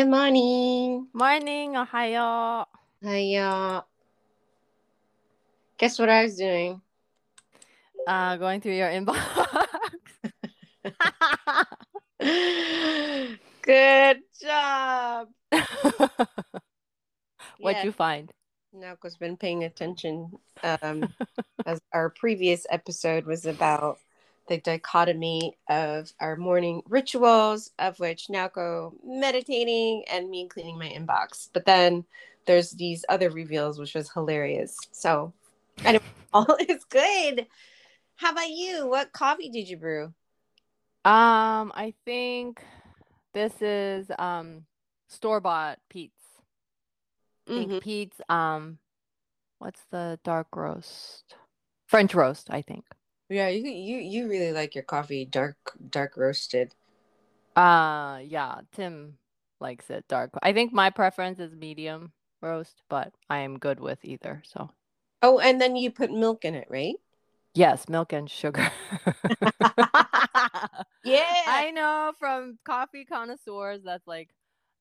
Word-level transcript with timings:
Good 0.00 0.08
morning. 0.08 1.08
Morning, 1.12 1.76
Ohio. 1.76 2.64
Hiya. 3.04 3.84
Guess 5.76 5.98
what 5.98 6.08
I 6.08 6.22
was 6.22 6.36
doing? 6.36 6.80
Uh, 8.08 8.38
going 8.38 8.62
through 8.62 8.80
your 8.80 8.88
inbox. 8.88 9.20
Good 13.60 14.22
job. 14.40 15.28
What'd 15.52 16.24
Yeah, 17.60 17.84
you 17.84 17.92
find? 17.92 18.32
Naoko's 18.74 19.18
been 19.18 19.36
paying 19.36 19.64
attention. 19.64 20.32
Um, 20.62 21.12
as 21.66 21.78
our 21.92 22.08
previous 22.08 22.64
episode 22.70 23.26
was 23.26 23.44
about 23.44 23.98
the 24.50 24.58
dichotomy 24.58 25.56
of 25.68 26.12
our 26.20 26.34
morning 26.34 26.82
rituals, 26.88 27.70
of 27.78 27.98
which 28.00 28.26
Naoko 28.26 28.92
meditating 29.04 30.04
and 30.12 30.28
me 30.28 30.48
cleaning 30.48 30.76
my 30.76 30.88
inbox. 30.88 31.48
But 31.52 31.66
then 31.66 32.04
there's 32.46 32.72
these 32.72 33.04
other 33.08 33.30
reveals, 33.30 33.78
which 33.78 33.94
was 33.94 34.10
hilarious. 34.10 34.76
So, 34.90 35.32
anyway, 35.84 36.02
all 36.32 36.56
is 36.68 36.84
good. 36.84 37.46
How 38.16 38.32
about 38.32 38.50
you? 38.50 38.88
What 38.88 39.12
coffee 39.12 39.50
did 39.50 39.68
you 39.68 39.76
brew? 39.76 40.04
Um, 41.04 41.72
I 41.74 41.94
think 42.04 42.60
this 43.32 43.52
is 43.62 44.10
um 44.18 44.64
store-bought 45.08 45.78
Peet's. 45.88 46.24
Pink 47.46 47.70
Mhm. 47.70 47.80
Peet's. 47.82 48.20
Um, 48.28 48.78
what's 49.60 49.82
the 49.92 50.18
dark 50.24 50.48
roast? 50.56 51.36
French 51.86 52.14
roast, 52.14 52.48
I 52.50 52.62
think. 52.62 52.84
Yeah, 53.30 53.48
you 53.48 53.70
you 53.70 53.98
you 53.98 54.28
really 54.28 54.52
like 54.52 54.74
your 54.74 54.84
coffee 54.84 55.24
dark 55.24 55.56
dark 55.88 56.16
roasted. 56.16 56.74
Uh, 57.56 58.20
yeah, 58.24 58.60
Tim 58.72 59.18
likes 59.60 59.88
it 59.90 60.06
dark. 60.08 60.30
I 60.42 60.52
think 60.52 60.72
my 60.72 60.90
preference 60.90 61.38
is 61.38 61.54
medium 61.54 62.12
roast, 62.42 62.82
but 62.88 63.12
I 63.28 63.38
am 63.38 63.58
good 63.58 63.80
with 63.80 64.04
either. 64.04 64.42
So, 64.44 64.70
Oh, 65.22 65.38
and 65.38 65.60
then 65.60 65.76
you 65.76 65.90
put 65.90 66.10
milk 66.10 66.44
in 66.44 66.54
it, 66.54 66.66
right? 66.70 66.96
yes, 67.54 67.88
milk 67.88 68.12
and 68.12 68.30
sugar. 68.30 68.70
Yeah. 71.04 71.24
I 71.46 71.70
know 71.70 72.12
from 72.18 72.58
coffee 72.64 73.04
connoisseurs 73.04 73.82
that's 73.84 74.06
like 74.06 74.30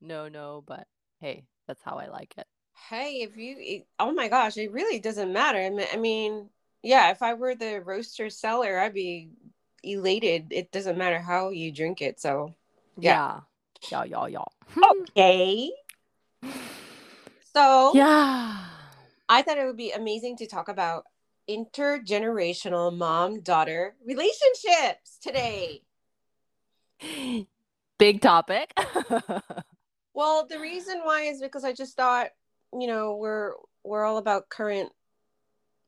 no 0.02 0.28
no, 0.28 0.64
but 0.66 0.88
hey, 1.20 1.46
that's 1.68 1.82
how 1.84 1.98
I 1.98 2.08
like 2.08 2.34
it. 2.38 2.48
Hey, 2.90 3.22
if 3.22 3.38
you 3.38 3.56
it- 3.60 3.88
oh 4.00 4.12
my 4.12 4.28
gosh, 4.28 4.58
it 4.58 4.72
really 4.72 5.00
doesn't 5.00 5.32
matter. 5.32 5.58
I 5.60 5.70
mean, 5.70 5.88
I 5.94 5.98
mean, 5.98 6.50
yeah, 6.84 7.12
if 7.12 7.22
I 7.22 7.34
were 7.34 7.56
the 7.56 7.82
roaster 7.82 8.30
seller, 8.30 8.80
I'd 8.80 8.94
be 8.94 9.30
elated. 9.84 10.48
It 10.52 10.72
doesn't 10.72 10.98
matter 10.98 11.20
how 11.20 11.50
you 11.50 11.72
drink 11.72 12.02
it. 12.02 12.20
So, 12.20 12.56
Yeah. 12.98 13.42
Yeah. 13.92 14.04
Yeah, 14.04 14.04
yeah, 14.04 14.26
yeah. 14.28 14.44
Hmm. 14.72 15.02
okay. 15.02 15.72
So, 17.54 17.94
Yeah. 17.96 18.66
I 19.30 19.42
thought 19.42 19.58
it 19.58 19.66
would 19.66 19.78
be 19.78 19.92
amazing 19.92 20.38
to 20.38 20.48
talk 20.48 20.70
about 20.70 21.06
intergenerational 21.50 22.96
mom-daughter 22.96 23.96
relationships 24.06 25.18
today. 25.22 25.82
Big 27.98 28.22
topic. 28.22 28.74
Well, 30.20 30.46
the 30.48 30.60
reason 30.60 31.00
why 31.04 31.22
is 31.22 31.40
because 31.40 31.64
I 31.64 31.72
just 31.72 31.96
thought, 31.96 32.32
you 32.78 32.88
know, 32.88 33.16
we're 33.16 33.54
we're 33.86 34.04
all 34.04 34.18
about 34.18 34.50
current 34.50 34.92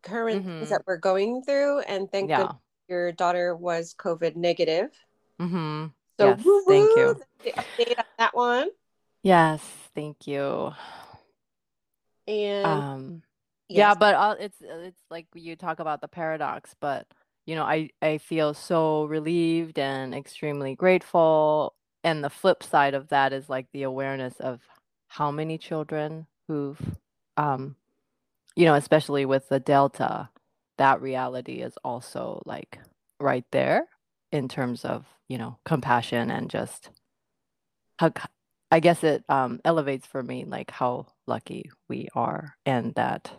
current 0.03 0.44
things 0.45 0.67
Mhm. 0.67 0.69
that 0.69 0.83
we're 0.85 0.97
going 0.97 1.44
through, 1.44 1.80
and 1.81 2.11
thank 2.11 2.30
yeah. 2.30 2.52
your 2.87 3.11
daughter 3.11 3.55
was 3.55 3.93
COVID 3.95 4.36
negative. 4.36 4.92
Mm-hmm. 5.39 5.87
So 6.20 6.27
Yes, 6.27 6.43
thank 6.67 6.89
you. 6.95 7.15
The 7.43 7.52
update 7.53 7.98
on 7.98 8.05
that 8.20 8.36
one, 8.36 8.70
Yes, 9.23 9.61
thank 9.95 10.27
you. 10.27 10.73
and 12.27 12.65
Um 12.65 13.23
yeah, 13.70 13.95
but 13.95 14.15
uh, 14.15 14.36
it's 14.39 14.58
it's 14.61 15.02
like 15.09 15.27
you 15.33 15.55
talk 15.55 15.80
about 15.80 16.02
the 16.02 16.08
paradox, 16.09 16.76
but 16.81 17.08
you 17.45 17.55
know, 17.55 17.64
I 17.64 17.89
I 18.02 18.17
feel 18.17 18.53
so 18.53 19.05
relieved 19.05 19.80
and 19.80 20.14
extremely 20.14 20.76
grateful. 20.76 21.73
And 22.03 22.23
the 22.23 22.30
flip 22.30 22.64
side 22.64 22.93
of 22.95 23.08
that 23.09 23.31
is 23.31 23.47
like 23.49 23.67
the 23.71 23.83
awareness 23.83 24.39
of 24.39 24.59
how 25.08 25.31
many 25.31 25.58
children 25.58 26.27
who've 26.47 26.80
um 27.37 27.76
you 28.56 28.66
know, 28.66 28.76
especially 28.76 29.26
with 29.26 29.50
the 29.50 29.60
Delta, 29.60 30.30
that 30.78 31.02
reality 31.02 31.62
is 31.62 31.73
also 31.84 32.42
like 32.45 32.80
right 33.20 33.45
there 33.52 33.88
in 34.32 34.48
terms 34.48 34.86
of, 34.86 35.06
you 35.28 35.38
know, 35.38 35.58
compassion 35.66 36.32
and 36.32 36.50
just 36.50 36.89
how 38.00 38.12
I 38.72 38.80
guess 38.80 39.04
it 39.04 39.23
um 39.30 39.60
elevates 39.66 40.08
for 40.08 40.23
me 40.23 40.45
like 40.45 40.72
how 40.72 41.08
lucky 41.28 41.70
we 41.89 42.08
are 42.16 42.56
and 42.66 42.94
that 42.95 43.32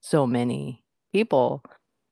so 0.00 0.26
many 0.26 0.84
people, 1.12 1.62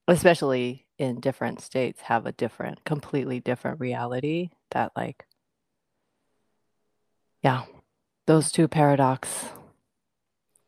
especially 0.07 0.87
in 0.99 1.21
different 1.21 1.61
states, 1.61 2.03
have 2.03 2.27
a 2.27 2.33
different, 2.33 2.85
completely 2.85 3.41
different 3.41 3.81
reality 3.81 4.51
that 4.71 4.93
like 4.97 5.27
yeah, 7.43 7.65
those 8.27 8.51
two 8.51 8.69
paradox 8.69 9.47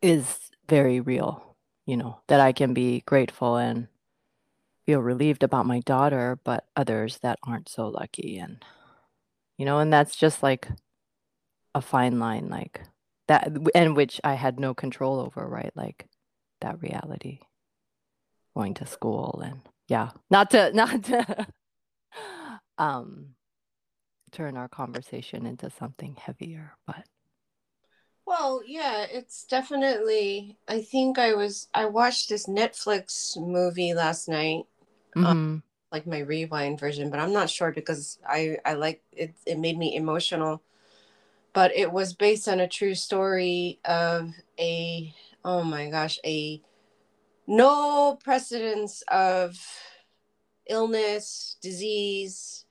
is 0.03 0.51
very 0.69 1.01
real, 1.01 1.50
you 1.87 1.97
know, 1.97 2.21
that 2.29 2.41
I 2.41 2.53
can 2.53 2.75
be 2.75 3.03
grateful 3.07 3.57
and 3.57 3.89
feel 4.87 5.01
relieved 5.01 5.43
about 5.43 5.67
my 5.67 5.81
daughter, 5.81 6.39
but 6.45 6.67
others 6.77 7.19
that 7.23 7.39
aren't 7.43 7.69
so 7.69 7.89
lucky 7.89 8.39
and 8.39 8.65
you 9.59 9.67
know, 9.67 9.79
and 9.79 9.93
that's 9.93 10.17
just 10.17 10.43
like 10.43 10.69
a 11.75 11.83
fine 11.83 12.19
line 12.19 12.49
like 12.49 12.81
that 13.29 13.53
and 13.75 13.95
which 13.95 14.21
I 14.25 14.35
had 14.35 14.59
no 14.59 14.75
control 14.75 15.21
over, 15.21 15.47
right? 15.47 15.71
Like 15.75 16.07
that 16.61 16.81
reality. 16.83 17.41
Going 18.57 18.75
to 18.75 18.87
school 18.87 19.43
and 19.45 19.61
yeah, 19.87 20.11
not 20.31 20.51
to 20.51 20.73
not 20.75 21.05
to 21.05 21.47
um 22.79 23.35
turn 24.33 24.57
our 24.57 24.69
conversation 24.69 25.47
into 25.47 25.71
something 25.71 26.17
heavier, 26.17 26.73
but 26.87 27.05
well, 28.31 28.63
yeah, 28.65 29.07
it's 29.11 29.45
definitely. 29.45 30.57
I 30.69 30.83
think 30.83 31.19
I 31.19 31.35
was 31.35 31.67
I 31.75 31.87
watched 31.87 32.29
this 32.29 32.47
Netflix 32.47 33.37
movie 33.37 33.93
last 33.93 34.29
night, 34.29 34.67
mhm. 35.17 35.63
like 35.91 36.07
my 36.07 36.21
rewind 36.21 36.79
version, 36.79 37.11
but 37.11 37.19
I'm 37.19 37.33
not 37.33 37.51
sure 37.51 37.73
because 37.73 38.21
I 38.25 38.59
I 38.65 38.75
like 38.75 39.03
it. 39.13 39.35
It 39.47 39.59
made 39.59 39.77
me 39.77 39.97
emotional, 39.97 40.63
but 41.53 41.75
it 41.75 41.91
was 41.91 42.15
based 42.15 42.47
on 42.47 42.61
a 42.61 42.69
true 42.69 42.95
story 42.95 43.81
of 43.85 44.31
a 44.61 45.13
oh 45.45 45.65
my 45.65 45.91
gosh 45.91 46.21
a 46.25 46.63
no 47.49 48.17
precedence 48.23 49.03
of 49.09 49.59
illness, 50.69 51.57
disease, 51.61 52.65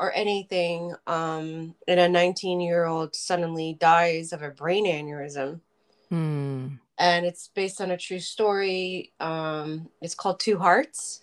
or 0.00 0.12
anything. 0.14 0.94
Um, 1.06 1.76
and 1.86 2.00
a 2.00 2.08
19 2.08 2.60
year 2.60 2.86
old 2.86 3.14
suddenly 3.14 3.76
dies 3.78 4.32
of 4.32 4.42
a 4.42 4.50
brain 4.50 4.86
aneurysm. 4.86 5.60
Hmm. 6.08 6.68
And 6.98 7.24
it's 7.24 7.48
based 7.54 7.80
on 7.80 7.90
a 7.92 7.96
true 7.96 8.18
story. 8.18 9.12
Um, 9.20 9.90
it's 10.02 10.14
called 10.14 10.40
Two 10.40 10.58
Hearts. 10.58 11.22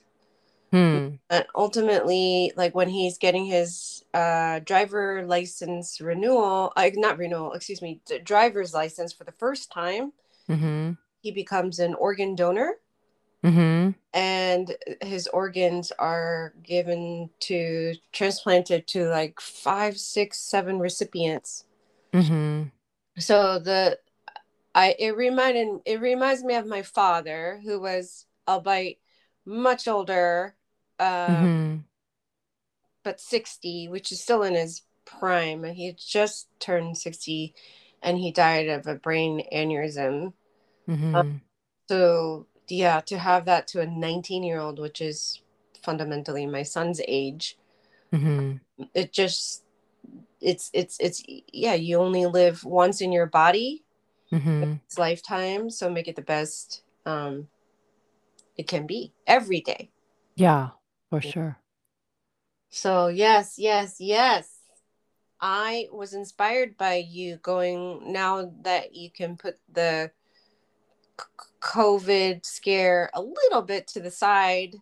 Hmm. 0.72 1.16
And 1.30 1.46
ultimately, 1.56 2.52
like 2.56 2.76
when 2.76 2.90
he's 2.90 3.18
getting 3.18 3.46
his 3.46 4.04
uh, 4.14 4.60
driver 4.60 5.24
license 5.26 6.00
renewal, 6.00 6.74
like 6.76 6.96
not 6.96 7.18
renewal, 7.18 7.54
excuse 7.54 7.82
me, 7.82 8.02
driver's 8.24 8.74
license 8.74 9.12
for 9.14 9.24
the 9.24 9.32
first 9.34 9.72
time, 9.72 10.14
Mhm. 10.50 10.98
he 11.22 11.32
becomes 11.32 11.80
an 11.80 11.94
organ 11.96 12.36
donor. 12.36 12.76
Mhm. 13.44 13.96
and 14.14 14.76
his 15.02 15.28
organs 15.28 15.92
are 16.00 16.54
given 16.64 17.30
to 17.42 17.94
transplanted 18.12 18.88
to 18.88 19.08
like 19.10 19.40
five 19.40 19.98
six 20.00 20.40
seven 20.40 20.80
recipients 20.80 21.66
Mhm. 22.14 22.72
so 23.18 23.60
the 23.60 24.00
i 24.74 24.96
it 24.98 25.16
reminded 25.16 25.82
it 25.86 26.00
reminds 26.02 26.44
me 26.44 26.56
of 26.56 26.66
my 26.66 26.82
father 26.82 27.60
who 27.64 27.80
was 27.80 28.26
albeit 28.48 29.00
much 29.46 29.88
older 29.88 30.56
um 31.00 31.46
Mhm. 31.46 31.84
but 33.04 33.20
60 33.22 33.88
which 33.88 34.12
is 34.12 34.22
still 34.22 34.44
in 34.44 34.54
his 34.56 34.82
prime 35.06 35.64
he 35.64 35.86
had 35.88 35.98
just 35.98 36.48
turned 36.60 36.98
60 36.98 37.54
and 38.02 38.18
he 38.18 38.32
died 38.32 38.68
of 38.68 38.88
a 38.88 38.96
brain 38.96 39.48
aneurysm 39.54 40.34
Mhm. 40.88 41.42
so 41.88 42.48
yeah 42.70 43.00
to 43.02 43.18
have 43.18 43.46
that 43.46 43.68
to 43.68 43.82
a 43.82 43.86
19 43.86 44.44
year 44.44 44.60
old 44.60 44.80
which 44.80 45.02
is 45.02 45.42
fundamentally 45.84 46.46
my 46.46 46.64
son's 46.64 47.02
age 47.08 47.58
Mhm. 48.12 48.60
it 48.94 49.12
just 49.12 49.64
it's 50.42 50.70
it's 50.74 50.98
it's 51.00 51.24
yeah 51.52 51.74
you 51.74 51.98
only 51.98 52.26
live 52.26 52.64
once 52.64 53.02
in 53.02 53.12
your 53.12 53.26
body 53.26 53.84
Mhm. 54.32 54.80
it's 54.86 54.98
lifetime 54.98 55.70
so 55.70 55.90
make 55.90 56.08
it 56.08 56.16
the 56.16 56.22
best 56.22 56.84
um 57.06 57.48
it 58.56 58.68
can 58.68 58.86
be 58.88 59.14
every 59.26 59.62
day 59.62 59.90
Yeah, 60.36 60.70
for 61.10 61.22
Yeah. 61.22 61.32
sure. 61.32 61.58
so 62.70 63.08
yes 63.08 63.58
yes 63.58 64.00
yes 64.00 64.54
I 65.40 65.88
was 65.92 66.14
inspired 66.14 66.78
by 66.78 66.96
you 66.96 67.38
going 67.38 68.12
now 68.12 68.52
that 68.64 68.96
you 68.96 69.12
can 69.12 69.38
put 69.38 69.60
the 69.72 70.12
COVID 71.68 72.46
scare 72.46 73.10
a 73.14 73.22
little 73.22 73.62
bit 73.62 73.88
to 73.90 74.00
the 74.00 74.12
side. 74.12 74.76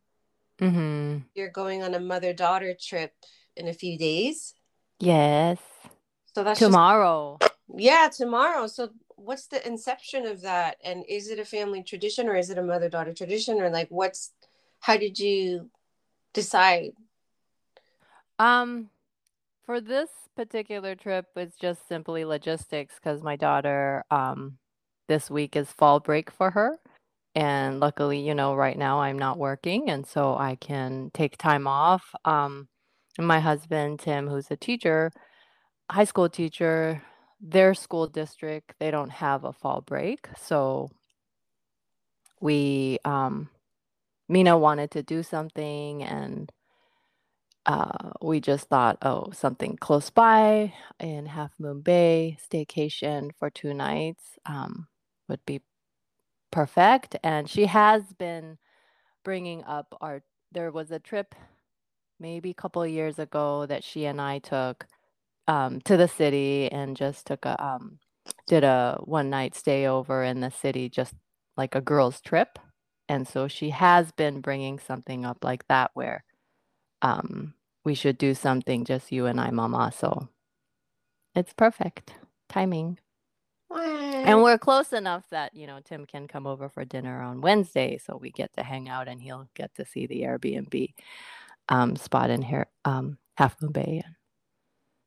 Mm-hmm. 0.62 1.20
You're 1.34 1.50
going 1.50 1.84
on 1.84 1.96
a 1.96 2.00
mother 2.00 2.32
daughter 2.32 2.76
trip 2.80 3.14
in 3.58 3.68
a 3.68 3.74
few 3.74 3.98
days. 3.98 4.54
Yes. 5.00 5.58
So 6.34 6.44
that's 6.44 6.60
tomorrow. 6.60 7.38
Just, 7.42 7.54
yeah, 7.76 8.10
tomorrow. 8.16 8.68
So 8.68 8.90
what's 9.16 9.48
the 9.48 9.66
inception 9.68 10.26
of 10.26 10.42
that? 10.42 10.78
And 10.84 11.04
is 11.10 11.30
it 11.30 11.40
a 11.40 11.46
family 11.46 11.84
tradition 11.84 12.28
or 12.30 12.36
is 12.36 12.50
it 12.50 12.58
a 12.58 12.64
mother 12.64 12.90
daughter 12.90 13.14
tradition? 13.14 13.60
Or 13.60 13.70
like 13.70 13.88
what's 13.90 14.32
how 14.80 14.98
did 14.98 15.18
you 15.18 15.70
decide? 16.34 16.92
Um 18.38 18.90
for 19.66 19.82
this 19.82 20.10
particular 20.36 20.96
trip 20.96 21.26
it's 21.38 21.58
just 21.58 21.88
simply 21.88 22.26
logistics 22.26 22.96
because 22.96 23.24
my 23.24 23.38
daughter 23.38 24.04
um 24.12 24.58
this 25.08 25.30
week 25.30 25.56
is 25.56 25.72
fall 25.72 26.00
break 26.00 26.32
for 26.32 26.52
her. 26.52 26.78
And 27.36 27.80
luckily, 27.80 28.20
you 28.20 28.34
know, 28.34 28.56
right 28.56 28.78
now 28.78 29.02
I'm 29.02 29.20
not 29.20 29.38
working 29.38 29.90
and 29.90 30.08
so 30.08 30.36
I 30.38 30.56
can 30.56 31.12
take 31.14 31.38
time 31.38 31.68
off. 31.68 32.14
Um 32.26 32.68
my 33.20 33.40
husband 33.40 34.00
Tim 34.00 34.28
who's 34.28 34.52
a 34.52 34.58
teacher, 34.58 35.12
high 35.92 36.04
school 36.06 36.30
teacher, 36.30 37.02
their 37.42 37.74
school 37.74 38.08
district, 38.08 38.74
they 38.80 38.92
don't 38.92 39.12
have 39.12 39.44
a 39.44 39.54
fall 39.54 39.82
break. 39.82 40.28
So 40.42 40.90
we 42.42 43.00
um 43.06 43.50
Mina 44.30 44.58
wanted 44.58 44.92
to 44.92 45.04
do 45.04 45.24
something 45.24 46.04
and 46.04 46.52
uh, 47.66 48.12
we 48.22 48.40
just 48.40 48.68
thought, 48.70 48.98
oh, 49.02 49.32
something 49.34 49.76
close 49.78 50.10
by 50.10 50.74
in 51.00 51.26
Half 51.26 51.54
Moon 51.60 51.82
Bay, 51.82 52.38
staycation 52.40 53.32
for 53.40 53.50
two 53.50 53.74
nights 53.74 54.24
um, 54.46 54.88
would 55.28 55.46
be 55.46 55.62
perfect. 56.52 57.16
And 57.24 57.50
she 57.50 57.66
has 57.66 58.04
been 58.18 58.58
bringing 59.24 59.64
up 59.66 59.96
our, 60.02 60.22
there 60.52 60.72
was 60.72 60.92
a 60.92 61.00
trip 61.00 61.36
maybe 62.20 62.52
a 62.52 62.56
couple 62.56 62.86
years 62.88 63.20
ago 63.20 63.66
that 63.66 63.84
she 63.84 64.06
and 64.06 64.22
I 64.22 64.40
took 64.40 64.86
um, 65.48 65.82
to 65.82 65.98
the 65.98 66.08
city 66.08 66.72
and 66.72 66.96
just 66.96 67.28
took 67.28 67.46
a, 67.46 67.62
um, 67.64 68.00
did 68.48 68.64
a 68.64 69.00
one 69.04 69.30
night 69.30 69.56
stay 69.56 69.88
over 69.88 70.24
in 70.24 70.40
the 70.40 70.52
city, 70.52 70.90
just 70.90 71.14
like 71.58 71.76
a 71.76 71.82
girls' 71.82 72.22
trip. 72.22 72.58
And 73.10 73.28
so 73.28 73.48
she 73.48 73.70
has 73.70 74.12
been 74.12 74.42
bringing 74.42 74.80
something 74.80 75.26
up 75.26 75.44
like 75.44 75.68
that 75.68 75.92
where 75.94 76.24
um, 77.02 77.54
we 77.84 77.94
should 77.94 78.18
do 78.18 78.34
something 78.34 78.84
just 78.86 79.12
you 79.12 79.28
and 79.28 79.40
I, 79.40 79.52
Mama. 79.52 79.92
So 79.96 80.30
it's 81.36 81.54
perfect 81.54 82.14
timing. 82.50 82.98
And 84.26 84.42
we're 84.42 84.58
close 84.58 84.94
enough 84.94 85.24
that, 85.30 85.56
you 85.56 85.68
know, 85.68 85.80
Tim 85.84 86.06
can 86.06 86.28
come 86.28 86.48
over 86.48 86.70
for 86.70 86.86
dinner 86.86 87.22
on 87.22 87.42
Wednesday. 87.42 87.98
So 87.98 88.18
we 88.18 88.32
get 88.32 88.54
to 88.56 88.64
hang 88.64 88.90
out 88.90 89.08
and 89.08 89.22
he'll 89.22 89.50
get 89.54 89.76
to 89.76 89.86
see 89.86 90.08
the 90.08 90.22
Airbnb 90.22 90.94
um, 91.70 91.96
spot 91.96 92.30
in 92.30 92.42
here, 92.42 92.68
um, 92.84 93.18
Half 93.38 93.62
Moon 93.62 93.72
Bay. 93.72 94.04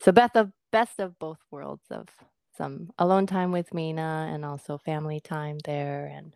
So 0.00 0.12
Beth, 0.12 0.32
the 0.34 0.52
best 0.70 1.00
of 1.00 1.18
both 1.18 1.38
worlds 1.50 1.86
of 1.90 2.08
some 2.56 2.90
alone 2.98 3.26
time 3.26 3.52
with 3.52 3.72
Mina 3.72 4.30
and 4.32 4.44
also 4.44 4.78
family 4.78 5.20
time 5.20 5.58
there. 5.64 6.06
And 6.06 6.34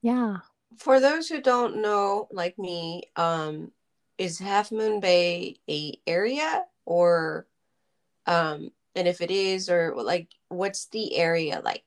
yeah. 0.00 0.38
For 0.78 1.00
those 1.00 1.28
who 1.28 1.40
don't 1.40 1.82
know, 1.82 2.28
like 2.30 2.58
me, 2.58 3.04
um, 3.16 3.72
is 4.18 4.38
Half 4.38 4.72
Moon 4.72 5.00
Bay 5.00 5.56
a 5.68 5.98
area 6.06 6.64
or 6.84 7.46
um 8.26 8.70
and 8.94 9.08
if 9.08 9.20
it 9.20 9.30
is 9.30 9.68
or 9.68 9.94
like 9.96 10.28
what's 10.52 10.86
the 10.86 11.16
area 11.16 11.60
like? 11.64 11.84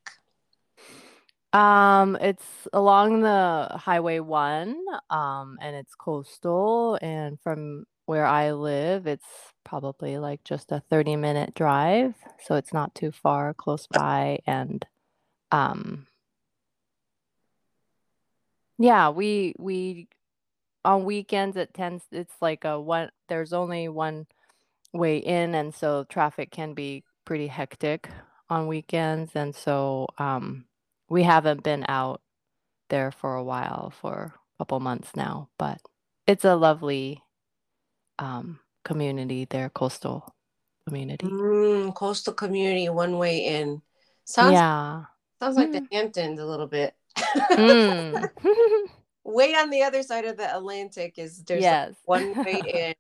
Um 1.54 2.18
it's 2.20 2.68
along 2.74 3.22
the 3.22 3.70
highway 3.76 4.20
1 4.20 4.76
um 5.10 5.58
and 5.62 5.76
it's 5.76 5.96
coastal 5.96 7.00
and 7.02 7.40
from 7.42 7.86
where 8.08 8.26
I 8.26 8.52
live 8.52 9.08
it's 9.08 9.26
probably 9.64 10.18
like 10.18 10.44
just 10.44 10.72
a 10.72 10.82
30 10.90 11.16
minute 11.16 11.56
drive 11.56 12.14
so 12.44 12.56
it's 12.56 12.74
not 12.74 12.94
too 12.94 13.12
far 13.12 13.54
close 13.54 13.88
by 13.88 14.40
and 14.46 14.86
um 15.52 16.08
yeah, 18.78 19.10
we 19.10 19.56
we 19.58 20.08
on 20.84 21.06
weekends 21.06 21.58
it 21.58 21.74
tends 21.74 22.04
it's 22.12 22.36
like 22.42 22.64
a 22.66 22.80
one 22.80 23.10
there's 23.28 23.54
only 23.54 23.88
one 23.90 24.28
way 24.94 25.18
in 25.18 25.56
and 25.56 25.74
so 25.74 26.04
traffic 26.06 26.52
can 26.52 26.74
be 26.74 27.04
pretty 27.26 27.48
hectic 27.48 28.10
on 28.50 28.68
weekends 28.68 29.32
and 29.36 29.56
so 29.56 30.08
um 30.18 30.66
we 31.10 31.24
haven't 31.24 31.64
been 31.64 31.86
out 31.88 32.22
there 32.90 33.12
for 33.12 33.36
a 33.36 33.44
while 33.44 33.94
for 34.02 34.34
a 34.36 34.58
couple 34.60 34.80
months 34.80 35.16
now 35.16 35.50
but 35.58 35.80
it's 36.28 36.46
a 36.46 36.56
lovely 36.56 37.22
um 38.20 38.60
community 38.84 39.46
there 39.50 39.70
coastal 39.70 40.36
community 40.88 41.26
mm, 41.26 41.94
coastal 41.96 42.34
community 42.34 42.88
one 42.90 43.18
way 43.18 43.46
in 43.46 43.82
sounds 44.26 44.54
yeah 44.54 45.04
sounds 45.40 45.58
like 45.58 45.70
mm. 45.70 45.74
the 45.74 45.96
hamptons 45.96 46.40
a 46.40 46.46
little 46.46 46.68
bit 46.68 46.94
mm. 47.18 48.30
way 49.26 49.56
on 49.56 49.70
the 49.70 49.84
other 49.84 50.04
side 50.04 50.26
of 50.26 50.38
the 50.38 50.56
Atlantic 50.56 51.16
is 51.18 51.44
there's 51.44 51.62
yes. 51.62 51.90
like 51.90 51.98
one 52.06 52.46
way 52.46 52.62
in. 52.74 52.94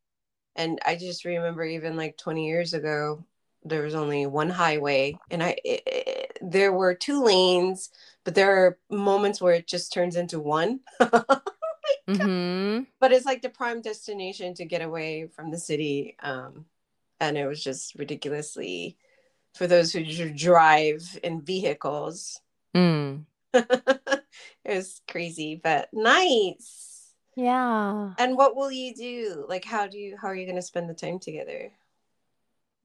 And 0.57 0.79
I 0.85 0.95
just 0.95 1.25
remember 1.25 1.63
even 1.63 1.95
like 1.95 2.17
20 2.17 2.47
years 2.47 2.73
ago, 2.73 3.23
there 3.65 3.81
was 3.81 3.95
only 3.95 4.27
one 4.27 4.49
highway 4.49 5.17
and 5.31 5.43
I 5.43 5.57
it, 5.63 5.83
it, 5.85 6.37
there 6.41 6.71
were 6.71 6.93
two 6.93 7.23
lanes, 7.23 7.89
but 8.23 8.35
there 8.35 8.65
are 8.65 8.77
moments 8.89 9.41
where 9.41 9.55
it 9.55 9.67
just 9.67 9.91
turns 9.91 10.15
into 10.15 10.39
one. 10.39 10.81
oh 10.99 11.41
mm-hmm. 12.07 12.83
But 12.99 13.11
it's 13.11 13.25
like 13.25 13.41
the 13.41 13.49
prime 13.49 13.81
destination 13.81 14.53
to 14.55 14.65
get 14.65 14.81
away 14.81 15.27
from 15.35 15.51
the 15.51 15.57
city. 15.57 16.15
Um, 16.21 16.65
and 17.19 17.37
it 17.37 17.47
was 17.47 17.63
just 17.63 17.95
ridiculously 17.95 18.97
for 19.55 19.67
those 19.67 19.91
who 19.91 20.03
drive 20.31 21.17
in 21.23 21.41
vehicles. 21.41 22.41
Mm. 22.75 23.23
it 23.53 24.23
was 24.65 25.01
crazy, 25.07 25.59
but 25.61 25.89
nice. 25.93 27.13
Yeah. 27.35 28.13
And 28.17 28.37
what 28.37 28.55
will 28.55 28.71
you 28.71 28.93
do? 28.93 29.45
Like 29.47 29.65
how 29.65 29.87
do 29.87 29.97
you 29.97 30.17
how 30.21 30.27
are 30.27 30.35
you 30.35 30.45
going 30.45 30.55
to 30.57 30.61
spend 30.61 30.89
the 30.89 30.93
time 30.93 31.19
together? 31.19 31.71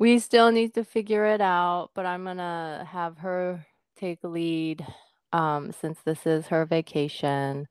We 0.01 0.19
still 0.19 0.51
need 0.51 0.75
to 0.75 0.85
figure 0.85 1.27
it 1.27 1.43
out, 1.43 1.91
but 1.95 2.07
I'm 2.07 2.25
to 2.25 2.87
have 2.91 3.19
her 3.19 3.67
take 3.97 4.25
lead 4.25 4.85
um 5.33 5.73
since 5.73 6.01
this 6.05 6.27
is 6.27 6.49
her 6.49 6.67
vacation. 6.67 7.69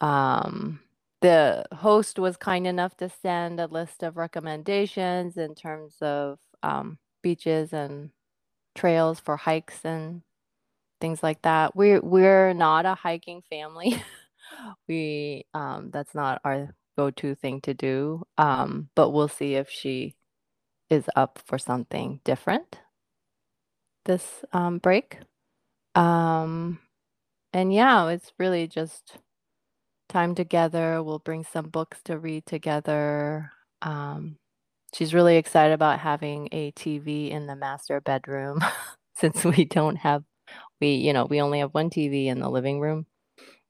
Um 0.00 0.80
the 1.22 1.64
host 1.72 2.18
was 2.18 2.36
kind 2.36 2.66
enough 2.66 2.96
to 2.98 3.08
send 3.08 3.60
a 3.60 3.66
list 3.66 4.02
of 4.04 4.16
recommendations 4.16 5.36
in 5.38 5.54
terms 5.54 5.96
of 6.02 6.38
um, 6.62 6.98
beaches 7.22 7.72
and 7.72 8.10
trails 8.76 9.20
for 9.20 9.36
hikes 9.36 9.84
and 9.84 10.22
things 11.00 11.22
like 11.22 11.42
that. 11.42 11.76
We're 11.76 12.00
we're 12.02 12.54
not 12.54 12.86
a 12.86 12.94
hiking 12.96 13.42
family. 13.50 14.02
we 14.88 15.46
um 15.54 15.90
that's 15.92 16.14
not 16.14 16.40
our 16.44 16.74
go-to 16.98 17.34
thing 17.36 17.60
to 17.62 17.74
do. 17.74 18.24
Um, 18.38 18.90
but 18.96 19.10
we'll 19.10 19.28
see 19.28 19.54
if 19.56 19.70
she 19.70 20.16
is 20.90 21.08
up 21.16 21.40
for 21.46 21.58
something 21.58 22.20
different 22.24 22.78
this 24.04 24.44
um 24.52 24.78
break. 24.78 25.18
Um 25.94 26.78
and 27.52 27.72
yeah, 27.74 28.08
it's 28.08 28.32
really 28.38 28.68
just 28.68 29.18
time 30.08 30.34
together. 30.34 31.02
We'll 31.02 31.20
bring 31.20 31.44
some 31.44 31.68
books 31.70 32.00
to 32.06 32.18
read 32.18 32.46
together. 32.46 33.52
Um 33.82 34.38
she's 34.94 35.14
really 35.14 35.36
excited 35.36 35.74
about 35.74 36.00
having 36.00 36.48
a 36.52 36.72
TV 36.72 37.30
in 37.30 37.46
the 37.46 37.56
master 37.56 38.00
bedroom 38.00 38.60
since 39.16 39.44
we 39.44 39.64
don't 39.66 39.96
have 39.96 40.24
we 40.80 40.94
you 40.94 41.12
know 41.12 41.26
we 41.26 41.40
only 41.42 41.60
have 41.60 41.74
one 41.74 41.90
tv 41.90 42.26
in 42.26 42.40
the 42.40 42.50
living 42.50 42.80
room 42.80 43.06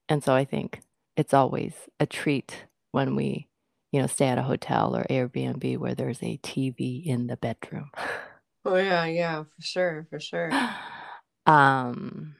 and 0.09 0.23
so 0.23 0.33
i 0.33 0.45
think 0.45 0.81
it's 1.17 1.33
always 1.33 1.73
a 1.99 2.05
treat 2.07 2.65
when 2.91 3.15
we 3.15 3.47
you 3.91 3.99
know 3.99 4.07
stay 4.07 4.27
at 4.27 4.37
a 4.37 4.43
hotel 4.43 4.95
or 4.95 5.03
airbnb 5.09 5.77
where 5.77 5.95
there's 5.95 6.21
a 6.21 6.37
tv 6.37 7.05
in 7.05 7.27
the 7.27 7.37
bedroom 7.37 7.89
oh 8.65 8.75
yeah 8.75 9.05
yeah 9.05 9.43
for 9.43 9.61
sure 9.61 10.07
for 10.09 10.19
sure 10.19 10.51
um 11.45 12.35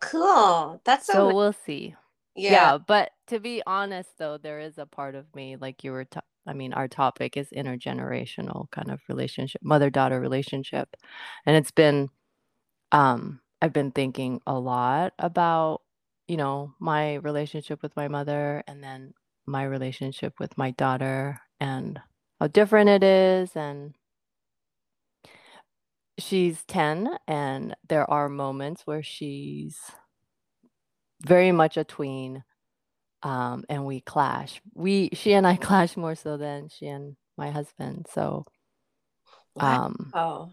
cool 0.00 0.80
that's 0.84 1.06
so, 1.06 1.12
so 1.12 1.34
we'll 1.34 1.54
see 1.64 1.94
yeah. 2.34 2.52
yeah 2.52 2.78
but 2.78 3.10
to 3.26 3.40
be 3.40 3.62
honest 3.66 4.10
though 4.18 4.36
there 4.36 4.60
is 4.60 4.76
a 4.78 4.86
part 4.86 5.14
of 5.14 5.24
me 5.34 5.56
like 5.56 5.84
you 5.84 5.92
were 5.92 6.04
ta- 6.04 6.20
I 6.46 6.52
mean, 6.52 6.74
our 6.74 6.88
topic 6.88 7.36
is 7.36 7.48
intergenerational 7.56 8.70
kind 8.70 8.90
of 8.90 9.00
relationship, 9.08 9.62
mother 9.62 9.88
daughter 9.88 10.20
relationship. 10.20 10.94
And 11.46 11.56
it's 11.56 11.70
been 11.70 12.10
um, 12.92 13.40
I've 13.60 13.72
been 13.72 13.90
thinking 13.90 14.40
a 14.46 14.58
lot 14.58 15.14
about, 15.18 15.82
you 16.28 16.36
know, 16.36 16.74
my 16.78 17.14
relationship 17.14 17.82
with 17.82 17.96
my 17.96 18.08
mother 18.08 18.62
and 18.66 18.82
then 18.82 19.14
my 19.46 19.64
relationship 19.64 20.34
with 20.38 20.56
my 20.58 20.70
daughter. 20.72 21.40
And 21.60 22.00
how 22.40 22.48
different 22.48 22.90
it 22.90 23.02
is 23.02 23.56
and 23.56 23.94
she's 26.18 26.62
10 26.64 27.08
and 27.26 27.74
there 27.88 28.08
are 28.10 28.28
moments 28.28 28.82
where 28.84 29.02
she's 29.02 29.78
very 31.22 31.52
much 31.52 31.76
a 31.76 31.84
tween 31.84 32.44
um, 33.22 33.64
and 33.68 33.86
we 33.86 34.00
clash 34.00 34.60
we 34.74 35.08
she 35.12 35.32
and 35.32 35.46
i 35.46 35.56
clash 35.68 35.96
more 35.96 36.14
so 36.14 36.36
than 36.36 36.68
she 36.68 36.86
and 36.86 37.16
my 37.36 37.50
husband 37.50 38.06
so 38.10 38.44
um 39.58 40.10
oh 40.14 40.50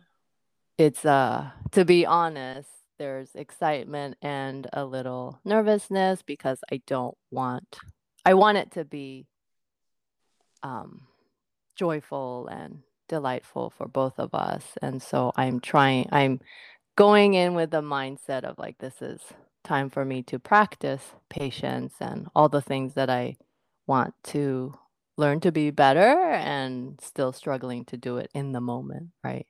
it's 0.77 1.05
uh 1.05 1.50
to 1.71 1.83
be 1.83 2.05
honest 2.05 2.69
there's 2.98 3.36
excitement 3.36 4.15
and 4.21 4.67
a 4.74 4.86
little 4.86 5.39
nervousness 5.43 6.21
because 6.21 6.60
i 6.71 6.81
don't 6.88 7.17
want 7.31 7.79
i 8.25 8.34
want 8.34 8.58
it 8.58 8.72
to 8.72 8.86
be 8.86 9.25
um 10.63 11.01
joyful 11.75 12.48
and 12.48 12.84
delightful 13.08 13.70
for 13.70 13.88
both 13.88 14.20
of 14.20 14.34
us. 14.34 14.63
And 14.82 15.01
so 15.01 15.32
I'm 15.36 15.60
trying, 15.60 16.08
I'm 16.12 16.40
going 16.96 17.34
in 17.34 17.56
with 17.56 17.72
the 17.72 17.82
mindset 17.82 18.44
of 18.44 18.58
like, 18.58 18.78
this 18.78 19.01
is 19.01 19.22
time 19.63 19.90
for 19.90 20.06
me 20.06 20.24
to 20.24 20.40
practice 20.40 21.04
patience 21.30 21.96
and 22.00 22.28
all 22.36 22.50
the 22.50 22.62
things 22.62 22.94
that 22.94 23.10
I 23.10 23.36
want 23.86 24.13
to 24.25 24.74
learn 25.18 25.42
to 25.42 25.51
be 25.51 25.72
better 25.72 26.22
and 26.32 27.00
still 27.01 27.34
struggling 27.34 27.84
to 27.86 27.98
do 27.98 28.18
it 28.18 28.32
in 28.34 28.54
the 28.54 28.62
moment, 28.62 29.10
right? 29.24 29.46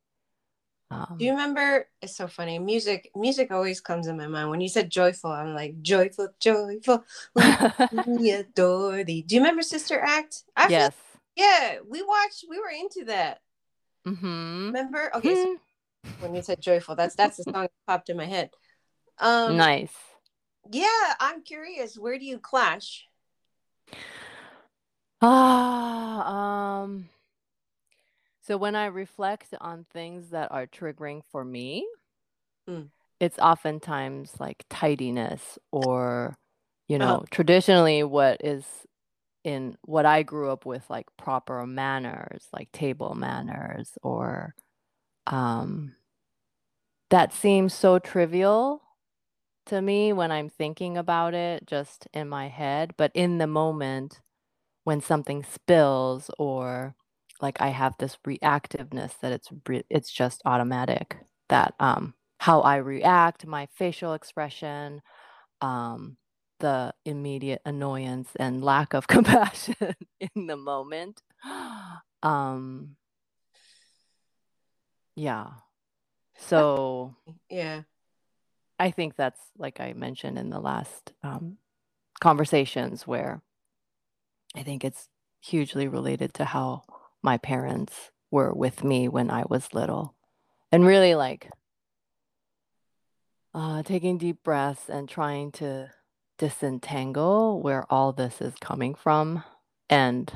Um, 0.92 1.16
do 1.18 1.24
you 1.24 1.32
remember? 1.32 1.88
It's 2.02 2.18
so 2.18 2.28
funny. 2.28 2.60
Music, 2.60 3.10
music 3.16 3.50
always 3.50 3.80
comes 3.80 4.08
in 4.08 4.18
my 4.18 4.28
mind. 4.28 4.50
When 4.50 4.60
you 4.60 4.68
said 4.68 4.90
joyful, 4.90 5.32
I'm 5.32 5.54
like 5.54 5.82
joyful, 5.82 6.28
joyful. 6.40 7.06
we 8.08 8.32
adore 8.32 9.06
thee. 9.06 9.22
Do 9.22 9.36
you 9.36 9.42
remember 9.42 9.62
Sister 9.62 10.00
Act? 10.00 10.44
I 10.56 10.68
yes. 10.68 10.94
Feel, 10.94 11.46
yeah, 11.46 11.76
we 11.88 12.04
watched. 12.04 12.44
We 12.50 12.60
were 12.60 12.70
into 12.70 13.06
that. 13.06 13.40
Mm-hmm. 14.06 14.66
Remember? 14.68 15.16
Okay. 15.16 15.34
So 15.34 15.46
hmm. 16.04 16.10
when 16.20 16.36
you 16.36 16.42
said 16.42 16.62
joyful, 16.62 16.96
that's 16.96 17.16
that's 17.16 17.38
the 17.38 17.44
song 17.44 17.64
that 17.64 17.72
popped 17.88 18.10
in 18.10 18.18
my 18.18 18.26
head. 18.26 18.50
Um, 19.18 19.56
nice. 19.56 19.94
Yeah, 20.70 21.14
I'm 21.22 21.42
curious. 21.42 21.98
Where 21.98 22.20
do 22.20 22.26
you 22.26 22.38
clash? 22.38 23.08
Ah, 25.22 26.82
um. 26.82 27.06
So 28.42 28.58
when 28.58 28.76
I 28.76 28.86
reflect 28.88 29.54
on 29.62 29.86
things 29.94 30.30
that 30.32 30.52
are 30.52 30.66
triggering 30.66 31.22
for 31.32 31.46
me, 31.46 31.86
mm. 32.68 32.90
it's 33.20 33.38
oftentimes 33.38 34.34
like 34.40 34.66
tidiness 34.70 35.60
or, 35.72 36.38
you 36.88 36.98
know, 36.98 37.20
oh. 37.22 37.26
traditionally 37.30 38.04
what 38.04 38.42
is 38.44 38.66
in 39.44 39.78
what 39.84 40.06
I 40.06 40.24
grew 40.24 40.50
up 40.52 40.66
with, 40.66 40.90
like 40.90 41.06
proper 41.18 41.66
manners, 41.66 42.48
like 42.52 42.72
table 42.72 43.16
manners, 43.16 43.98
or 44.02 44.56
um, 45.28 45.96
that 47.10 47.34
seems 47.34 47.74
so 47.74 48.00
trivial 48.00 48.82
to 49.68 49.82
me 49.82 50.14
when 50.14 50.32
I'm 50.32 50.50
thinking 50.50 50.98
about 50.98 51.34
it 51.34 51.66
just 51.68 52.08
in 52.14 52.28
my 52.28 52.48
head. 52.48 52.94
But 52.98 53.12
in 53.14 53.38
the 53.38 53.48
moment, 53.48 54.20
when 54.84 55.02
something 55.02 55.44
spills, 55.44 56.32
or 56.40 56.96
like 57.42 57.62
I 57.62 57.70
have 57.70 57.96
this 57.98 58.18
reactiveness 58.26 59.20
that 59.22 59.32
it's 59.32 59.50
re- 59.68 59.84
it's 59.90 60.12
just 60.12 60.42
automatic 60.46 61.18
that 61.50 61.74
um, 61.80 62.14
how 62.40 62.62
I 62.62 62.78
react, 62.78 63.46
my 63.46 63.68
facial 63.74 64.14
expression, 64.14 65.02
um, 65.62 66.18
the 66.60 66.94
immediate 67.06 67.62
annoyance 67.66 68.30
and 68.38 68.64
lack 68.64 68.94
of 68.94 69.08
compassion 69.16 69.96
in 70.20 70.48
the 70.48 70.58
moment. 70.58 71.22
Um, 72.24 72.98
yeah. 75.16 75.48
So, 76.38 77.16
yeah. 77.50 77.82
I 78.78 78.92
think 78.92 79.16
that's 79.16 79.40
like 79.58 79.80
I 79.80 79.94
mentioned 79.94 80.38
in 80.38 80.52
the 80.52 80.60
last 80.60 81.14
um, 81.24 81.58
conversations 82.20 83.08
where 83.08 83.42
I 84.56 84.62
think 84.62 84.84
it's 84.86 85.10
hugely 85.40 85.88
related 85.88 86.36
to 86.36 86.46
how 86.46 86.84
my 87.22 87.38
parents 87.38 88.12
were 88.30 88.54
with 88.54 88.84
me 88.84 89.08
when 89.08 89.30
I 89.30 89.44
was 89.50 89.74
little. 89.74 90.16
And 90.72 90.86
really 90.86 91.16
like 91.16 91.50
uh, 93.54 93.84
taking 93.84 94.18
deep 94.18 94.44
breaths 94.44 94.90
and 94.90 95.10
trying 95.10 95.52
to 95.52 95.92
disentangle 96.38 97.62
where 97.62 97.86
all 97.92 98.14
this 98.14 98.42
is 98.42 98.56
coming 98.62 98.96
from. 98.96 99.44
And 99.90 100.32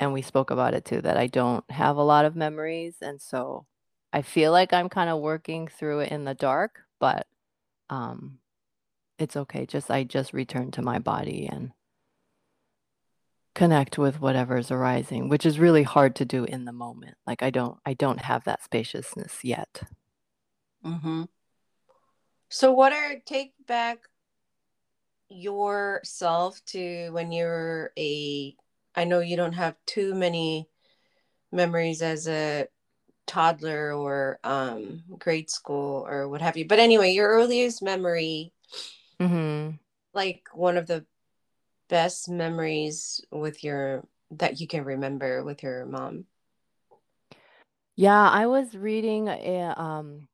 and 0.00 0.12
we 0.12 0.22
spoke 0.22 0.50
about 0.50 0.74
it 0.74 0.84
too 0.84 1.00
that 1.02 1.16
I 1.16 1.26
don't 1.26 1.68
have 1.70 1.96
a 1.96 2.02
lot 2.02 2.24
of 2.24 2.36
memories. 2.36 2.96
And 3.00 3.20
so 3.20 3.66
I 4.12 4.22
feel 4.22 4.52
like 4.52 4.72
I'm 4.72 4.88
kind 4.88 5.10
of 5.10 5.20
working 5.20 5.68
through 5.68 6.00
it 6.00 6.12
in 6.12 6.24
the 6.24 6.34
dark 6.34 6.80
but 7.00 7.26
um 7.90 8.38
it's 9.18 9.36
okay. 9.36 9.66
Just 9.66 9.90
I 9.90 10.04
just 10.04 10.32
return 10.32 10.70
to 10.72 10.82
my 10.82 11.00
body 11.00 11.48
and 11.50 11.72
connect 13.58 13.98
with 13.98 14.20
whatever's 14.20 14.70
arising 14.70 15.28
which 15.28 15.44
is 15.44 15.58
really 15.58 15.82
hard 15.82 16.14
to 16.14 16.24
do 16.24 16.44
in 16.44 16.64
the 16.64 16.72
moment 16.72 17.16
like 17.26 17.42
I 17.42 17.50
don't 17.50 17.78
I 17.84 17.94
don't 17.94 18.20
have 18.20 18.44
that 18.44 18.62
spaciousness 18.62 19.44
yet 19.44 19.82
mhm 20.84 21.28
so 22.48 22.72
what 22.72 22.92
are 22.92 23.16
take 23.26 23.52
back 23.66 23.98
yourself 25.28 26.60
to 26.66 27.10
when 27.10 27.32
you're 27.32 27.92
a 27.98 28.56
I 28.94 29.04
know 29.04 29.20
you 29.20 29.36
don't 29.36 29.52
have 29.52 29.76
too 29.86 30.14
many 30.14 30.68
memories 31.52 32.02
as 32.02 32.26
a 32.26 32.66
toddler 33.26 33.92
or 33.92 34.38
um 34.42 35.04
grade 35.18 35.50
school 35.50 36.06
or 36.08 36.28
what 36.28 36.40
have 36.40 36.56
you. 36.56 36.66
But 36.66 36.78
anyway, 36.78 37.12
your 37.12 37.28
earliest 37.28 37.82
memory 37.82 38.52
mm-hmm. 39.20 39.76
like 40.14 40.42
one 40.54 40.76
of 40.76 40.86
the 40.86 41.04
best 41.88 42.28
memories 42.28 43.20
with 43.30 43.64
your 43.64 44.06
that 44.30 44.60
you 44.60 44.66
can 44.66 44.84
remember 44.84 45.42
with 45.42 45.62
your 45.62 45.86
mom. 45.86 46.24
Yeah, 47.96 48.28
I 48.28 48.46
was 48.46 48.76
reading 48.76 49.28
a 49.28 49.74
um 49.76 50.28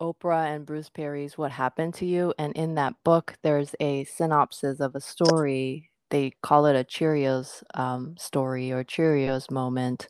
Oprah 0.00 0.54
and 0.54 0.66
Bruce 0.66 0.90
Perry's 0.90 1.38
What 1.38 1.50
Happened 1.52 1.94
to 1.94 2.06
You. 2.06 2.34
And 2.38 2.52
in 2.54 2.74
that 2.74 2.94
book, 3.04 3.34
there's 3.42 3.74
a 3.80 4.04
synopsis 4.04 4.80
of 4.80 4.94
a 4.94 5.00
story. 5.00 5.90
They 6.10 6.32
call 6.42 6.66
it 6.66 6.76
a 6.76 6.84
Cheerios 6.84 7.62
um, 7.74 8.16
story 8.18 8.72
or 8.72 8.84
Cheerios 8.84 9.50
moment. 9.50 10.08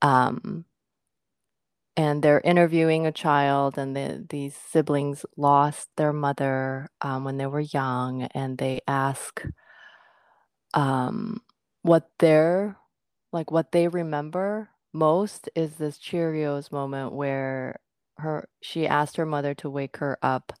Um, 0.00 0.64
and 1.96 2.22
they're 2.22 2.40
interviewing 2.40 3.06
a 3.06 3.12
child, 3.12 3.76
and 3.76 3.94
the, 3.94 4.26
these 4.30 4.56
siblings 4.56 5.26
lost 5.36 5.88
their 5.96 6.12
mother 6.12 6.88
um, 7.02 7.24
when 7.24 7.36
they 7.36 7.46
were 7.46 7.60
young, 7.60 8.22
and 8.34 8.56
they 8.56 8.80
ask 8.88 9.42
um, 10.74 11.42
what 11.82 12.10
they're 12.18 12.76
like 13.32 13.50
what 13.50 13.72
they 13.72 13.88
remember 13.88 14.70
most 14.92 15.48
is 15.56 15.74
this 15.76 15.98
Cheerios 15.98 16.72
moment 16.72 17.12
where 17.14 17.80
her 18.18 18.48
she 18.62 18.86
asked 18.86 19.16
her 19.16 19.26
mother 19.26 19.54
to 19.56 19.70
wake 19.70 19.98
her 19.98 20.18
up 20.22 20.52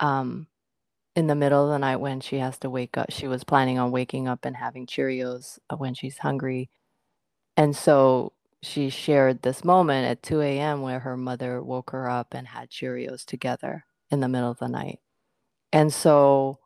um 0.00 0.46
in 1.16 1.26
the 1.26 1.34
middle 1.34 1.64
of 1.64 1.70
the 1.70 1.78
night 1.78 1.96
when 1.96 2.20
she 2.20 2.38
has 2.38 2.58
to 2.58 2.70
wake 2.70 2.96
up. 2.96 3.10
She 3.10 3.28
was 3.28 3.44
planning 3.44 3.78
on 3.78 3.90
waking 3.90 4.28
up 4.28 4.44
and 4.44 4.56
having 4.56 4.86
Cheerios 4.86 5.58
uh, 5.70 5.76
when 5.76 5.94
she's 5.94 6.18
hungry. 6.18 6.70
And 7.56 7.76
so 7.76 8.32
she 8.62 8.90
shared 8.90 9.42
this 9.42 9.64
moment 9.64 10.08
at 10.08 10.22
2 10.22 10.40
a.m. 10.42 10.82
where 10.82 11.00
her 11.00 11.16
mother 11.16 11.62
woke 11.62 11.90
her 11.92 12.08
up 12.10 12.34
and 12.34 12.48
had 12.48 12.70
Cheerios 12.70 13.24
together 13.26 13.84
in 14.10 14.20
the 14.20 14.28
middle 14.28 14.50
of 14.50 14.58
the 14.58 14.68
night. 14.68 15.00
And 15.72 15.92
so 15.92 16.60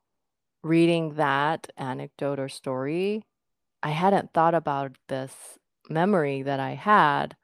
reading 0.64 1.14
that 1.14 1.68
anecdote 1.76 2.40
or 2.40 2.48
story, 2.48 3.24
I 3.82 3.90
hadn't 3.90 4.32
thought 4.32 4.54
about 4.54 4.96
this 5.08 5.34
memory 5.90 6.42
that 6.42 6.58
I 6.60 6.72
had 6.72 7.36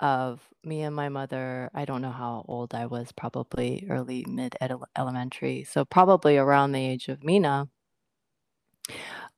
of 0.00 0.40
me 0.64 0.82
and 0.82 0.94
my 0.94 1.08
mother. 1.08 1.70
I 1.74 1.84
don't 1.84 2.02
know 2.02 2.10
how 2.10 2.44
old 2.48 2.74
I 2.74 2.86
was, 2.86 3.12
probably 3.12 3.86
early 3.88 4.24
mid 4.28 4.56
elementary. 4.96 5.64
So 5.64 5.84
probably 5.84 6.36
around 6.36 6.72
the 6.72 6.84
age 6.84 7.08
of 7.08 7.22
Mina. 7.24 7.68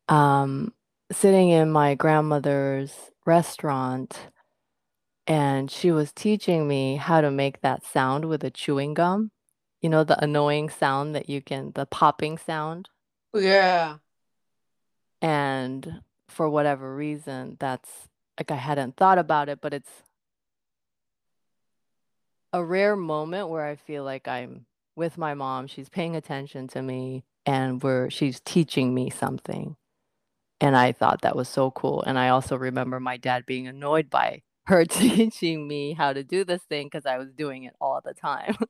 Um, 0.09 0.73
sitting 1.13 1.51
in 1.51 1.71
my 1.71 1.95
grandmother's 1.95 3.11
restaurant 3.27 4.31
and 5.27 5.71
she 5.71 5.91
was 5.91 6.13
teaching 6.13 6.69
me 6.69 6.97
how 6.97 7.21
to 7.21 7.31
make 7.31 7.61
that 7.61 7.85
sound 7.85 8.27
with 8.27 8.45
a 8.45 8.51
chewing 8.51 8.95
gum. 8.95 9.33
You 9.83 9.91
know, 9.91 10.05
the 10.05 10.23
annoying 10.23 10.71
sound 10.71 11.15
that 11.15 11.29
you 11.29 11.43
can, 11.43 11.73
the 11.75 11.87
popping 11.87 12.39
sound. 12.39 12.89
Yeah. 13.35 13.99
And 15.23 16.03
for 16.29 16.49
whatever 16.49 16.95
reason, 16.95 17.57
that's 17.59 18.09
like 18.39 18.51
I 18.51 18.57
hadn't 18.57 18.97
thought 18.97 19.19
about 19.19 19.49
it, 19.49 19.61
but 19.61 19.73
it's 19.73 19.91
a 22.53 22.65
rare 22.65 22.97
moment 22.97 23.49
where 23.49 23.65
I 23.65 23.77
feel 23.77 24.05
like 24.05 24.29
I'm 24.29 24.67
with 24.95 25.19
my 25.19 25.35
mom, 25.35 25.67
she's 25.67 25.89
paying 25.89 26.17
attention 26.17 26.69
to 26.69 26.83
me 26.83 27.25
and 27.45 27.83
we're 27.83 28.11
she's 28.11 28.41
teaching 28.41 28.95
me 28.95 29.11
something. 29.11 29.77
And 30.61 30.75
I 30.75 30.93
thought 30.93 31.23
that 31.23 31.37
was 31.37 31.49
so 31.49 31.71
cool. 31.71 32.03
And 32.03 32.19
I 32.19 32.31
also 32.31 32.57
remember 32.57 32.99
my 32.99 33.19
dad 33.19 33.45
being 33.47 33.69
annoyed 33.69 34.09
by 34.09 34.43
her 34.67 34.85
teaching 34.87 35.69
me 35.69 35.93
how 35.93 36.13
to 36.13 36.25
do 36.25 36.45
this 36.45 36.63
thing 36.63 36.87
because 36.87 37.07
I 37.07 37.19
was 37.19 37.33
doing 37.33 37.65
it 37.65 37.75
all 37.81 38.01
the 38.05 38.15
time. 38.15 38.57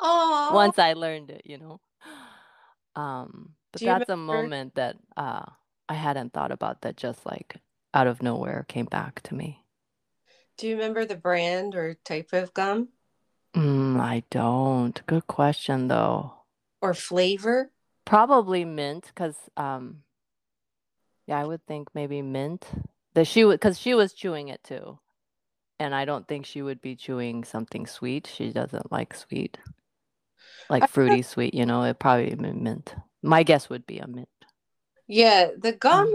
Oh, 0.00 0.50
Once 0.54 0.78
I 0.78 0.92
learned 0.92 1.30
it, 1.30 1.42
you 1.44 1.58
know. 1.58 1.80
Um, 2.98 3.54
but 3.72 3.80
that's 3.80 4.10
a 4.10 4.16
moment 4.16 4.74
that 4.74 4.96
uh 5.16 5.44
I 5.88 5.94
hadn't 5.94 6.32
thought 6.32 6.52
about 6.52 6.82
that 6.82 6.96
just 6.96 7.24
like 7.24 7.56
out 7.94 8.06
of 8.06 8.22
nowhere 8.22 8.66
came 8.68 8.86
back 8.86 9.22
to 9.22 9.34
me. 9.34 9.64
Do 10.58 10.66
you 10.68 10.76
remember 10.76 11.04
the 11.04 11.16
brand 11.16 11.74
or 11.74 11.94
type 12.04 12.30
of 12.32 12.52
gum 12.52 12.88
Mm, 13.54 13.98
I 13.98 14.22
don't. 14.30 15.00
Good 15.06 15.26
question 15.26 15.88
though. 15.88 16.34
or 16.82 16.92
flavor? 16.92 17.70
Probably 18.04 18.64
mint 18.64 19.06
because 19.06 19.36
um 19.56 20.02
yeah, 21.26 21.38
I 21.38 21.44
would 21.44 21.64
think 21.66 21.88
maybe 21.94 22.22
mint. 22.22 22.66
That 23.14 23.26
she 23.26 23.44
would 23.44 23.60
because 23.60 23.78
she 23.78 23.94
was 23.94 24.12
chewing 24.12 24.48
it 24.48 24.62
too. 24.64 24.98
And 25.78 25.94
I 25.94 26.04
don't 26.04 26.26
think 26.26 26.46
she 26.46 26.62
would 26.62 26.80
be 26.80 26.96
chewing 26.96 27.44
something 27.44 27.86
sweet. 27.86 28.26
She 28.26 28.52
doesn't 28.52 28.90
like 28.90 29.14
sweet. 29.14 29.58
Like 30.70 30.88
fruity 30.88 31.22
sweet, 31.22 31.54
you 31.54 31.64
know, 31.66 31.82
it 31.84 31.98
probably 31.98 32.34
mint. 32.36 32.94
My 33.22 33.42
guess 33.42 33.68
would 33.70 33.86
be 33.86 33.98
a 33.98 34.06
mint. 34.06 34.28
Yeah, 35.06 35.50
the 35.56 35.72
gum, 35.72 36.06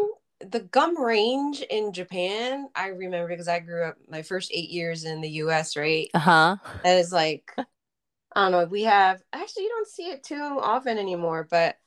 Mm. 0.41 0.51
the 0.51 0.59
gum 0.59 1.01
range 1.01 1.61
in 1.61 1.93
Japan, 1.93 2.69
I 2.75 2.87
remember 2.87 3.27
because 3.27 3.47
I 3.47 3.59
grew 3.59 3.83
up 3.85 3.97
my 4.07 4.21
first 4.21 4.51
eight 4.53 4.69
years 4.69 5.03
in 5.03 5.21
the 5.21 5.29
US, 5.29 5.75
right? 5.75 6.09
Uh-huh. 6.13 6.57
That 6.83 6.97
is 6.97 7.11
like, 7.11 7.51
I 7.57 8.43
don't 8.43 8.51
know, 8.51 8.65
we 8.65 8.83
have 8.83 9.21
actually 9.33 9.63
you 9.63 9.69
don't 9.69 9.87
see 9.87 10.09
it 10.09 10.23
too 10.23 10.59
often 10.61 10.97
anymore, 10.97 11.47
but 11.49 11.77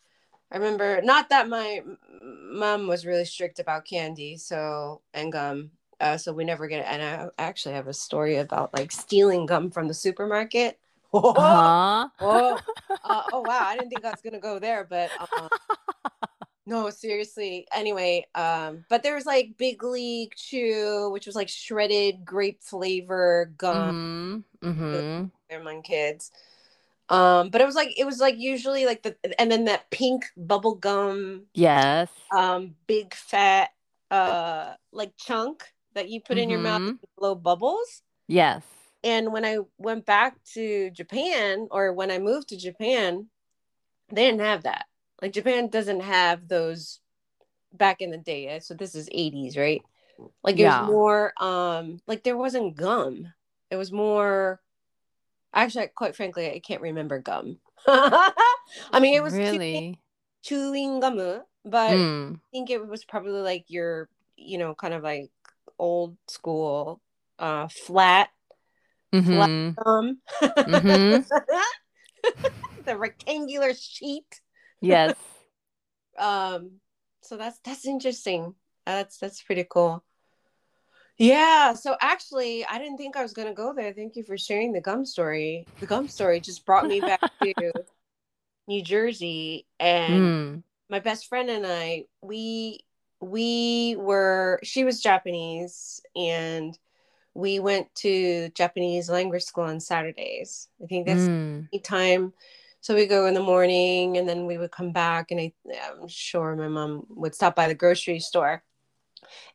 I 0.53 0.59
remember 0.59 1.03
not 1.03 1.31
that 1.31 1.49
my 1.49 1.83
mom 2.23 2.87
was 2.89 3.07
really 3.07 3.25
strict 3.25 3.59
about 3.59 3.87
candy, 3.87 4.37
so 4.37 5.03
and 5.15 5.33
gum. 5.33 5.71
Uh, 6.01 6.19
so 6.19 6.33
we 6.33 6.45
never 6.45 6.69
get 6.69 6.81
it. 6.81 6.87
And 6.89 7.03
I 7.03 7.29
actually 7.39 7.75
have 7.75 7.89
a 7.89 7.95
story 7.95 8.37
about 8.37 8.75
like 8.75 8.93
stealing 8.93 9.47
gum 9.47 9.71
from 9.71 9.89
the 9.89 9.95
supermarket. 9.95 10.79
Oh, 11.17 11.35
Uh-huh. 11.37 12.09
oh, 12.21 12.59
uh, 13.05 13.23
oh 13.33 13.43
wow! 13.43 13.65
I 13.65 13.75
didn't 13.77 13.91
think 13.91 14.05
I 14.05 14.11
was 14.11 14.21
gonna 14.23 14.41
go 14.41 14.59
there, 14.59 14.85
but 14.89 15.11
um, 15.21 15.49
no, 16.67 16.91
seriously. 16.91 17.67
Anyway, 17.73 18.27
um, 18.35 18.85
but 18.89 19.03
there 19.03 19.15
was 19.15 19.27
like 19.27 19.57
Big 19.57 19.83
League 19.85 20.35
Chew, 20.37 21.11
which 21.13 21.27
was 21.27 21.37
like 21.37 21.49
shredded 21.49 22.25
grape 22.25 22.63
flavor 22.63 23.53
gum 23.57 24.43
Mm-hmm. 24.63 24.69
Mm-hmm. 24.83 25.55
among 25.55 25.83
kids. 25.83 26.33
Um, 27.09 27.51
but 27.51 27.61
it 27.61 27.67
was 27.67 27.77
like 27.77 27.97
it 27.97 28.05
was 28.05 28.19
like 28.19 28.35
usually 28.37 28.85
like 28.85 29.03
the 29.03 29.17
and 29.39 29.51
then 29.51 29.67
that 29.67 29.91
pink 29.91 30.25
bubble 30.37 30.75
gum, 30.75 31.47
Yes. 31.55 32.11
um, 32.35 32.75
big 32.87 33.15
fat 33.15 33.71
uh 34.11 34.75
like 34.93 35.13
chunk 35.17 35.65
that 35.95 36.09
you 36.09 36.21
put 36.21 36.39
in 36.39 36.51
your 36.51 36.61
mouth 36.61 36.83
Mhm. 36.83 37.01
to 37.01 37.07
blow 37.17 37.35
bubbles. 37.37 38.03
Yes. 38.29 38.63
And 39.07 39.33
when 39.33 39.45
I 39.45 39.59
went 39.79 40.05
back 40.05 40.37
to 40.55 40.91
Japan 40.91 41.69
or 41.71 41.93
when 41.95 42.11
I 42.11 42.19
moved 42.19 42.49
to 42.51 42.59
Japan, 42.59 43.29
they 44.11 44.27
didn't 44.27 44.41
have 44.41 44.65
that. 44.65 44.87
Like 45.23 45.33
Japan 45.33 45.69
doesn't 45.69 46.01
have 46.01 46.49
those 46.49 47.01
back 47.73 48.01
in 48.01 48.11
the 48.11 48.19
day. 48.19 48.59
So 48.61 48.75
this 48.75 48.95
is 48.97 49.09
80s, 49.13 49.57
right? 49.57 49.83
Like 50.45 50.59
it 50.59 50.61
Yeah. 50.61 50.67
was 50.67 50.81
more 50.81 51.33
um 51.43 52.01
like 52.09 52.25
there 52.25 52.37
wasn't 52.37 52.77
gum. 52.77 53.33
It 53.71 53.77
was 53.77 53.93
more 53.93 54.61
actually 55.55 55.89
quite 55.89 56.17
frankly 56.17 56.51
I 56.53 56.61
can't 56.61 56.83
remember 56.83 57.21
gum. 57.21 57.59
I 57.89 58.33
mean 59.01 59.15
it 59.15 59.23
was 59.23 59.41
chewing, 59.41 59.61
Really? 59.61 60.01
chewing 60.43 61.01
gum, 61.01 61.19
but 61.65 61.81
I 61.93 61.97
Mm. 61.97 62.41
think 62.53 62.71
it 62.71 62.87
was 62.87 63.05
probably 63.05 63.33
like 63.43 63.67
your 63.69 64.09
you 64.37 64.59
know 64.59 64.75
kind 64.75 64.95
of 64.95 65.03
like 65.03 65.31
old 65.79 66.17
school 66.29 67.01
uh 67.39 67.69
flat 67.69 68.31
Mm-hmm. 69.13 69.71
gum. 69.83 70.19
Mhm. 70.43 71.27
the 72.85 72.97
rectangular 72.97 73.75
sheet. 73.75 74.41
Yes. 74.81 75.17
Um, 76.19 76.81
so 77.21 77.37
that's 77.37 77.59
that's 77.63 77.87
interesting. 77.87 78.55
That's 78.87 79.19
that's 79.19 79.43
pretty 79.43 79.67
cool. 79.69 80.03
Yeah. 81.19 81.75
So 81.75 81.95
actually, 82.01 82.65
I 82.65 82.79
didn't 82.79 82.97
think 82.97 83.17
I 83.17 83.23
was 83.23 83.35
gonna 83.35 83.53
go 83.53 83.75
there. 83.75 83.93
Thank 83.93 84.17
you 84.17 84.23
for 84.25 84.39
sharing 84.39 84.73
the 84.73 84.81
gum 84.81 85.05
story. 85.05 85.67
The 85.79 85.85
gum 85.87 86.09
story 86.09 86.41
just 86.41 86.65
brought 86.65 86.87
me 86.87 87.01
back 87.01 87.21
to 87.43 87.55
New 88.67 88.83
Jersey, 88.83 89.67
and 89.79 90.23
Mm. 90.23 90.63
my 90.89 91.01
best 91.01 91.27
friend 91.29 91.51
and 91.51 91.67
I, 91.67 92.05
we 92.23 92.81
we 93.21 93.97
were. 93.99 94.59
She 94.63 94.85
was 94.85 95.03
Japanese, 95.03 96.01
and 96.15 96.79
we 97.37 97.59
went 97.59 97.95
to 97.97 98.49
Japanese 98.55 99.11
language 99.11 99.43
school 99.45 99.65
on 99.65 99.79
Saturdays. 99.79 100.69
I 100.83 100.87
think 100.87 101.07
that's 101.07 101.29
Mm. 101.29 101.83
time. 101.83 102.33
So 102.81 102.95
we 102.95 103.07
go 103.07 103.27
in 103.27 103.35
the 103.35 103.43
morning 103.43 104.17
and 104.17 104.27
then 104.29 104.47
we 104.47 104.57
would 104.57 104.71
come 104.71 104.93
back 104.93 105.31
and 105.31 105.41
I, 105.41 105.53
I'm 105.91 106.09
sure 106.09 106.57
my 106.57 106.69
mom 106.69 107.07
would 107.11 107.35
stop 107.35 107.55
by 107.55 107.69
the 107.69 107.75
grocery 107.75 108.21
store. 108.21 108.63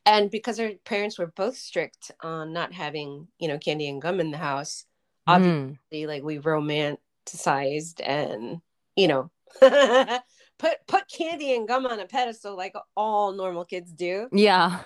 And 0.06 0.30
because 0.30 0.60
our 0.60 0.70
parents 0.84 1.18
were 1.18 1.26
both 1.34 1.56
strict 1.56 2.12
on 2.20 2.52
not 2.52 2.72
having, 2.72 3.28
you 3.38 3.48
know, 3.48 3.58
candy 3.58 3.88
and 3.88 4.00
gum 4.00 4.20
in 4.20 4.30
the 4.30 4.38
house, 4.38 4.84
Mm. 5.28 5.78
obviously 5.90 6.06
like 6.06 6.22
we 6.22 6.38
romanticized 6.38 8.00
and, 8.04 8.60
you 8.96 9.08
know, 9.08 9.30
put 10.58 10.74
put 10.86 11.08
candy 11.08 11.54
and 11.56 11.68
gum 11.68 11.86
on 11.86 12.00
a 12.00 12.06
pedestal 12.06 12.56
like 12.56 12.74
all 12.96 13.32
normal 13.32 13.64
kids 13.64 13.92
do 13.92 14.28
Yeah. 14.32 14.80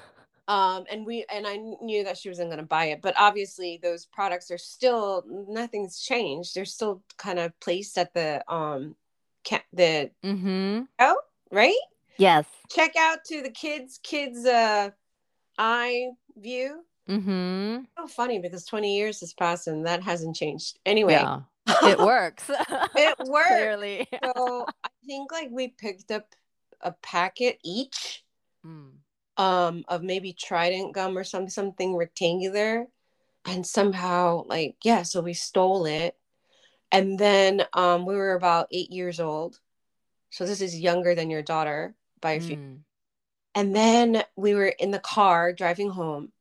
Um 0.49 0.85
and 0.91 1.05
we 1.07 1.25
and 1.31 1.47
i 1.47 1.57
knew 1.57 2.05
that 2.05 2.17
she 2.17 2.29
wasn't 2.29 2.49
going 2.49 2.59
to 2.59 2.65
buy 2.67 2.87
it 2.87 3.03
but 3.03 3.15
obviously 3.19 3.79
those 3.83 4.07
products 4.07 4.51
are 4.51 4.59
still 4.59 5.25
nothing's 5.49 5.99
changed 6.01 6.55
they're 6.55 6.65
still 6.65 7.03
kind 7.19 7.39
of 7.39 7.59
placed 7.61 7.99
at 7.99 8.13
the 8.15 8.43
um 8.53 8.95
ca- 9.49 9.65
the 9.73 10.11
Mm-hmm. 10.25 10.83
oh 11.01 11.17
right 11.51 11.75
Yes. 12.19 12.47
check 12.71 12.93
out 12.99 13.25
to 13.27 13.43
the 13.43 13.51
kids 13.51 13.99
kids 14.03 14.47
uh 14.47 14.91
eye 15.59 16.09
view 16.37 16.83
Mm-hmm. 17.09 17.85
so 17.97 18.09
funny 18.09 18.41
because 18.41 18.65
20 18.67 18.97
years 18.97 19.21
has 19.21 19.33
passed 19.33 19.69
and 19.69 19.87
that 19.87 20.03
hasn't 20.03 20.35
changed 20.37 20.79
anyway 20.85 21.13
Yeah. 21.13 21.41
It 21.85 21.99
works. 21.99 22.49
it 22.97 23.17
works 23.29 23.49
Clearly. 23.49 24.07
so 24.25 24.67
i 24.85 24.89
think 25.07 25.31
like 25.33 25.49
we 25.53 25.69
picked 25.69 26.11
up 26.11 26.27
a 26.81 26.93
packet 27.03 27.59
each 27.65 28.23
Mm. 28.65 28.93
Um 29.37 29.85
of 29.89 30.03
maybe 30.03 30.33
trident 30.33 30.95
gum 30.95 31.17
or 31.17 31.25
some 31.25 31.49
something 31.49 31.95
rectangular 31.97 32.87
and 33.45 33.67
somehow 33.67 34.43
like 34.47 34.77
yeah 34.83 35.03
so 35.03 35.21
we 35.21 35.35
stole 35.35 35.87
it 35.87 36.17
and 36.91 37.19
then 37.19 37.65
um 37.75 38.07
we 38.07 38.15
were 38.17 38.35
about 38.35 38.69
eight 38.71 38.91
years 38.91 39.21
old 39.21 39.61
so 40.31 40.45
this 40.47 40.61
is 40.61 40.79
younger 40.79 41.15
than 41.15 41.31
your 41.31 41.43
daughter 41.43 41.95
by 42.21 42.33
a 42.33 42.41
few 42.41 42.57
Mm. 42.57 42.79
and 43.55 43.77
then 43.77 44.23
we 44.37 44.55
were 44.55 44.67
in 44.79 44.91
the 44.91 44.99
car 44.99 45.53
driving 45.53 45.91
home 45.91 46.33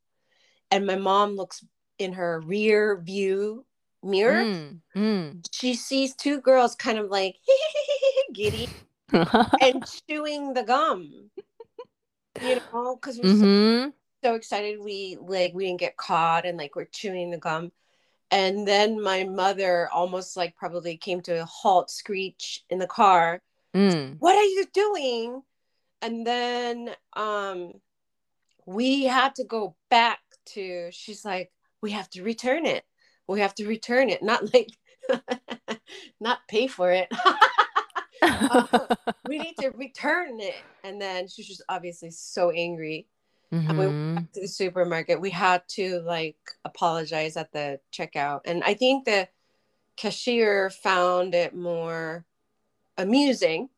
and 0.71 0.85
my 0.85 0.95
mom 0.95 1.35
looks 1.35 1.63
in 1.99 2.13
her 2.13 2.39
rear 2.41 2.97
view 2.97 3.65
mirror 4.03 4.43
Mm. 4.45 4.81
Mm. 4.95 5.45
she 5.51 5.73
sees 5.75 6.15
two 6.15 6.39
girls 6.41 6.75
kind 6.75 6.97
of 6.97 7.09
like 7.09 7.35
giddy 8.33 8.67
and 9.61 9.85
chewing 10.07 10.53
the 10.53 10.63
gum 10.63 11.29
you 12.41 12.55
know 12.73 12.95
because 12.95 13.17
we're 13.17 13.35
so 13.35 13.45
mm-hmm. 13.45 13.89
so 14.23 14.35
excited 14.35 14.79
we 14.79 15.17
like 15.21 15.53
we 15.53 15.65
didn't 15.65 15.79
get 15.79 15.97
caught 15.97 16.45
and 16.45 16.57
like 16.57 16.75
we're 16.75 16.85
chewing 16.85 17.31
the 17.31 17.37
gum. 17.37 17.71
And 18.31 18.67
then 18.67 19.01
my 19.01 19.23
mother 19.23 19.87
almost 19.93 20.35
like 20.35 20.55
probably 20.55 20.97
came 20.97 21.21
to 21.21 21.41
a 21.41 21.45
halt 21.45 21.89
screech 21.89 22.63
in 22.69 22.79
the 22.79 22.87
car. 22.87 23.41
Mm. 23.73 24.15
what 24.19 24.35
are 24.35 24.43
you 24.43 24.65
doing? 24.73 25.41
And 26.01 26.25
then 26.25 26.91
um 27.13 27.73
we 28.65 29.03
had 29.03 29.35
to 29.35 29.43
go 29.43 29.75
back 29.89 30.19
to 30.53 30.89
she's 30.91 31.25
like 31.25 31.51
we 31.81 31.91
have 31.91 32.09
to 32.11 32.23
return 32.23 32.65
it. 32.65 32.83
We 33.27 33.41
have 33.41 33.55
to 33.55 33.67
return 33.67 34.09
it. 34.09 34.23
Not 34.23 34.53
like 34.53 34.69
not 36.19 36.39
pay 36.47 36.67
for 36.67 36.91
it 36.91 37.11
we 39.27 39.37
need 39.39 39.55
to 39.57 39.69
return 39.71 40.39
it. 40.39 40.55
And 40.83 41.01
then 41.01 41.27
she 41.27 41.41
was 41.41 41.47
just 41.47 41.63
obviously 41.69 42.11
so 42.11 42.51
angry. 42.51 43.07
And 43.51 43.77
we 43.77 43.87
went 43.87 43.97
Mhm. 43.97 44.15
back 44.15 44.31
to 44.33 44.41
the 44.41 44.47
supermarket. 44.47 45.19
We 45.21 45.31
had 45.31 45.67
to 45.69 46.01
like 46.01 46.37
apologize 46.63 47.37
at 47.37 47.51
the 47.51 47.79
checkout. 47.91 48.41
And 48.45 48.63
i 48.63 48.73
think 48.73 49.05
the 49.05 49.27
cashier 49.97 50.69
found 50.69 51.33
it 51.33 51.55
more 51.55 52.25
amusing 52.97 53.69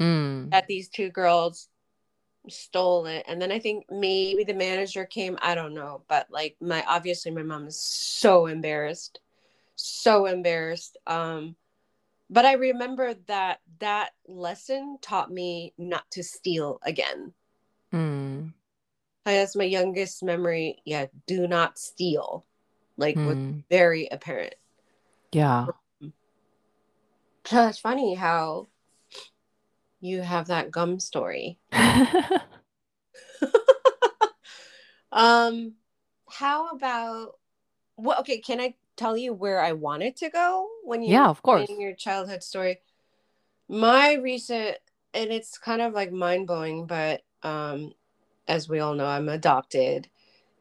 Mm. 0.00 0.50
that 0.50 0.66
these 0.66 0.88
two 0.88 1.10
girls 1.10 1.68
stole 2.48 3.06
it. 3.06 3.24
And 3.28 3.40
then 3.40 3.52
i 3.52 3.58
think 3.60 3.84
maybe 3.90 4.42
the 4.44 4.54
manager 4.54 5.04
came. 5.04 5.38
I 5.40 5.54
don't 5.54 5.74
know. 5.74 6.02
But 6.08 6.28
like 6.30 6.56
my 6.60 6.82
obviously 6.88 7.30
my 7.30 7.42
mom 7.42 7.66
is 7.68 7.78
so 7.78 8.46
embarrassed. 8.46 9.20
So 9.76 10.26
embarrassed. 10.26 10.96
Um 11.06 11.54
but 12.32 12.44
i 12.44 12.54
remember 12.54 13.14
that 13.28 13.60
that 13.78 14.10
lesson 14.26 14.98
taught 15.00 15.30
me 15.30 15.72
not 15.78 16.10
to 16.10 16.22
steal 16.22 16.80
again 16.82 17.32
Mm. 17.92 18.54
That's 19.24 19.54
my 19.54 19.64
youngest 19.64 20.22
memory. 20.22 20.82
Yeah, 20.84 21.06
do 21.26 21.46
not 21.46 21.78
steal. 21.78 22.44
Like 22.96 23.16
was 23.16 23.36
Mm. 23.36 23.64
very 23.70 24.08
apparent. 24.10 24.54
Yeah. 25.32 25.66
So 27.44 27.68
it's 27.68 27.78
funny 27.78 28.14
how 28.14 28.68
you 30.00 30.22
have 30.22 30.46
that 30.46 30.70
gum 30.70 30.98
story. 31.00 31.58
um, 35.12 35.74
how 36.30 36.68
about 36.70 37.38
what? 37.96 38.20
Okay, 38.20 38.38
can 38.38 38.60
I 38.60 38.74
tell 38.96 39.16
you 39.16 39.32
where 39.32 39.60
I 39.60 39.72
wanted 39.72 40.16
to 40.16 40.30
go 40.30 40.68
when 40.82 41.02
you 41.02 41.12
Yeah, 41.12 41.28
of 41.28 41.42
course. 41.42 41.68
in 41.68 41.80
your 41.80 41.94
childhood 41.94 42.42
story? 42.42 42.80
My 43.68 44.14
recent, 44.14 44.78
and 45.14 45.30
it's 45.30 45.58
kind 45.58 45.82
of 45.82 45.92
like 45.92 46.12
mind 46.12 46.46
blowing, 46.46 46.86
but 46.86 47.22
um, 47.42 47.92
as 48.48 48.68
we 48.68 48.80
all 48.80 48.94
know, 48.94 49.06
I'm 49.06 49.28
adopted, 49.28 50.08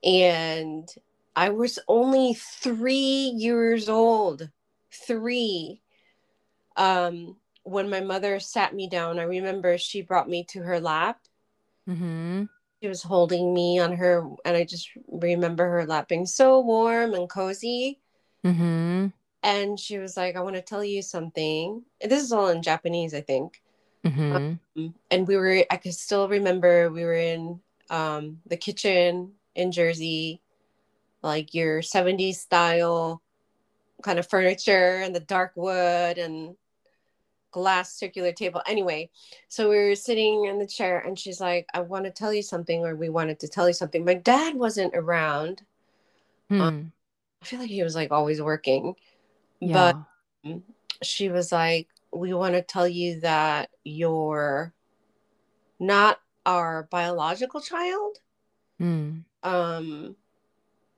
and 0.04 0.88
I 1.36 1.50
was 1.50 1.80
only 1.88 2.36
three 2.36 3.34
years 3.36 3.90
old, 3.90 4.50
three. 4.92 5.82
Um, 6.76 7.38
when 7.64 7.90
my 7.90 8.02
mother 8.02 8.40
sat 8.40 8.74
me 8.74 8.88
down, 8.88 9.20
I 9.20 9.24
remember 9.24 9.78
she 9.78 10.02
brought 10.02 10.30
me 10.30 10.46
to 10.46 10.62
her 10.62 10.80
lap 10.80 11.20
mm-hmm. 11.90 12.44
she 12.82 12.88
was 12.88 13.04
holding 13.04 13.54
me 13.54 13.80
on 13.80 13.94
her 13.94 14.28
and 14.46 14.56
i 14.58 14.64
just 14.64 14.90
remember 15.08 15.70
her 15.70 15.86
lap 15.86 16.08
being 16.08 16.26
so 16.26 16.60
warm 16.60 17.14
and 17.14 17.30
cozy 17.30 18.00
Mm-hmm. 18.44 19.08
And 19.44 19.80
she 19.80 19.98
was 19.98 20.16
like 20.18 20.36
i 20.36 20.42
want 20.42 20.56
to 20.56 20.62
tell 20.62 20.84
you 20.84 21.02
something. 21.02 21.84
And 22.02 22.12
this 22.12 22.24
is 22.24 22.32
all 22.32 22.50
in 22.50 22.62
japanese 22.62 23.14
i 23.14 23.22
think. 23.22 23.62
Mm-hmm. 24.04 24.88
and 25.12 25.28
we 25.28 25.38
were 25.38 25.64
i 25.70 25.78
could 25.78 25.94
still 25.94 26.28
remember 26.28 26.90
we 26.90 27.04
were 27.04 27.14
in 27.14 27.60
um, 27.92 28.40
the 28.48 28.58
kitchen 28.58 29.34
in 29.54 29.72
jersey 29.72 30.42
like 31.22 31.54
your 31.54 31.82
70s 31.82 32.36
style 32.36 33.22
kind 34.02 34.18
of 34.18 34.28
furniture 34.28 35.02
and 35.04 35.14
the 35.14 35.20
dark 35.20 35.52
wood 35.56 36.18
and 36.18 36.56
glass 37.52 37.94
circular 37.94 38.32
table. 38.32 38.64
Anyway 38.66 39.12
so 39.50 39.70
we 39.70 39.78
were 39.78 39.96
sitting 39.96 40.46
in 40.46 40.58
the 40.58 40.66
chair 40.66 40.98
and 41.00 41.20
she's 41.20 41.40
like 41.40 41.68
i 41.76 41.80
want 41.80 42.06
to 42.06 42.12
tell 42.12 42.34
you 42.34 42.42
something 42.42 42.84
or 42.84 42.96
we 42.96 43.10
wanted 43.10 43.40
to 43.42 43.48
tell 43.48 43.68
you 43.68 43.74
something. 43.74 44.04
My 44.04 44.16
dad 44.16 44.56
wasn't 44.56 44.96
around. 44.96 45.62
Hmm. 46.50 46.62
i 47.42 47.46
feel 47.46 47.60
like 47.60 47.70
he 47.70 47.84
was 47.84 47.94
like 47.96 48.12
always 48.12 48.42
working 48.42 48.96
Yeah. 49.62 49.94
but 50.44 50.62
she 51.04 51.30
was 51.30 51.52
like 51.52 51.88
we 52.12 52.34
want 52.34 52.56
to 52.56 52.62
tell 52.62 52.88
you 52.88 53.22
that 53.22 53.70
you're 53.84 54.74
not 55.80 56.20
our 56.46 56.88
biological 56.92 57.62
child 57.62 58.18
Mm. 58.80 59.24
um 59.44 60.16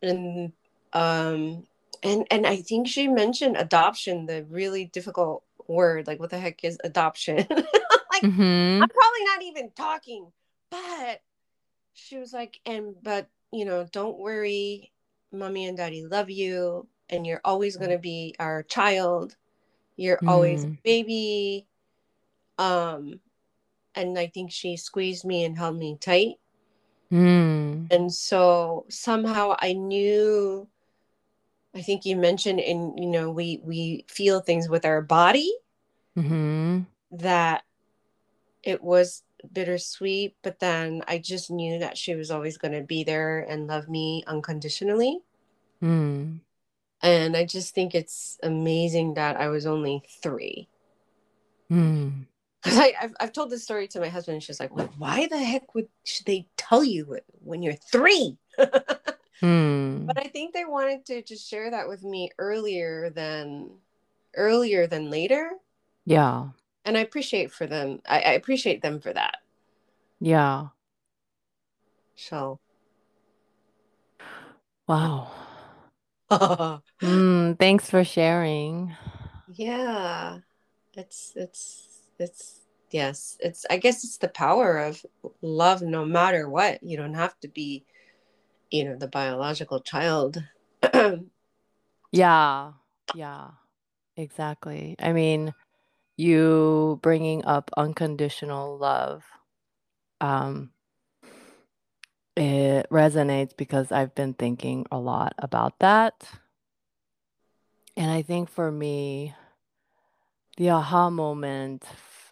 and 0.01 0.53
um 0.93 1.67
and 2.01 2.25
and 2.31 2.47
i 2.47 2.57
think 2.57 2.87
she 2.87 3.09
mentioned 3.09 3.57
adoption 3.57 4.25
the 4.25 4.45
really 4.45 4.85
difficult 4.85 5.43
word 5.67 6.07
like 6.07 6.19
what 6.19 6.29
the 6.29 6.39
heck 6.39 6.63
is 6.63 6.77
adoption 6.85 7.37
like 7.49 8.23
Mm-hmm. 8.23 8.83
i'm 8.83 8.89
probably 8.89 9.25
not 9.25 9.41
even 9.43 9.69
talking 9.71 10.31
but 10.69 11.21
she 11.93 12.17
was 12.17 12.31
like 12.31 12.59
and 12.65 12.95
but 13.03 13.27
you 13.51 13.65
know 13.65 13.85
don't 13.91 14.17
worry 14.17 14.91
mommy 15.31 15.65
and 15.67 15.77
daddy 15.77 16.05
love 16.05 16.29
you 16.29 16.87
and 17.09 17.25
you're 17.27 17.41
always 17.43 17.77
going 17.77 17.89
to 17.91 17.97
be 17.97 18.35
our 18.39 18.63
child 18.63 19.35
you're 19.95 20.19
always 20.27 20.63
a 20.63 20.67
Mm. 20.67 20.83
baby 20.83 21.67
um 22.57 23.19
and 23.95 24.17
i 24.17 24.27
think 24.27 24.51
she 24.51 24.75
squeezed 24.77 25.25
me 25.25 25.43
and 25.43 25.57
held 25.57 25.77
me 25.77 25.97
tight 25.99 26.35
Mm. 27.11 27.87
and 27.91 28.11
so 28.13 28.85
somehow 28.89 29.55
i 29.59 29.73
knew 29.73 30.67
i 31.75 31.81
think 31.81 32.05
you 32.05 32.15
mentioned 32.15 32.59
in 32.59 32.97
you 32.97 33.07
know 33.07 33.29
we 33.29 33.59
we 33.63 34.05
feel 34.07 34.39
things 34.39 34.69
with 34.69 34.85
our 34.85 35.01
body 35.01 35.51
Mm-hmm. 36.17 36.81
that 37.11 37.63
it 38.63 38.81
was 38.83 39.23
bittersweet 39.51 40.35
but 40.41 40.59
then 40.59 41.03
i 41.07 41.17
just 41.17 41.51
knew 41.51 41.79
that 41.79 41.97
she 41.97 42.15
was 42.15 42.31
always 42.31 42.57
going 42.57 42.71
to 42.73 42.81
be 42.81 43.03
there 43.03 43.39
and 43.39 43.67
love 43.67 43.89
me 43.89 44.23
unconditionally 44.27 45.19
Mm. 45.81 46.39
And 47.03 47.35
i 47.37 47.45
just 47.45 47.75
think 47.75 47.93
it's 47.93 48.39
amazing 48.41 49.13
that 49.13 49.35
i 49.37 49.47
was 49.49 49.65
only 49.67 50.01
three 50.23 50.67
Mm. 51.71 52.25
because 52.61 52.77
I've, 52.77 53.13
I've 53.19 53.31
told 53.33 53.49
this 53.49 53.63
story 53.63 53.87
to 53.89 53.99
my 53.99 54.09
husband 54.09 54.35
and 54.35 54.43
she's 54.43 54.59
like 54.59 54.75
well, 54.75 54.89
why 54.97 55.27
the 55.27 55.37
heck 55.39 55.73
would 55.73 55.87
should 56.05 56.25
they 56.25 56.45
tell 56.57 56.83
you 56.83 57.17
when 57.43 57.61
you're 57.63 57.73
three 57.73 58.37
Mm. 59.41 60.05
but 60.07 60.17
i 60.19 60.27
think 60.27 60.53
they 60.53 60.65
wanted 60.65 61.05
to 61.07 61.21
just 61.23 61.49
share 61.49 61.71
that 61.71 61.87
with 61.87 62.03
me 62.03 62.29
earlier 62.37 63.09
than 63.09 63.71
earlier 64.35 64.87
than 64.87 65.09
later 65.09 65.51
Yeah. 66.05 66.49
and 66.85 66.97
i 66.97 67.01
appreciate 67.01 67.51
for 67.51 67.65
them 67.65 68.01
i, 68.07 68.19
I 68.19 68.31
appreciate 68.33 68.81
them 68.81 68.99
for 69.01 69.11
that 69.13 69.37
Yeah. 70.19 70.67
so 72.15 72.59
Wow. 74.87 75.31
Mm, 77.01 77.59
thanks 77.59 77.89
for 77.89 78.03
sharing. 78.03 78.95
yeah 79.55 80.37
it's 80.95 81.33
it's 81.35 81.87
it's 82.19 82.61
yes 82.91 83.35
it's 83.41 83.65
i 83.69 83.77
guess 83.77 84.03
it's 84.05 84.17
the 84.17 84.29
power 84.29 84.77
of 84.77 85.05
love 85.41 85.81
no 85.81 86.05
matter 86.05 86.49
what 86.49 86.81
you 86.81 86.95
don't 86.95 87.15
have 87.15 87.37
to 87.41 87.47
be 87.49 87.83
you 88.71 88.85
know 88.85 88.95
the 88.95 89.07
biological 89.07 89.79
child 89.81 90.41
Yeah. 92.13 92.73
Yeah. 93.15 93.47
Exactly. 94.15 94.95
I 94.99 95.11
mean, 95.13 95.53
you 96.17 96.99
bringing 97.01 97.43
up 97.45 97.71
unconditional 97.75 98.77
love 98.77 99.23
um 100.21 100.72
it 102.35 102.87
resonates 102.89 103.55
because 103.55 103.91
I've 103.91 104.15
been 104.15 104.33
thinking 104.33 104.85
a 104.91 104.97
lot 104.97 105.33
about 105.37 105.79
that. 105.79 106.29
And 107.95 108.09
I 108.09 108.21
think 108.23 108.49
for 108.49 108.71
me, 108.71 109.35
the 110.57 110.69
aha 110.69 111.09
moment 111.09 111.85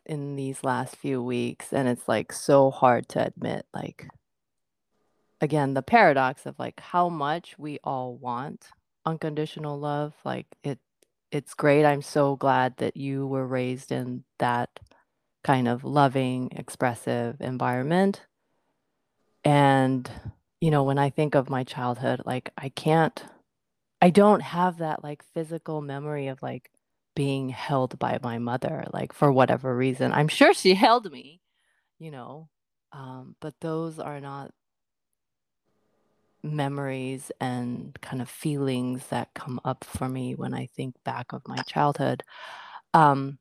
in 0.06 0.36
these 0.36 0.64
last 0.64 0.96
few 0.96 1.22
weeks, 1.22 1.72
and 1.72 1.88
it's 1.88 2.08
like 2.08 2.32
so 2.32 2.72
hard 2.72 3.08
to 3.10 3.26
admit, 3.26 3.66
like, 3.74 4.08
again, 5.40 5.74
the 5.74 5.84
paradox 5.84 6.46
of 6.46 6.58
like 6.58 6.80
how 6.80 7.10
much 7.10 7.58
we 7.58 7.80
all 7.84 8.16
want 8.16 8.70
unconditional 9.06 9.80
love. 9.80 10.14
Like, 10.26 10.48
it, 10.64 10.80
it's 11.32 11.54
great. 11.54 11.86
I'm 11.86 12.02
so 12.02 12.36
glad 12.36 12.78
that 12.78 12.98
you 12.98 13.28
were 13.28 13.46
raised 13.46 13.92
in 13.92 14.24
that 14.40 14.70
kind 15.44 15.68
of 15.68 15.84
loving, 15.84 16.50
expressive 16.56 17.38
environment. 17.40 18.22
And, 19.44 20.10
you 20.60 20.72
know, 20.72 20.84
when 20.84 20.98
I 20.98 21.10
think 21.10 21.36
of 21.36 21.50
my 21.50 21.64
childhood, 21.64 22.22
like, 22.26 22.52
I 22.58 22.70
can't, 22.70 23.24
I 24.02 24.10
don't 24.10 24.42
have 24.42 24.78
that 24.78 25.04
like 25.04 25.24
physical 25.34 25.82
memory 25.82 26.28
of 26.28 26.42
like 26.42 26.72
being 27.16 27.50
held 27.50 28.00
by 28.00 28.20
my 28.24 28.38
mother, 28.38 28.86
like 28.94 29.14
for 29.14 29.32
whatever 29.32 29.76
reason. 29.76 30.12
I'm 30.12 30.28
sure 30.28 30.54
she 30.54 30.74
held 30.76 31.12
me, 31.12 31.42
you 32.00 32.12
know, 32.12 32.50
um, 32.92 33.36
but 33.40 33.54
those 33.62 34.00
are 34.00 34.20
not 34.20 34.52
memories 36.44 37.32
and 37.40 37.98
kind 38.02 38.22
of 38.22 38.30
feelings 38.30 39.08
that 39.08 39.34
come 39.34 39.60
up 39.64 39.84
for 39.84 40.10
me 40.10 40.34
when 40.36 40.54
I 40.54 40.66
think 40.66 40.96
back 41.04 41.34
of 41.34 41.48
my 41.48 41.58
childhood. 41.68 42.24
Um, 42.94 43.38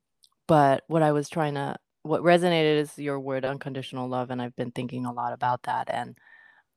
but 0.46 0.84
what 0.86 1.02
I 1.02 1.12
was 1.12 1.28
trying 1.28 1.54
to, 1.54 1.76
what 2.02 2.22
resonated 2.22 2.78
is 2.78 2.98
your 2.98 3.20
word 3.20 3.44
unconditional 3.44 4.08
love, 4.08 4.30
and 4.30 4.40
I've 4.40 4.56
been 4.56 4.70
thinking 4.70 5.06
a 5.06 5.12
lot 5.12 5.32
about 5.32 5.64
that 5.64 5.88
and 5.90 6.16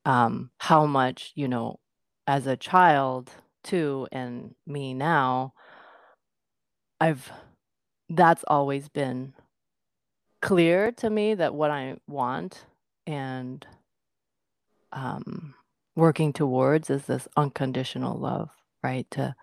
um, 0.05 0.51
how 0.57 0.85
much, 0.85 1.31
you 1.35 1.47
know, 1.47 1.79
as 2.27 2.47
a 2.47 2.57
child 2.57 3.31
too, 3.63 4.07
and 4.11 4.55
me 4.67 4.93
now, 4.93 5.53
I've 6.99 7.31
that's 8.09 8.43
always 8.47 8.89
been 8.89 9.33
clear 10.41 10.91
to 10.91 11.09
me 11.09 11.33
that 11.35 11.55
what 11.55 11.71
I 11.71 11.95
want 12.07 12.65
and 13.07 13.65
um, 14.91 15.55
working 15.95 16.33
towards 16.33 16.89
is 16.89 17.05
this 17.05 17.27
unconditional 17.35 18.17
love, 18.17 18.49
right? 18.83 19.09
To 19.11 19.35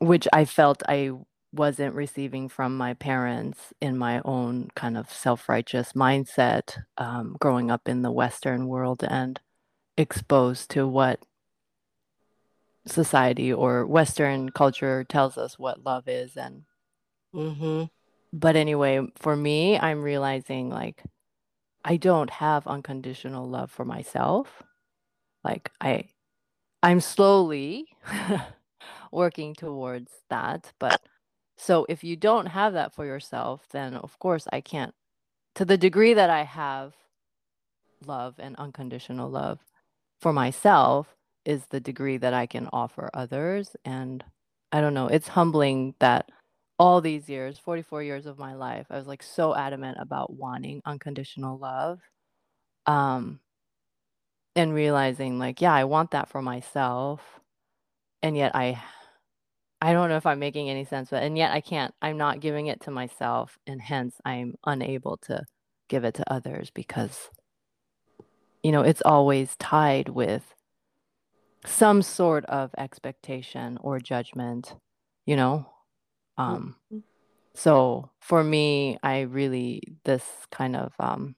which 0.00 0.26
I 0.32 0.44
felt 0.44 0.82
I 0.88 1.10
wasn't 1.52 1.94
receiving 1.94 2.48
from 2.48 2.76
my 2.76 2.94
parents 2.94 3.72
in 3.80 3.98
my 3.98 4.20
own 4.24 4.68
kind 4.74 4.96
of 4.96 5.12
self-righteous 5.12 5.92
mindset, 5.94 6.78
um, 6.96 7.36
growing 7.40 7.70
up 7.70 7.88
in 7.88 8.02
the 8.02 8.12
Western 8.12 8.68
world 8.68 9.02
and 9.02 9.40
exposed 9.96 10.70
to 10.70 10.86
what 10.86 11.20
society 12.86 13.52
or 13.52 13.86
Western 13.86 14.50
culture 14.50 15.04
tells 15.04 15.36
us 15.36 15.58
what 15.58 15.84
love 15.84 16.08
is 16.08 16.36
and 16.36 16.62
mm-hmm. 17.34 17.84
but 18.32 18.56
anyway, 18.56 19.00
for 19.16 19.36
me, 19.36 19.78
I'm 19.78 20.02
realizing 20.02 20.70
like 20.70 21.02
I 21.84 21.96
don't 21.96 22.30
have 22.30 22.66
unconditional 22.66 23.48
love 23.48 23.70
for 23.70 23.84
myself. 23.84 24.62
Like 25.44 25.70
I 25.80 26.08
I'm 26.82 27.00
slowly 27.00 27.86
working 29.12 29.54
towards 29.54 30.10
that, 30.30 30.72
but 30.78 31.00
so 31.60 31.86
if 31.90 32.02
you 32.02 32.16
don't 32.16 32.46
have 32.46 32.72
that 32.72 32.94
for 32.94 33.04
yourself, 33.04 33.66
then 33.70 33.94
of 33.94 34.18
course 34.18 34.46
I 34.52 34.60
can't 34.62 34.94
to 35.56 35.64
the 35.64 35.76
degree 35.78 36.14
that 36.14 36.30
I 36.30 36.44
have 36.44 36.94
love 38.06 38.36
and 38.38 38.56
unconditional 38.56 39.30
love 39.30 39.60
for 40.20 40.32
myself 40.32 41.14
is 41.44 41.66
the 41.66 41.80
degree 41.80 42.16
that 42.18 42.34
I 42.34 42.46
can 42.46 42.68
offer 42.72 43.10
others 43.14 43.76
and 43.84 44.24
I 44.72 44.80
don't 44.80 44.94
know, 44.94 45.08
it's 45.08 45.28
humbling 45.28 45.94
that 46.00 46.30
all 46.78 47.00
these 47.02 47.28
years, 47.28 47.58
44 47.58 48.02
years 48.04 48.26
of 48.26 48.38
my 48.38 48.54
life, 48.54 48.86
I 48.90 48.96
was 48.96 49.06
like 49.06 49.22
so 49.22 49.54
adamant 49.54 49.98
about 50.00 50.32
wanting 50.34 50.80
unconditional 50.86 51.58
love. 51.58 52.00
Um 52.86 53.40
and 54.56 54.74
realizing 54.74 55.38
like, 55.38 55.60
yeah, 55.60 55.72
I 55.74 55.84
want 55.84 56.12
that 56.12 56.28
for 56.28 56.42
myself. 56.42 57.40
And 58.22 58.36
yet 58.36 58.54
I 58.54 58.82
I 59.80 59.92
don't 59.92 60.08
know 60.10 60.16
if 60.16 60.26
I'm 60.26 60.38
making 60.38 60.68
any 60.68 60.84
sense, 60.84 61.10
but 61.10 61.22
and 61.22 61.38
yet 61.38 61.52
I 61.52 61.60
can't. 61.60 61.94
I'm 62.02 62.18
not 62.18 62.40
giving 62.40 62.66
it 62.66 62.80
to 62.82 62.90
myself 62.90 63.58
and 63.66 63.80
hence 63.80 64.16
I'm 64.24 64.56
unable 64.66 65.16
to 65.28 65.44
give 65.88 66.04
it 66.04 66.14
to 66.14 66.32
others 66.32 66.70
because 66.70 67.30
you 68.62 68.72
know, 68.72 68.82
it's 68.82 69.02
always 69.04 69.56
tied 69.56 70.08
with 70.10 70.54
some 71.66 72.02
sort 72.02 72.44
of 72.46 72.70
expectation 72.78 73.78
or 73.82 73.98
judgment, 74.00 74.74
you 75.26 75.36
know? 75.36 75.66
Um 76.38 76.76
Mhm. 76.92 77.02
so 77.54 78.10
for 78.20 78.44
me, 78.44 78.98
I 79.02 79.22
really 79.22 79.82
this 80.04 80.24
kind 80.50 80.76
of 80.76 80.92
um 80.98 81.36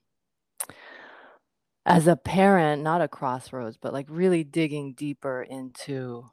as 1.85 2.07
a 2.07 2.17
parent, 2.17 2.83
not 2.83 3.01
a 3.03 3.09
crossroads, 3.09 3.77
but 3.77 3.93
like 3.93 4.07
really 4.09 4.45
digging 4.45 4.93
deeper 4.93 5.43
into 5.43 6.27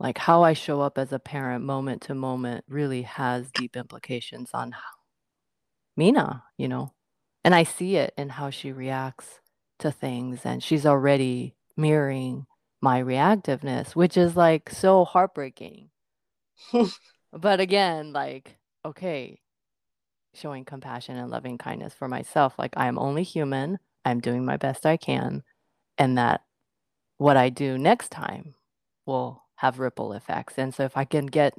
like 0.00 0.16
how 0.16 0.42
I 0.42 0.54
show 0.54 0.80
up 0.80 0.96
as 0.96 1.12
a 1.12 1.18
parent 1.18 1.62
moment 1.62 2.00
to 2.02 2.14
moment 2.14 2.64
really 2.66 3.02
has 3.02 3.52
deep 3.52 3.76
implications 3.76 4.50
on 4.54 4.72
how 4.72 4.80
Mina, 5.96 6.44
you 6.56 6.68
know. 6.68 6.94
And 7.44 7.54
I 7.54 7.64
see 7.64 7.96
it 7.96 8.14
in 8.16 8.30
how 8.30 8.48
she 8.50 8.72
reacts 8.72 9.40
to 9.80 9.92
things 9.92 10.40
and 10.44 10.62
she's 10.62 10.86
already 10.86 11.54
mirroring 11.76 12.46
my 12.80 13.02
reactiveness, 13.02 13.94
which 13.94 14.16
is 14.16 14.36
like 14.36 14.70
so 14.70 15.04
heartbreaking. 15.04 15.90
but 17.32 17.60
again, 17.60 18.14
like 18.14 18.56
okay, 18.84 19.40
showing 20.32 20.64
compassion 20.64 21.16
and 21.18 21.30
loving 21.30 21.58
kindness 21.58 21.92
for 21.92 22.08
myself, 22.08 22.54
like 22.58 22.72
I'm 22.76 22.98
only 22.98 23.22
human. 23.22 23.78
I'm 24.06 24.20
doing 24.20 24.46
my 24.46 24.56
best 24.56 24.86
I 24.86 24.96
can 24.96 25.42
and 25.98 26.16
that 26.16 26.40
what 27.18 27.36
I 27.36 27.50
do 27.50 27.76
next 27.76 28.10
time 28.10 28.54
will 29.04 29.42
have 29.60 29.78
ripple 29.78 30.14
effects. 30.14 30.54
And 30.56 30.74
so 30.74 30.84
if 30.84 30.96
I 30.96 31.04
can 31.04 31.26
get 31.26 31.52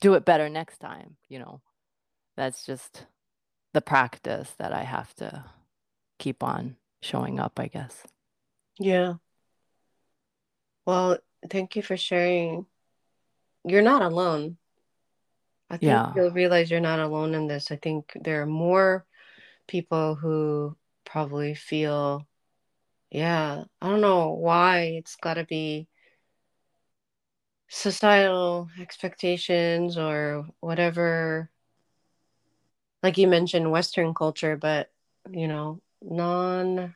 do 0.00 0.14
it 0.14 0.24
better 0.24 0.48
next 0.48 0.78
time, 0.78 1.16
you 1.28 1.38
know, 1.38 1.60
that's 2.36 2.66
just 2.66 3.06
the 3.72 3.80
practice 3.80 4.52
that 4.58 4.72
I 4.72 4.82
have 4.82 5.14
to 5.16 5.44
keep 6.18 6.42
on 6.42 6.74
showing 7.00 7.38
up, 7.38 7.60
I 7.60 7.68
guess. 7.68 8.02
Yeah. 8.80 9.14
Well, 10.86 11.18
thank 11.48 11.76
you 11.76 11.82
for 11.82 11.96
sharing. 11.96 12.66
You're 13.64 13.82
not 13.82 14.02
alone. 14.02 14.56
I 15.70 15.76
think 15.76 15.86
Yeah. 15.86 16.12
you'll 16.16 16.32
realize 16.32 16.68
you're 16.68 16.80
not 16.80 16.98
alone 16.98 17.32
in 17.36 17.46
this. 17.46 17.70
I 17.70 17.76
think 17.76 18.10
there 18.20 18.42
are 18.42 18.46
more 18.46 19.06
people 19.68 20.16
who 20.16 20.76
probably 21.04 21.54
feel, 21.54 22.26
yeah, 23.08 23.62
I 23.80 23.88
don't 23.88 24.00
know 24.00 24.30
why 24.30 24.98
it's 24.98 25.14
got 25.14 25.34
to 25.34 25.44
be 25.44 25.86
societal 27.68 28.70
expectations 28.80 29.96
or 29.98 30.46
whatever. 30.60 31.50
Like 33.02 33.18
you 33.18 33.28
mentioned, 33.28 33.70
Western 33.70 34.14
culture, 34.14 34.56
but 34.56 34.90
you 35.30 35.48
know, 35.48 35.80
non. 36.02 36.94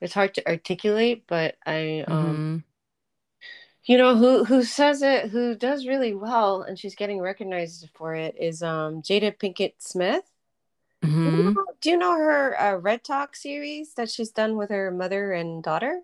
It's 0.00 0.14
hard 0.14 0.34
to 0.34 0.48
articulate, 0.48 1.24
but 1.28 1.56
I 1.66 2.04
um 2.08 2.38
Mm-hmm. 2.38 2.58
you 3.84 3.96
know 3.98 4.16
who 4.16 4.44
who 4.44 4.62
says 4.62 5.02
it 5.02 5.30
who 5.30 5.54
does 5.54 5.86
really 5.86 6.14
well 6.14 6.62
and 6.62 6.78
she's 6.78 6.94
getting 6.94 7.20
recognized 7.20 7.88
for 7.94 8.14
it 8.14 8.34
is 8.38 8.62
um 8.62 9.02
jada 9.02 9.36
pinkett 9.36 9.74
smith 9.78 10.24
do 11.24 11.30
you 11.30 11.42
Mm-hmm. 11.42 11.56
know, 11.56 11.66
do 11.80 11.90
you 11.90 11.96
know 11.98 12.12
her 12.16 12.60
uh, 12.60 12.76
red 12.76 13.04
talk 13.04 13.36
series 13.36 13.94
that 13.94 14.10
she's 14.10 14.30
done 14.30 14.56
with 14.56 14.70
her 14.70 14.90
mother 14.90 15.32
and 15.32 15.62
daughter 15.62 16.02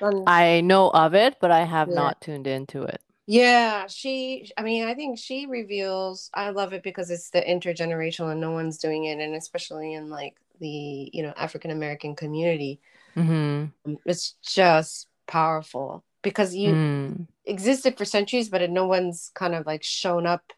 um, 0.00 0.24
I 0.26 0.60
know 0.60 0.90
of 0.90 1.14
it, 1.14 1.36
but 1.40 1.50
I 1.50 1.64
have 1.64 1.88
yeah 1.88 1.94
not 1.94 2.20
tuned 2.20 2.46
into 2.46 2.82
it. 2.82 3.00
yeah 3.26 3.86
she 3.86 4.50
i 4.56 4.62
mean 4.62 4.84
i 4.88 4.94
think 4.94 5.18
she 5.18 5.46
reveals 5.46 6.30
i 6.34 6.50
love 6.50 6.72
it 6.72 6.82
because 6.82 7.10
it's 7.10 7.30
the 7.30 7.40
intergenerational 7.42 8.32
and 8.32 8.40
no 8.40 8.50
one's 8.50 8.78
doing 8.78 9.04
it 9.04 9.18
and 9.20 9.34
especially 9.36 9.94
in 9.94 10.08
like 10.10 10.34
the 10.58 11.10
you 11.12 11.22
know 11.22 11.32
african 11.36 11.70
american 11.70 12.16
community 12.16 12.80
Mm-hmm. 13.16 13.66
um, 13.86 13.98
it's 14.04 14.32
just 14.42 15.06
powerful 15.26 16.04
because 16.22 16.54
you 16.54 16.74
Mm. 16.74 17.26
existed 17.44 17.96
for 17.98 18.04
centuries 18.04 18.48
but 18.48 18.68
no 18.70 18.86
one's 18.86 19.30
kind 19.34 19.54
of 19.54 19.66
like 19.66 19.82
shown 19.82 20.26
up 20.26 20.52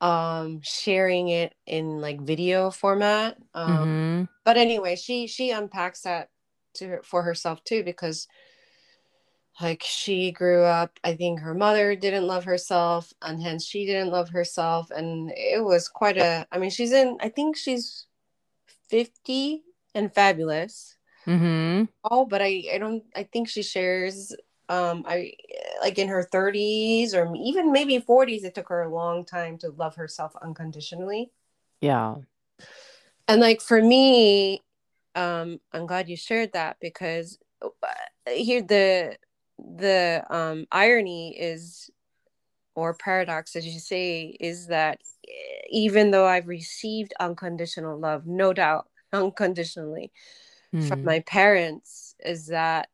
um 0.00 0.60
sharing 0.62 1.28
it 1.28 1.54
in 1.66 2.00
like 2.00 2.20
video 2.20 2.70
format 2.70 3.36
um 3.54 3.70
Mm-hmm. 3.70 4.24
but 4.44 4.56
anyway 4.56 4.96
she 4.96 5.26
she 5.26 5.50
unpacks 5.50 6.02
that 6.02 6.28
to 6.74 6.88
her, 6.88 7.00
for 7.02 7.22
herself 7.22 7.62
too 7.64 7.82
because 7.82 8.26
like 9.60 9.82
she 9.84 10.32
grew 10.32 10.64
up 10.64 10.98
i 11.04 11.14
think 11.14 11.40
her 11.40 11.54
mother 11.54 11.94
didn't 11.94 12.26
love 12.26 12.44
herself 12.44 13.12
and 13.20 13.42
hence 13.42 13.64
she 13.66 13.84
didn't 13.84 14.10
love 14.10 14.30
herself 14.30 14.90
and 14.90 15.30
it 15.36 15.62
was 15.62 15.88
quite 15.88 16.16
a 16.16 16.46
i 16.50 16.58
mean 16.58 16.70
she's 16.70 16.92
in 16.92 17.18
i 17.20 17.28
think 17.28 17.56
she's 17.56 18.06
50 18.88 19.62
and 19.94 20.12
fabulous 20.14 20.96
Mm-hmm. 21.26 21.84
oh 22.10 22.24
but 22.26 22.42
i 22.42 22.64
i 22.74 22.78
don't 22.78 23.04
i 23.14 23.22
think 23.22 23.48
she 23.48 23.62
shares 23.62 24.34
um 24.68 25.04
i 25.06 25.32
like 25.80 25.98
in 25.98 26.08
her 26.08 26.26
30s 26.32 27.14
or 27.14 27.32
even 27.36 27.70
maybe 27.70 28.00
40s 28.00 28.42
it 28.44 28.54
took 28.56 28.68
her 28.70 28.82
a 28.82 28.92
long 28.92 29.24
time 29.24 29.56
to 29.58 29.70
love 29.70 29.94
herself 29.94 30.32
unconditionally 30.42 31.30
Yeah. 31.80 32.16
and 33.28 33.40
like 33.40 33.60
for 33.60 33.80
me 33.80 34.62
um 35.14 35.58
i'm 35.72 35.86
glad 35.86 36.08
you 36.08 36.16
shared 36.16 36.52
that 36.52 36.76
because 36.80 37.38
uh, 37.62 37.70
here 38.26 38.62
the 38.62 39.16
the 39.58 40.24
um 40.30 40.66
irony 40.72 41.36
is 41.38 41.90
or 42.74 42.94
paradox 42.94 43.54
as 43.54 43.66
you 43.66 43.78
say 43.78 44.36
is 44.40 44.68
that 44.68 45.00
even 45.70 46.10
though 46.10 46.26
i've 46.26 46.48
received 46.48 47.12
unconditional 47.20 47.98
love 47.98 48.26
no 48.26 48.52
doubt 48.52 48.88
unconditionally 49.12 50.10
from 50.88 51.00
Mm. 51.00 51.04
my 51.04 51.20
parents 51.20 52.14
is 52.24 52.46
that 52.46 52.88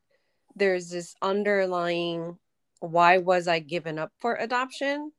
there's 0.57 0.91
this 0.91 1.15
underlying 1.23 2.37
why 2.81 3.19
was 3.19 3.49
I 3.49 3.59
given 3.59 3.99
up 3.99 4.13
for 4.19 4.35
adoption? 4.35 5.13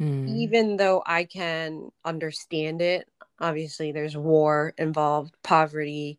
Mm. 0.00 0.28
Even 0.28 0.76
though 0.76 1.02
I 1.06 1.24
can 1.24 1.90
understand 2.04 2.82
it, 2.82 3.08
obviously 3.40 3.92
there's 3.92 4.16
war 4.16 4.72
involved, 4.78 5.34
poverty, 5.42 6.18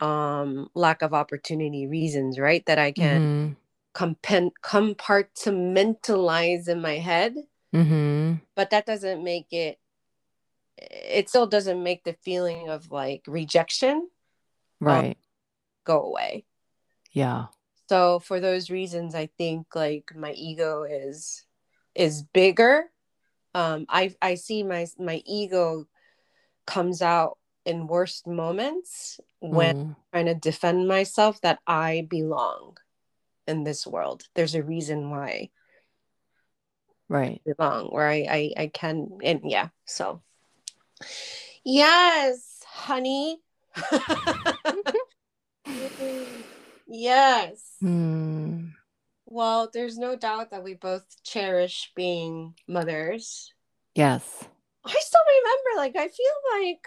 um, 0.00 0.68
lack 0.74 1.02
of 1.02 1.14
opportunity 1.14 1.86
reasons, 1.86 2.38
right? 2.38 2.64
That 2.66 2.78
I 2.78 2.92
can 2.92 3.20
Mm-hmm. 3.20 3.52
compen- 3.94 4.52
compartmentalize 4.62 6.68
in 6.68 6.80
my 6.80 6.98
head, 6.98 7.34
Mm-hmm. 7.74 8.34
but 8.54 8.70
that 8.70 8.86
doesn't 8.86 9.22
make 9.22 9.52
it 9.52 9.78
it 10.78 11.28
still 11.28 11.46
doesn't 11.46 11.82
make 11.82 12.04
the 12.04 12.14
feeling 12.22 12.70
of 12.70 12.90
like 12.90 13.22
rejection 13.26 14.08
Right. 14.80 15.18
go 15.84 16.02
away. 16.02 16.46
Yeah. 17.12 17.46
So 17.88 18.18
for 18.18 18.40
those 18.40 18.70
reasons, 18.70 19.14
I 19.14 19.26
think 19.36 19.74
like 19.74 20.12
my 20.16 20.32
ego 20.32 20.84
is 20.84 21.44
is 21.94 22.22
bigger. 22.22 22.84
Um, 23.54 23.84
I 23.88 24.14
I 24.22 24.36
see 24.36 24.62
my 24.62 24.86
my 24.98 25.22
ego 25.26 25.86
comes 26.70 27.02
out 27.02 27.36
in 27.64 27.86
worst 27.88 28.26
moments 28.26 29.20
when 29.40 29.76
Mm. 29.76 29.96
Trying 30.12 30.26
to 30.26 30.34
defend 30.34 30.88
myself 30.88 31.40
that 31.42 31.60
I 31.68 32.04
belong 32.10 32.76
in 33.46 33.62
this 33.62 33.86
world. 33.86 34.24
There's 34.34 34.56
a 34.56 34.62
reason 34.62 35.08
why 35.10 35.50
Right. 37.08 37.40
I 37.46 37.52
belong, 37.52 37.86
where 37.94 38.08
I 38.08 38.26
I, 38.28 38.52
I 38.62 38.66
can 38.74 39.18
and 39.22 39.40
yeah. 39.44 39.68
So 39.84 40.22
yes, 41.64 42.60
honey. 42.66 43.38
yes. 46.88 47.76
Mm. 47.82 48.72
Well, 49.26 49.70
there's 49.72 49.96
no 49.96 50.16
doubt 50.16 50.50
that 50.50 50.64
we 50.64 50.74
both 50.74 51.06
cherish 51.22 51.92
being 51.94 52.54
mothers. 52.66 53.54
Yes. 53.94 54.44
I 54.84 54.94
still 54.98 55.20
remember, 55.28 55.76
like, 55.76 55.96
I 55.96 56.08
feel 56.08 56.60
like 56.60 56.86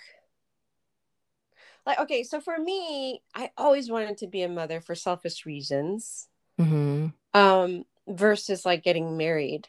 like 1.86 2.00
okay 2.00 2.24
so 2.24 2.40
for 2.40 2.58
me 2.58 3.22
i 3.36 3.52
always 3.58 3.90
wanted 3.90 4.18
to 4.18 4.28
be 4.28 4.42
a 4.42 4.50
mother 4.50 4.80
for 4.82 4.96
selfish 4.96 5.46
reasons 5.46 6.28
Mm-hmm. 6.60 7.08
um 7.38 7.84
versus 8.08 8.66
like 8.66 8.84
getting 8.84 9.18
married 9.18 9.68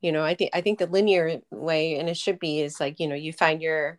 you 0.00 0.12
know 0.12 0.22
i 0.22 0.34
think 0.34 0.50
i 0.54 0.60
think 0.60 0.78
the 0.78 0.86
linear 0.86 1.40
way 1.50 1.98
and 1.98 2.08
it 2.08 2.16
should 2.16 2.38
be 2.38 2.60
is 2.60 2.80
like 2.80 3.00
you 3.00 3.08
know 3.08 3.14
you 3.14 3.32
find 3.32 3.62
your 3.62 3.98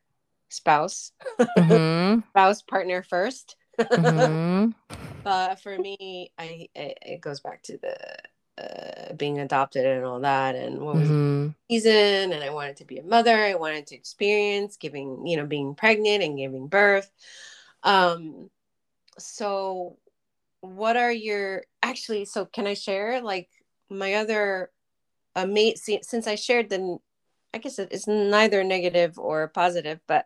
spouse 0.49 1.11
Mm-hmm. 1.57 2.19
spouse 2.29 2.61
partner 2.61 3.01
1st 3.03 3.55
Mm-hmm. 3.79 4.69
but 5.23 5.59
for 5.61 5.77
me 5.77 6.31
i 6.37 6.67
it, 6.75 6.97
it 7.01 7.21
goes 7.21 7.39
back 7.39 7.63
to 7.63 7.77
the 7.77 7.95
uh, 8.57 9.13
being 9.13 9.39
adopted 9.39 9.85
and 9.85 10.05
all 10.05 10.19
that 10.19 10.55
and 10.55 10.79
what 10.79 10.95
was 10.95 11.07
Mm-hmm. 11.09 11.47
the 11.47 11.55
season 11.69 12.33
and 12.33 12.43
i 12.43 12.49
wanted 12.49 12.75
to 12.77 12.85
be 12.85 12.97
a 12.97 13.03
mother 13.03 13.35
i 13.35 13.55
wanted 13.55 13.87
to 13.87 13.95
experience 13.95 14.75
giving 14.77 15.25
you 15.25 15.37
know 15.37 15.45
being 15.45 15.73
pregnant 15.75 16.21
and 16.23 16.37
giving 16.37 16.67
birth 16.67 17.09
um 17.83 18.49
so 19.17 19.97
what 20.61 20.97
are 20.97 21.11
your 21.11 21.63
actually 21.81 22.25
so 22.25 22.45
can 22.45 22.67
i 22.67 22.73
share 22.73 23.21
like 23.21 23.49
my 23.89 24.15
other 24.15 24.69
uh, 25.35 25.45
mate 25.45 25.77
since 25.79 26.27
i 26.27 26.35
shared 26.35 26.69
the 26.69 26.97
i 27.53 27.57
guess 27.57 27.79
it's 27.79 28.07
neither 28.07 28.63
negative 28.63 29.17
or 29.17 29.47
positive 29.47 29.99
but 30.07 30.25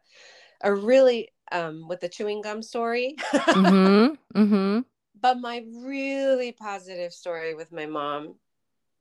a 0.62 0.74
really 0.74 1.30
um 1.52 1.88
with 1.88 2.00
the 2.02 2.10
chewing 2.10 2.42
gum 2.42 2.62
story 2.62 3.16
Mm-hmm. 3.34 4.42
Mm-hmm. 4.42 4.80
But 5.22 5.40
my 5.40 5.64
really 5.84 6.52
positive 6.52 7.14
story 7.14 7.54
with 7.56 7.72
my 7.72 7.86
mom 7.86 8.36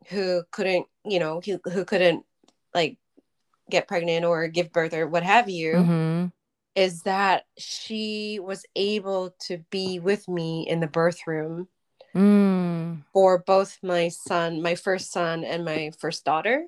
who 0.09 0.43
couldn't 0.51 0.87
you 1.05 1.19
know 1.19 1.41
who, 1.45 1.59
who 1.73 1.85
couldn't 1.85 2.25
like 2.75 2.99
get 3.71 3.89
pregnant 3.89 4.25
or 4.25 4.47
give 4.49 4.73
birth 4.73 4.93
or 4.95 5.07
what 5.07 5.23
have 5.23 5.49
you 5.49 5.73
Mm-hmm. 5.75 6.27
is 6.75 7.03
that 7.03 7.45
she 7.57 8.39
was 8.43 8.65
able 8.77 9.35
to 9.47 9.59
be 9.71 9.99
with 9.99 10.29
me 10.29 10.67
in 10.69 10.81
the 10.81 10.87
birth 10.87 11.27
room 11.27 11.69
Mm. 12.15 13.03
for 13.13 13.39
both 13.39 13.79
my 13.83 14.09
son 14.09 14.63
my 14.63 14.75
first 14.77 15.11
son 15.13 15.45
and 15.45 15.65
my 15.65 15.91
first 15.99 16.25
daughter 16.25 16.67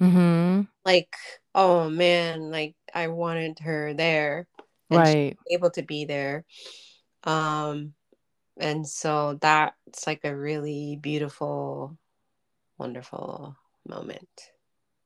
Mm-hmm. 0.00 0.62
like 0.84 1.14
oh 1.54 1.90
man 1.90 2.50
like 2.50 2.74
i 2.94 3.08
wanted 3.08 3.58
her 3.60 3.92
there 3.94 4.46
Right. 4.90 5.36
able 5.50 5.70
to 5.72 5.82
be 5.82 6.04
there 6.06 6.44
um 7.24 7.92
and 8.58 8.86
so 8.86 9.38
that's 9.40 10.06
like 10.06 10.20
a 10.24 10.36
really 10.36 10.98
beautiful 11.00 11.96
wonderful 12.78 13.56
moment 13.86 14.28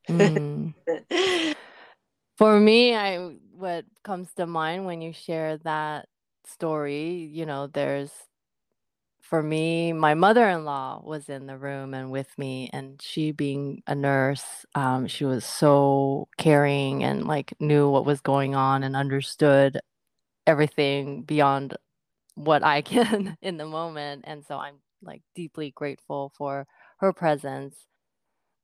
Mm. 0.08 0.74
For 2.38 2.58
me, 2.58 2.94
I 2.94 3.18
what 3.52 3.84
comes 4.02 4.32
to 4.34 4.46
mind 4.46 4.86
when 4.86 5.00
you 5.00 5.12
share 5.12 5.58
that 5.58 6.08
story, 6.46 7.10
you 7.32 7.46
know, 7.46 7.68
there's 7.68 8.10
for 9.20 9.42
me, 9.42 9.92
my 9.92 10.14
mother-in-law 10.14 11.02
was 11.04 11.28
in 11.28 11.46
the 11.46 11.56
room 11.56 11.94
and 11.94 12.10
with 12.10 12.28
me, 12.36 12.68
and 12.72 13.00
she 13.00 13.32
being 13.32 13.82
a 13.86 13.94
nurse, 13.94 14.66
um, 14.74 15.06
she 15.06 15.24
was 15.24 15.44
so 15.44 16.28
caring 16.36 17.04
and 17.04 17.26
like 17.26 17.54
knew 17.60 17.88
what 17.88 18.04
was 18.04 18.20
going 18.20 18.54
on 18.54 18.82
and 18.82 18.96
understood 18.96 19.80
everything 20.46 21.22
beyond 21.22 21.76
what 22.34 22.62
I 22.64 22.82
can 22.82 23.36
in 23.42 23.56
the 23.58 23.66
moment. 23.66 24.24
And 24.26 24.44
so 24.46 24.58
I'm 24.58 24.76
like 25.02 25.22
deeply 25.34 25.72
grateful 25.72 26.32
for 26.36 26.66
her 27.00 27.12
presence 27.12 27.76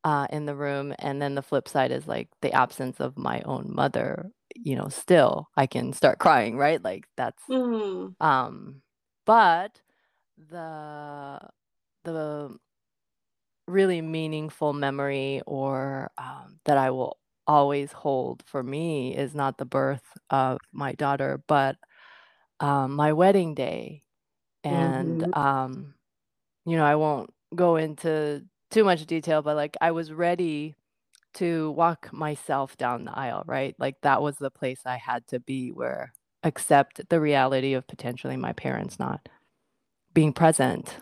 uh, 0.04 0.26
in 0.30 0.46
the 0.46 0.54
room. 0.56 0.94
And 0.98 1.20
then 1.20 1.34
the 1.34 1.42
flip 1.42 1.68
side 1.68 1.92
is 1.92 2.06
like 2.06 2.28
the 2.42 2.52
absence 2.52 3.00
of 3.00 3.18
my 3.18 3.42
own 3.42 3.74
mother, 3.74 4.30
you 4.54 4.76
know, 4.76 4.88
still 4.88 5.48
I 5.56 5.66
can 5.66 5.92
start 5.92 6.18
crying, 6.18 6.56
right? 6.56 6.82
Like 6.82 7.06
that's 7.16 7.42
Mm. 7.48 8.14
um 8.20 8.82
but 9.26 9.80
the 10.50 11.40
the 12.04 12.56
really 13.66 14.00
meaningful 14.00 14.72
memory 14.72 15.42
or 15.46 16.10
um, 16.18 16.58
that 16.64 16.78
I 16.78 16.90
will 16.90 17.18
always 17.46 17.92
hold 17.92 18.42
for 18.46 18.62
me 18.62 19.16
is 19.16 19.34
not 19.34 19.58
the 19.58 19.64
birth 19.64 20.02
of 20.30 20.58
my 20.72 20.92
daughter, 20.92 21.42
but 21.48 21.76
um, 22.60 22.94
my 22.96 23.12
wedding 23.12 23.54
day. 23.54 24.02
And 24.64 25.20
Mhm. 25.20 25.36
um, 25.38 25.94
you 26.66 26.76
know, 26.76 26.84
I 26.84 26.96
won't 26.96 27.30
go 27.54 27.76
into 27.76 28.44
too 28.70 28.84
much 28.84 29.06
detail, 29.06 29.42
but 29.42 29.56
like 29.56 29.76
I 29.80 29.90
was 29.92 30.12
ready 30.12 30.76
to 31.34 31.72
walk 31.72 32.12
myself 32.12 32.76
down 32.76 33.04
the 33.04 33.18
aisle, 33.18 33.44
right? 33.46 33.74
Like 33.78 33.96
that 34.02 34.22
was 34.22 34.36
the 34.38 34.50
place 34.50 34.82
I 34.86 34.96
had 34.98 35.26
to 35.28 35.40
be 35.40 35.70
where 35.72 36.12
accept 36.44 37.08
the 37.10 37.20
reality 37.20 37.74
of 37.74 37.86
potentially 37.88 38.36
my 38.36 38.52
parents 38.52 38.98
not 38.98 39.28
being 40.14 40.32
present 40.32 40.98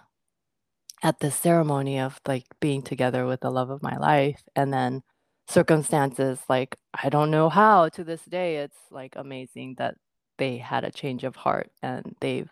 at 1.03 1.19
the 1.21 1.31
ceremony 1.31 2.01
of 2.01 2.21
like 2.27 2.45
being 2.61 2.83
together 2.83 3.27
with 3.27 3.40
the 3.40 3.51
love 3.51 3.71
of 3.71 3.83
my 3.83 3.97
life 3.99 4.42
and 4.57 4.73
then 4.73 5.03
circumstances 5.49 6.38
like 6.49 6.77
I 7.03 7.09
don't 7.09 7.31
know 7.31 7.49
how 7.49 7.88
to 7.90 8.03
this 8.05 8.25
day 8.25 8.57
it's 8.57 8.79
like 8.90 9.14
amazing 9.16 9.77
that 9.79 9.95
they 10.38 10.59
had 10.59 10.85
a 10.85 10.90
change 10.90 11.25
of 11.25 11.37
heart 11.37 11.70
and 11.83 12.16
they've 12.20 12.51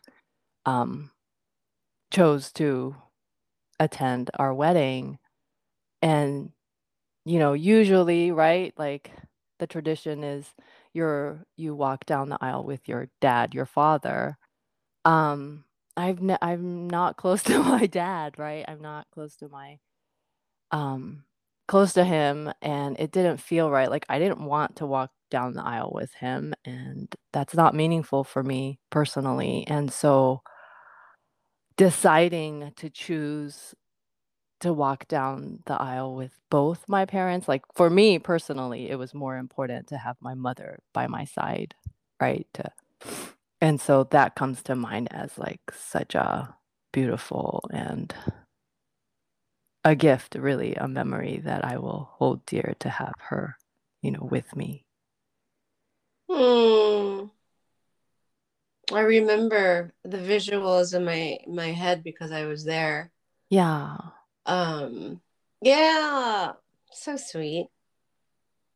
um 0.67 1.11
chose 2.11 2.53
to 2.53 2.97
attend 3.81 4.31
our 4.39 4.55
wedding. 4.55 5.19
And 6.03 6.53
you 7.27 7.39
know 7.39 7.55
usually 7.55 8.31
right 8.33 8.75
like 8.79 9.13
the 9.59 9.67
tradition 9.67 10.25
is 10.25 10.47
you're 10.95 11.45
you 11.57 11.75
walk 11.75 12.07
down 12.07 12.29
the 12.29 12.39
aisle 12.41 12.65
with 12.65 12.89
your 12.89 13.09
dad 13.21 13.55
your 13.55 13.67
father. 13.67 14.39
Um 15.05 15.65
i've 15.97 16.21
ne- 16.23 16.39
i'm 16.43 16.89
not 16.89 17.17
close 17.17 17.43
to 17.45 17.63
my 17.63 17.87
dad 17.87 18.35
right? 18.39 18.65
I'm 18.69 18.81
not 18.83 19.07
close 19.13 19.37
to 19.37 19.49
my 19.49 19.79
um 20.73 21.25
close 21.67 21.93
to 21.95 22.05
him 22.05 22.53
and 22.61 22.97
it 22.99 23.11
didn't 23.11 23.39
feel 23.39 23.71
right 23.71 23.91
like 23.91 24.05
i 24.09 24.19
didn't 24.19 24.45
want 24.45 24.77
to 24.77 24.87
walk 24.87 25.11
down 25.31 25.55
the 25.55 25.63
aisle 25.63 25.91
with 25.95 26.13
him 26.15 26.55
and 26.65 27.15
that's 27.33 27.55
not 27.55 27.75
meaningful 27.75 28.23
for 28.23 28.43
me 28.43 28.79
personally 28.91 29.65
and 29.67 29.93
so 29.93 30.43
deciding 31.77 32.73
to 32.77 32.89
choose 32.91 33.75
to 34.61 34.73
walk 34.73 35.07
down 35.09 35.59
the 35.67 35.75
aisle 35.81 36.15
with 36.15 36.33
both 36.51 36.89
my 36.89 37.05
parents. 37.05 37.49
Like 37.49 37.63
for 37.75 37.91
me 37.91 38.19
personally, 38.19 38.89
it 38.89 38.97
was 38.97 39.13
more 39.13 39.37
important 39.37 39.89
to 39.89 39.99
have 39.99 40.17
my 40.21 40.35
mother 40.35 40.79
by 40.95 41.07
my 41.07 41.25
side, 41.25 41.75
right? 42.21 42.47
And 43.61 43.81
so 43.81 44.05
that 44.05 44.37
comes 44.37 44.63
to 44.65 44.75
mind 44.75 45.09
as 45.11 45.37
like 45.39 45.61
such 45.71 46.15
a 46.15 46.55
beautiful 46.93 47.69
and 47.73 48.15
a 49.85 49.95
gift, 49.95 50.35
really, 50.35 50.75
a 50.75 50.89
memory 50.89 51.41
that 51.45 51.65
I 51.65 51.77
will 51.79 52.11
hold 52.15 52.45
dear 52.47 52.75
to 52.81 52.89
have 52.89 53.15
her, 53.19 53.57
you 54.03 54.11
know, 54.11 54.27
with 54.31 54.57
me. 54.57 54.87
Hmm. 56.29 57.27
I 58.93 59.01
remember 59.01 59.93
the 60.05 60.19
visuals 60.19 60.95
in 60.95 61.05
my 61.05 61.39
my 61.47 61.69
head 61.73 62.03
because 62.03 62.33
I 62.33 62.45
was 62.45 62.65
there. 62.65 63.11
Yeah. 63.51 63.97
Um 64.47 65.21
yeah, 65.61 66.53
so 66.93 67.17
sweet. 67.17 67.69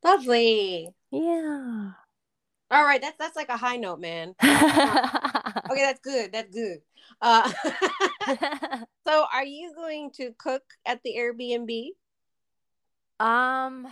Lovely. 0.02 0.88
Yeah. 1.10 1.92
All 2.70 2.84
right, 2.84 3.00
that's 3.00 3.16
that's 3.18 3.36
like 3.36 3.48
a 3.48 3.56
high 3.56 3.76
note, 3.76 4.00
man. 4.00 4.34
Okay, 5.70 5.82
that's 5.82 6.00
good. 6.00 6.32
That's 6.32 6.50
good. 6.50 6.78
Uh 7.20 7.52
so 9.06 9.26
are 9.32 9.44
you 9.44 9.74
going 9.74 10.10
to 10.12 10.32
cook 10.38 10.62
at 10.86 11.02
the 11.02 11.14
Airbnb? 11.18 11.88
Um, 13.20 13.88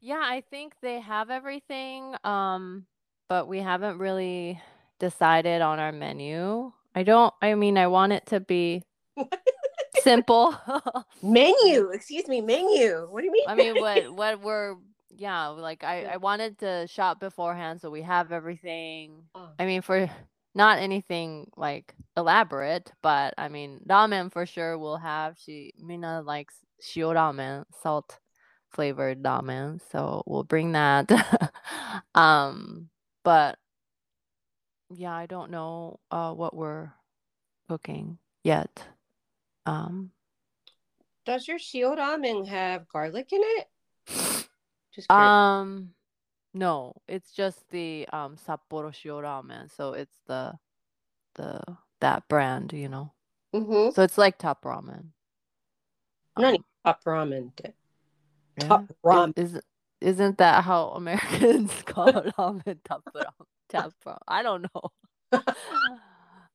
yeah, 0.00 0.20
I 0.22 0.42
think 0.50 0.74
they 0.80 1.00
have 1.00 1.30
everything, 1.30 2.14
um, 2.24 2.86
but 3.28 3.48
we 3.48 3.58
haven't 3.58 3.98
really 3.98 4.60
decided 5.00 5.62
on 5.62 5.78
our 5.78 5.92
menu. 5.92 6.72
I 6.94 7.02
don't, 7.02 7.34
I 7.42 7.54
mean, 7.54 7.76
I 7.76 7.88
want 7.88 8.12
it 8.12 8.26
to 8.26 8.40
be 8.40 8.84
simple. 10.00 10.56
Menu, 11.22 11.90
excuse 11.90 12.28
me, 12.28 12.40
menu. 12.40 13.08
What 13.10 13.20
do 13.20 13.26
you 13.26 13.32
mean? 13.32 13.44
I 13.48 13.54
mean, 13.54 13.80
what 13.80 14.12
what 14.12 14.40
we're 14.40 14.76
yeah, 15.18 15.48
like 15.48 15.82
I 15.82 16.04
I 16.04 16.16
wanted 16.16 16.58
to 16.58 16.86
shop 16.86 17.18
beforehand 17.18 17.80
so 17.80 17.90
we 17.90 18.02
have 18.02 18.30
everything. 18.30 19.24
Oh. 19.34 19.50
I 19.58 19.66
mean, 19.66 19.82
for 19.82 20.08
not 20.54 20.78
anything 20.78 21.50
like 21.56 21.92
elaborate, 22.16 22.92
but 23.02 23.34
I 23.36 23.48
mean, 23.48 23.80
ramen 23.88 24.32
for 24.32 24.46
sure 24.46 24.78
we'll 24.78 24.96
have. 24.96 25.36
She 25.36 25.74
Mina 25.78 26.22
likes 26.22 26.54
shio 26.80 27.12
ramen, 27.14 27.64
salt 27.82 28.20
flavored 28.70 29.22
ramen, 29.22 29.80
so 29.90 30.22
we'll 30.24 30.44
bring 30.44 30.72
that. 30.72 31.10
um, 32.14 32.88
but 33.24 33.58
yeah, 34.94 35.12
I 35.12 35.26
don't 35.26 35.50
know 35.50 35.98
uh 36.12 36.32
what 36.32 36.54
we're 36.54 36.92
cooking 37.68 38.18
yet. 38.44 38.86
Um, 39.66 40.12
Does 41.26 41.48
your 41.48 41.58
shio 41.58 41.98
ramen 41.98 42.46
have 42.46 42.88
garlic 42.88 43.32
in 43.32 43.40
it? 43.42 43.66
Just 44.94 45.08
curious. 45.08 45.30
um 45.30 45.90
No, 46.54 46.94
it's 47.06 47.32
just 47.32 47.68
the 47.70 48.06
um 48.12 48.36
Sapporo 48.36 48.90
Shio 48.90 49.22
Ramen. 49.22 49.70
So 49.74 49.92
it's 49.92 50.16
the 50.26 50.54
the 51.34 51.60
that 52.00 52.28
brand, 52.28 52.72
you 52.72 52.88
know. 52.88 53.12
Mm-hmm. 53.54 53.90
So 53.94 54.02
it's 54.02 54.18
like 54.18 54.38
top 54.38 54.62
ramen. 54.62 55.06
Nani 56.36 56.58
Um, 56.58 56.64
top 56.84 57.04
ramen. 57.04 57.52
yeah. 58.56 58.66
Top 58.66 58.84
ramen. 59.04 59.32
Is, 59.36 59.54
is 59.54 59.62
isn't 60.00 60.38
that 60.38 60.64
how 60.64 60.88
Americans 60.90 61.72
call 61.86 62.12
ramen 62.12 62.78
top 62.84 63.02
ramen? 63.14 63.46
Top 63.68 63.92
ramen. 64.06 64.18
I 64.28 64.42
don't 64.42 64.62
know. 64.62 64.90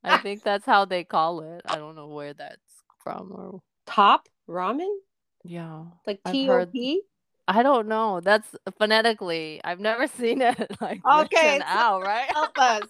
I 0.04 0.18
think 0.18 0.44
that's 0.44 0.66
how 0.66 0.86
they 0.86 1.04
call 1.04 1.42
it. 1.42 1.62
I 1.66 1.78
don't 1.78 1.96
know 1.96 2.08
where 2.08 2.34
that's 2.34 2.84
from 3.04 3.32
or 3.32 3.62
Top 3.86 4.28
ramen? 4.48 4.96
yeah. 5.44 5.84
Like 6.08 6.22
T 6.26 6.50
O 6.50 6.66
P? 6.66 7.02
I 7.48 7.62
don't 7.64 7.88
know. 7.88 8.22
That's 8.22 8.56
phonetically. 8.78 9.62
I've 9.64 9.80
never 9.80 10.08
seen 10.20 10.41
it 10.41 10.72
like 10.82 11.02
Okay, 11.06 11.62
out, 11.66 12.02
right? 12.04 12.30
Help 12.30 12.58
us. 12.58 12.84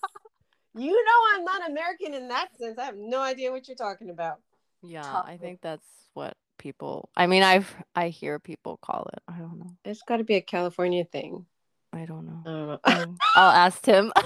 You 0.75 0.91
know 0.91 1.19
I'm 1.35 1.43
not 1.43 1.69
American 1.69 2.13
in 2.13 2.27
that 2.29 2.49
sense. 2.57 2.79
I 2.79 2.85
have 2.85 2.97
no 2.97 3.21
idea 3.21 3.51
what 3.51 3.67
you're 3.67 3.77
talking 3.77 4.09
about. 4.09 4.39
Yeah, 4.81 5.21
I 5.25 5.37
think 5.37 5.61
that's 5.61 5.85
what 6.13 6.35
people. 6.57 7.09
I 7.15 7.27
mean, 7.27 7.43
I've 7.43 7.73
I 7.95 8.09
hear 8.09 8.39
people 8.39 8.77
call 8.77 9.07
it. 9.13 9.21
I 9.27 9.37
don't 9.37 9.59
know. 9.59 9.75
It's 9.85 10.01
got 10.01 10.17
to 10.17 10.23
be 10.23 10.35
a 10.35 10.41
California 10.41 11.05
thing. 11.05 11.45
I 11.93 12.05
don't 12.05 12.25
know. 12.25 12.41
I 12.45 12.49
don't 12.49 12.67
know. 12.67 12.79
Um, 12.83 13.17
I'll 13.35 13.51
ask 13.51 13.81
Tim. 13.81 14.11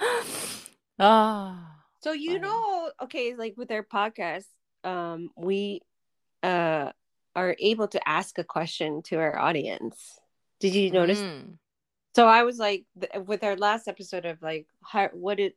Ah, 0.98 1.82
So 2.00 2.12
you 2.12 2.38
know, 2.38 2.90
okay, 3.04 3.34
like 3.34 3.54
with 3.56 3.70
our 3.72 3.82
podcast, 3.82 4.44
um, 4.84 5.30
we 5.36 5.80
uh 6.42 6.92
are 7.34 7.56
able 7.58 7.88
to 7.88 8.08
ask 8.08 8.38
a 8.38 8.44
question 8.44 9.02
to 9.04 9.16
our 9.16 9.38
audience. 9.38 10.18
Did 10.60 10.74
you 10.74 10.90
notice? 10.90 11.18
mm, 11.20 11.56
So 12.14 12.26
I 12.26 12.42
was 12.44 12.58
like, 12.58 12.84
th- 13.00 13.24
with 13.26 13.42
our 13.42 13.56
last 13.56 13.88
episode 13.88 14.24
of 14.26 14.40
like, 14.42 14.66
how, 14.84 15.08
what 15.12 15.40
it 15.40 15.56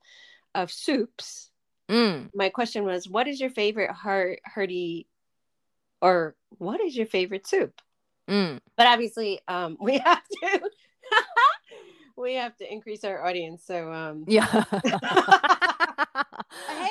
of 0.54 0.72
soups. 0.72 1.52
mm. 1.90 2.30
My 2.34 2.50
question 2.50 2.86
was, 2.86 3.08
what 3.10 3.28
is 3.28 3.40
your 3.42 3.50
favorite 3.50 3.92
heart 3.92 4.40
hearty, 4.46 5.08
or 6.02 6.36
what 6.50 6.80
is 6.82 6.96
your 6.96 7.06
favorite 7.08 7.46
soup? 7.48 7.82
Mm. 8.30 8.60
But 8.78 8.88
obviously, 8.88 9.42
um, 9.48 9.78
we 9.82 9.98
have 10.00 10.24
to, 10.42 10.62
we 12.18 12.36
have 12.36 12.56
to 12.58 12.72
increase 12.72 13.04
our 13.04 13.24
audience. 13.26 13.64
So 13.66 13.92
um, 13.92 14.24
Yeah. 14.28 14.48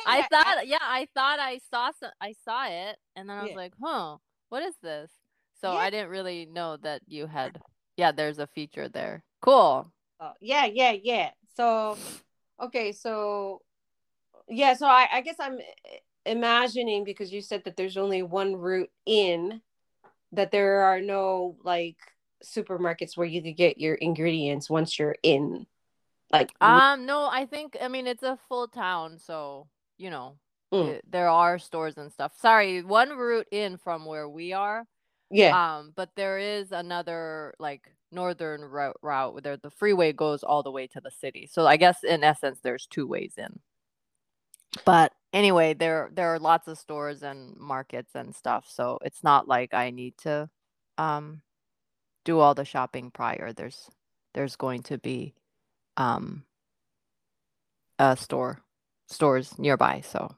I- 0.06 0.26
thought, 0.30 0.66
yeah, 0.66 0.78
I 0.80 1.08
thought 1.14 1.38
I 1.40 1.58
saw 1.70 1.90
some, 1.98 2.10
I 2.20 2.34
saw 2.44 2.66
it, 2.66 2.96
and 3.16 3.28
then 3.28 3.36
I 3.38 3.42
was 3.42 3.50
Yeah. 3.50 3.56
like, 3.56 3.72
huh, 3.82 4.16
what 4.48 4.62
is 4.62 4.74
this? 4.82 5.10
So 5.60 5.72
Yeah. 5.72 5.78
I 5.78 5.90
didn't 5.90 6.10
really 6.10 6.46
know 6.46 6.76
that 6.78 7.02
you 7.06 7.26
had. 7.26 7.60
Yeah, 7.96 8.12
there's 8.12 8.38
a 8.38 8.46
feature 8.46 8.88
there. 8.88 9.22
Cool. 9.40 9.90
Oh, 10.20 10.32
yeah, 10.40 10.66
yeah, 10.66 10.92
yeah. 10.92 11.30
So, 11.56 11.96
okay, 12.60 12.92
so 12.92 13.62
yeah, 14.48 14.74
so 14.74 14.86
I, 14.86 15.08
I 15.12 15.20
guess 15.20 15.36
I'm 15.38 15.58
imagining 16.26 17.04
because 17.04 17.32
you 17.32 17.40
said 17.40 17.64
that 17.64 17.76
there's 17.76 17.96
only 17.96 18.22
one 18.22 18.56
route 18.56 18.90
in, 19.06 19.60
that 20.32 20.50
there 20.50 20.82
are 20.82 21.00
no 21.00 21.56
like 21.62 21.96
supermarkets 22.42 23.16
where 23.16 23.26
you 23.26 23.42
could 23.42 23.56
get 23.56 23.78
your 23.78 23.94
ingredients 23.94 24.68
once 24.68 24.98
you're 24.98 25.16
in. 25.22 25.66
Like, 26.32 26.50
Um, 26.60 27.06
no, 27.06 27.28
I 27.30 27.46
think 27.46 27.76
I 27.80 27.88
mean 27.88 28.06
it's 28.06 28.22
a 28.22 28.38
full 28.48 28.68
town, 28.68 29.18
so 29.18 29.68
you 29.96 30.10
know 30.10 30.36
Mm. 30.74 30.88
it- 30.90 31.10
there 31.10 31.28
are 31.28 31.58
stores 31.58 31.96
and 31.98 32.12
stuff. 32.12 32.32
Sorry, 32.40 32.82
one 32.82 33.10
route 33.10 33.48
in 33.50 33.76
from 33.78 34.04
where 34.06 34.28
we 34.28 34.52
are. 34.52 34.86
yeah, 35.30 35.78
Um, 35.78 35.92
but 35.96 36.10
there 36.16 36.38
is 36.38 36.72
another 36.72 37.54
like 37.58 37.90
northern 38.12 38.62
route 38.64 38.96
route 39.02 39.34
where 39.42 39.56
the 39.56 39.70
freeway 39.70 40.12
goes 40.12 40.42
all 40.44 40.62
the 40.62 40.70
way 40.70 40.86
to 40.88 41.00
the 41.00 41.10
city. 41.10 41.46
So 41.50 41.66
I 41.66 41.76
guess 41.76 42.04
in 42.04 42.24
essence 42.24 42.60
there's 42.62 42.86
two 42.86 43.06
ways 43.06 43.34
in. 43.38 43.60
But 44.84 45.12
anyway, 45.32 45.74
there 45.74 46.10
there 46.12 46.34
are 46.34 46.38
lots 46.38 46.68
of 46.68 46.78
stores 46.78 47.22
and 47.22 47.56
markets 47.56 48.12
and 48.14 48.34
stuff, 48.34 48.66
so 48.68 48.98
it's 49.04 49.22
not 49.24 49.48
like 49.48 49.74
I 49.74 49.90
need 49.90 50.16
to 50.18 50.48
um 50.98 51.42
do 52.24 52.40
all 52.40 52.54
the 52.54 52.64
shopping 52.64 53.10
prior. 53.10 53.52
There's 53.52 53.90
there's 54.34 54.56
going 54.56 54.82
to 54.84 54.98
be 54.98 55.34
um 55.96 56.44
a 57.98 58.16
store 58.16 58.60
stores 59.08 59.58
nearby, 59.58 60.00
so 60.02 60.34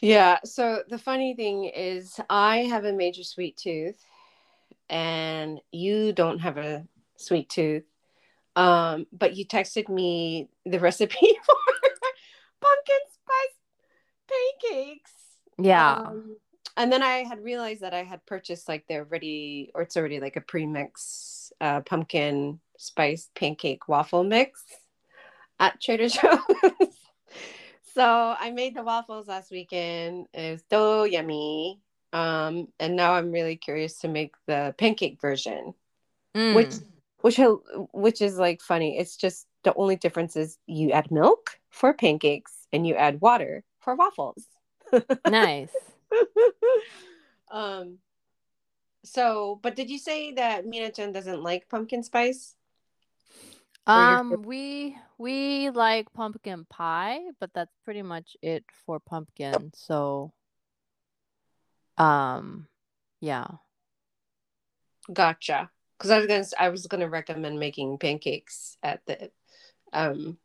yeah. 0.00 0.38
So 0.44 0.82
the 0.88 0.98
funny 0.98 1.34
thing 1.34 1.64
is, 1.64 2.18
I 2.28 2.58
have 2.64 2.84
a 2.84 2.92
major 2.92 3.24
sweet 3.24 3.56
tooth, 3.56 4.02
and 4.88 5.60
you 5.72 6.12
don't 6.12 6.38
have 6.40 6.56
a 6.58 6.86
sweet 7.16 7.48
tooth. 7.48 7.84
Um, 8.56 9.06
but 9.12 9.36
you 9.36 9.46
texted 9.46 9.88
me 9.88 10.48
the 10.66 10.80
recipe 10.80 11.38
for 11.44 11.56
pumpkin 12.60 12.96
spice 13.12 13.56
pancakes. 14.62 15.12
yeah. 15.58 15.92
Um, 15.92 16.36
and 16.76 16.90
then 16.90 17.02
I 17.02 17.24
had 17.24 17.42
realized 17.42 17.82
that 17.82 17.94
I 17.94 18.04
had 18.04 18.24
purchased 18.26 18.68
like 18.68 18.86
the 18.88 18.96
already, 18.96 19.70
or 19.74 19.82
it's 19.82 19.96
already 19.96 20.20
like 20.20 20.36
a 20.36 20.40
pre-mix 20.40 21.52
uh, 21.60 21.80
pumpkin 21.80 22.60
spice 22.78 23.28
pancake 23.34 23.88
waffle 23.88 24.24
mix 24.24 24.64
at 25.58 25.80
Trader 25.80 26.08
Joe's. 26.08 26.40
So 28.00 28.34
I 28.40 28.50
made 28.50 28.74
the 28.74 28.82
waffles 28.82 29.28
last 29.28 29.50
weekend. 29.50 30.26
It 30.32 30.52
was 30.52 30.64
so 30.70 31.04
yummy. 31.04 31.82
Um, 32.14 32.68
and 32.80 32.96
now 32.96 33.12
I'm 33.12 33.30
really 33.30 33.56
curious 33.56 33.98
to 33.98 34.08
make 34.08 34.34
the 34.46 34.74
pancake 34.78 35.20
version, 35.20 35.74
which 36.32 36.70
Mm. 36.70 36.84
which 37.20 37.38
which 37.92 38.22
is 38.22 38.38
like 38.38 38.62
funny. 38.62 38.96
It's 38.96 39.16
just 39.16 39.46
the 39.64 39.74
only 39.74 39.96
difference 39.96 40.34
is 40.34 40.56
you 40.66 40.92
add 40.92 41.10
milk 41.10 41.60
for 41.68 41.92
pancakes 41.92 42.66
and 42.72 42.86
you 42.86 42.94
add 42.94 43.20
water 43.20 43.64
for 43.80 43.94
waffles. 43.94 44.46
nice. 45.26 45.74
um 47.50 47.98
so 49.04 49.60
but 49.62 49.76
did 49.76 49.90
you 49.90 49.98
say 49.98 50.32
that 50.32 50.64
Mina-chan 50.64 51.12
doesn't 51.12 51.42
like 51.42 51.68
pumpkin 51.68 52.02
spice? 52.02 52.56
Um, 53.86 54.42
we 54.42 54.96
we 55.20 55.68
like 55.70 56.12
pumpkin 56.14 56.64
pie, 56.70 57.20
but 57.38 57.50
that's 57.54 57.76
pretty 57.84 58.02
much 58.02 58.36
it 58.42 58.64
for 58.86 58.98
pumpkin. 58.98 59.70
So, 59.74 60.32
um, 61.98 62.66
yeah. 63.20 63.46
Gotcha. 65.12 65.70
Because 65.98 66.10
I 66.10 66.18
was 66.18 66.26
gonna 66.26 66.44
I 66.58 66.68
was 66.70 66.86
gonna 66.86 67.08
recommend 67.08 67.58
making 67.58 67.98
pancakes 67.98 68.78
at 68.82 69.04
the 69.06 69.30
um 69.92 70.38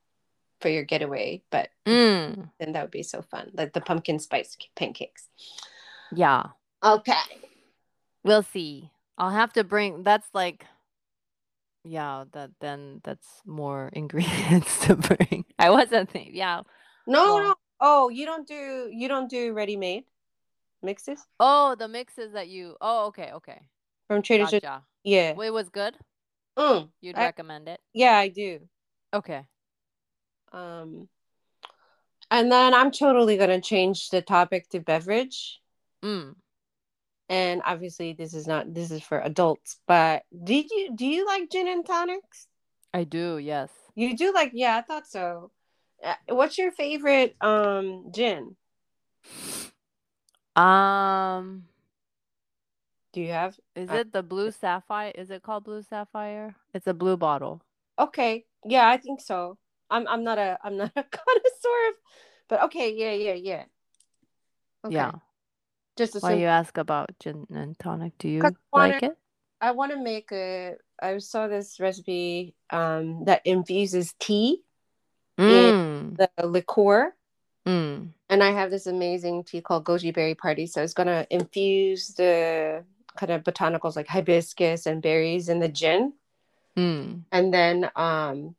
for 0.59 0.69
your 0.69 0.84
getaway, 0.84 1.41
but 1.49 1.69
Mm, 1.88 2.49
then 2.59 2.73
that 2.73 2.82
would 2.82 2.91
be 2.91 3.03
so 3.03 3.21
fun. 3.21 3.51
Like 3.53 3.73
the 3.73 3.82
pumpkin 3.82 4.19
spice 4.19 4.57
pancakes. 4.76 5.28
yeah. 6.13 6.47
Okay. 6.84 7.13
We'll 8.23 8.43
see. 8.43 8.91
I'll 9.17 9.32
have 9.32 9.53
to 9.53 9.63
bring 9.63 10.03
that's 10.03 10.28
like 10.34 10.65
yeah, 11.86 12.25
that 12.33 12.49
then 12.59 12.99
that's 13.03 13.27
more 13.45 13.89
ingredients 13.93 14.86
to 14.88 14.95
bring. 14.95 15.45
I 15.59 15.69
wasn't 15.69 16.09
thinking. 16.09 16.36
Yeah. 16.36 16.61
No, 17.07 17.38
no. 17.39 17.55
Oh, 17.79 18.09
you 18.09 18.25
don't 18.25 18.47
do 18.47 18.89
you 18.91 19.07
don't 19.07 19.29
do 19.29 19.53
ready 19.53 19.75
made 19.77 20.05
mixes 20.81 21.19
Oh, 21.39 21.75
the 21.77 21.88
mixes 21.88 22.33
that 22.33 22.47
you 22.47 22.75
Oh, 22.81 23.07
okay, 23.07 23.31
okay. 23.33 23.61
from 24.07 24.21
Trader 24.21 24.45
Joe's? 24.45 24.61
Gotcha. 24.61 24.83
Yeah. 25.03 25.33
It 25.39 25.53
was 25.53 25.69
good. 25.69 25.95
Mm, 26.57 26.89
You'd 27.01 27.15
I- 27.17 27.25
recommend 27.25 27.67
it. 27.67 27.79
yeah, 27.93 28.15
I 28.17 28.29
do. 28.29 28.59
Okay. 29.13 29.45
Um, 30.51 31.07
and 32.31 32.51
then 32.51 32.73
I'm 32.73 32.91
totally 32.91 33.38
gonna 33.38 33.61
change 33.61 34.09
the 34.09 34.21
topic 34.21 34.69
to 34.69 34.79
beverage. 34.79 35.59
Mm. 36.03 36.36
And 37.28 37.61
obviously, 37.65 38.13
this 38.13 38.34
is 38.34 38.45
not 38.47 38.73
this 38.73 38.91
is 38.91 39.01
for 39.01 39.19
adults. 39.19 39.80
But 39.88 40.23
did 40.32 40.69
you 40.69 40.95
do 40.95 41.05
you 41.05 41.26
like 41.26 41.49
gin 41.49 41.67
and 41.67 41.86
tonics? 41.86 42.47
I 42.93 43.03
do. 43.03 43.38
Yes. 43.38 43.69
You 43.95 44.15
do 44.15 44.34
like 44.34 44.51
yeah, 44.53 44.78
I 44.78 44.82
thought 44.82 45.07
so. 45.07 45.51
Uh, 46.03 46.13
What's 46.30 46.57
your 46.57 46.71
favorite 46.71 47.36
um 47.41 48.11
gin? 48.13 48.55
Um 50.55 51.65
Do 53.13 53.21
you 53.21 53.32
have? 53.32 53.57
Is 53.76 53.89
it 53.89 54.11
the 54.11 54.21
blue 54.23 54.51
sapphire? 54.51 55.11
Is 55.15 55.32
it 55.32 55.41
called 55.41 55.63
blue 55.63 55.82
sapphire? 55.82 56.55
It's 56.73 56.88
a 56.88 56.93
blue 56.93 57.17
bottle. 57.17 57.61
Okay, 57.97 58.45
yeah, 58.65 58.88
I 58.89 58.97
think 58.97 59.21
so. 59.21 59.57
I'm 59.89 60.07
I'm 60.07 60.23
not 60.23 60.38
a 60.38 60.57
I'm 60.63 60.78
not 60.78 60.91
a 60.95 61.03
connoisseur 61.17 61.89
of, 61.89 61.95
but 62.49 62.63
okay, 62.63 62.93
yeah, 62.93 63.13
yeah, 63.13 63.34
yeah. 63.34 63.63
Okay. 64.86 64.95
Yeah. 64.95 65.11
Just 65.97 66.21
Why 66.21 66.33
you 66.33 66.47
ask 66.47 66.77
about 66.77 67.17
gin 67.19 67.47
and 67.53 67.77
tonic? 67.79 68.17
Do 68.17 68.27
you 68.27 68.41
wanna- 68.73 68.93
like 68.93 69.03
it? 69.03 69.17
I 69.61 69.71
want 69.71 69.91
to 69.93 69.97
make 69.97 70.31
a. 70.31 70.75
I 71.01 71.17
saw 71.19 71.47
this 71.47 71.79
recipe 71.79 72.53
um 72.69 73.23
that 73.25 73.41
infuses 73.45 74.13
tea, 74.19 74.63
Mm. 75.39 76.17
the 76.17 76.29
liqueur, 76.45 77.15
Mm. 77.65 78.09
and 78.29 78.43
I 78.43 78.51
have 78.51 78.69
this 78.71 78.87
amazing 78.87 79.43
tea 79.45 79.61
called 79.61 79.85
goji 79.85 80.13
berry 80.13 80.35
party. 80.35 80.67
So 80.67 80.83
it's 80.83 80.93
gonna 80.93 81.25
infuse 81.29 82.09
the 82.15 82.83
kind 83.15 83.31
of 83.31 83.43
botanicals 83.43 83.95
like 83.95 84.07
hibiscus 84.07 84.85
and 84.85 85.01
berries 85.01 85.47
in 85.47 85.59
the 85.59 85.69
gin. 85.69 86.13
Mm. 86.75 87.23
And 87.31 87.53
then 87.53 87.89
um, 87.95 88.55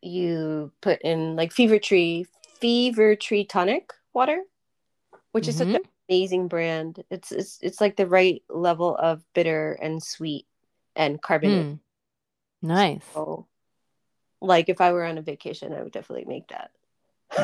you 0.00 0.72
put 0.80 1.02
in 1.02 1.36
like 1.36 1.52
Fever-Tree, 1.52 2.26
fever 2.58 3.14
tree 3.14 3.44
tonic 3.44 3.92
water, 4.14 4.42
which 5.32 5.46
is 5.48 5.56
such 5.58 5.68
an 5.68 5.82
amazing 6.08 6.48
brand. 6.48 7.02
It's, 7.10 7.32
it's 7.32 7.58
it's 7.62 7.80
like 7.80 7.96
the 7.96 8.06
right 8.06 8.42
level 8.48 8.96
of 8.96 9.22
bitter 9.34 9.72
and 9.80 10.02
sweet 10.02 10.46
and 10.96 11.20
carbonated. 11.20 11.66
Mm. 11.66 11.78
Nice. 12.62 13.04
So, 13.14 13.46
like 14.40 14.68
if 14.68 14.80
I 14.80 14.92
were 14.92 15.04
on 15.04 15.18
a 15.18 15.22
vacation, 15.22 15.72
I 15.72 15.82
would 15.82 15.92
definitely 15.92 16.26
make 16.26 16.48
that. 16.48 16.70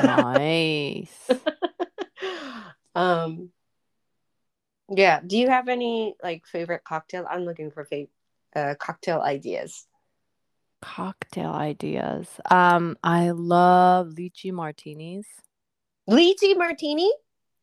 Nice. 0.03 1.29
um 2.95 3.49
yeah 4.89 5.19
do 5.25 5.37
you 5.37 5.47
have 5.47 5.67
any 5.69 6.15
like 6.23 6.45
favorite 6.45 6.83
cocktail 6.83 7.25
i'm 7.29 7.45
looking 7.45 7.69
for 7.69 7.85
fav- 7.85 8.09
uh, 8.55 8.73
cocktail 8.79 9.21
ideas 9.21 9.87
Cocktail 10.81 11.51
ideas. 11.51 12.39
Um, 12.49 12.97
I 13.03 13.31
love 13.31 14.11
lychee 14.17 14.53
martinis. 14.53 15.25
lychee 16.09 16.57
martini 16.57 17.11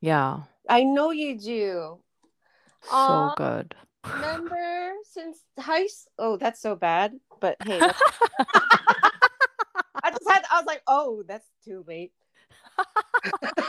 Yeah, 0.01 0.41
i 0.69 0.83
know 0.83 1.11
you 1.11 1.37
do 1.39 1.99
so 2.83 2.89
Aw. 2.91 3.33
good. 3.35 3.75
remember 4.13 4.91
since 5.03 5.39
high 5.59 5.83
s- 5.83 6.07
oh 6.19 6.37
that's 6.37 6.61
so 6.61 6.75
bad 6.75 7.13
but 7.39 7.57
hey 7.61 7.79
i 10.03 10.09
just 10.11 10.27
had 10.29 10.43
i 10.51 10.57
was 10.57 10.65
like 10.65 10.81
oh 10.87 11.23
that's 11.27 11.47
too 11.63 11.83
late 11.87 12.11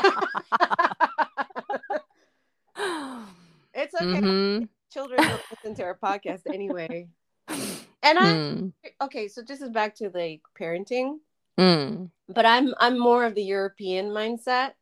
it's 3.74 3.94
okay 3.94 4.20
Mhm. 4.20 4.68
children 4.92 5.20
don't 5.26 5.42
listen 5.50 5.74
to 5.76 5.82
our 5.82 5.98
podcast 6.02 6.42
anyway 6.52 7.08
and 7.48 8.18
i 8.18 8.32
Mm. 8.34 8.72
okay 9.02 9.28
so 9.28 9.42
this 9.42 9.60
is 9.60 9.70
back 9.70 9.94
to 9.96 10.10
like 10.10 10.42
parenting 10.58 11.18
Mm. 11.58 12.10
but 12.28 12.46
i'm 12.46 12.72
i'm 12.78 12.98
more 12.98 13.24
of 13.24 13.34
the 13.34 13.42
european 13.42 14.10
mindset 14.10 14.72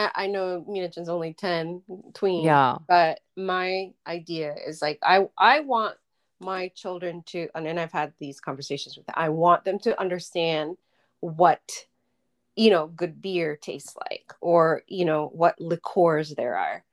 i, 0.00 0.24
I 0.24 0.26
know 0.26 0.64
Mina-chan's 0.66 1.08
only 1.08 1.32
10 1.34 1.82
tween 2.14 2.44
Yeah. 2.44 2.78
but 2.88 3.20
my 3.36 3.92
idea 4.06 4.54
is 4.66 4.80
like 4.82 4.98
i 5.02 5.26
i 5.36 5.60
want 5.60 5.96
my 6.40 6.68
children 6.68 7.22
to 7.26 7.48
and, 7.54 7.66
and 7.66 7.78
i've 7.78 7.92
had 7.92 8.12
these 8.18 8.40
conversations 8.40 8.96
with 8.96 9.06
them 9.06 9.14
i 9.18 9.28
want 9.28 9.64
them 9.64 9.78
to 9.80 9.98
understand 10.00 10.76
what 11.20 11.62
you 12.56 12.70
know 12.70 12.86
good 12.86 13.20
beer 13.20 13.56
tastes 13.56 13.94
like 14.10 14.32
or 14.40 14.82
you 14.88 15.04
know 15.04 15.26
what 15.32 15.60
liqueurs 15.60 16.34
there 16.34 16.56
are 16.56 16.84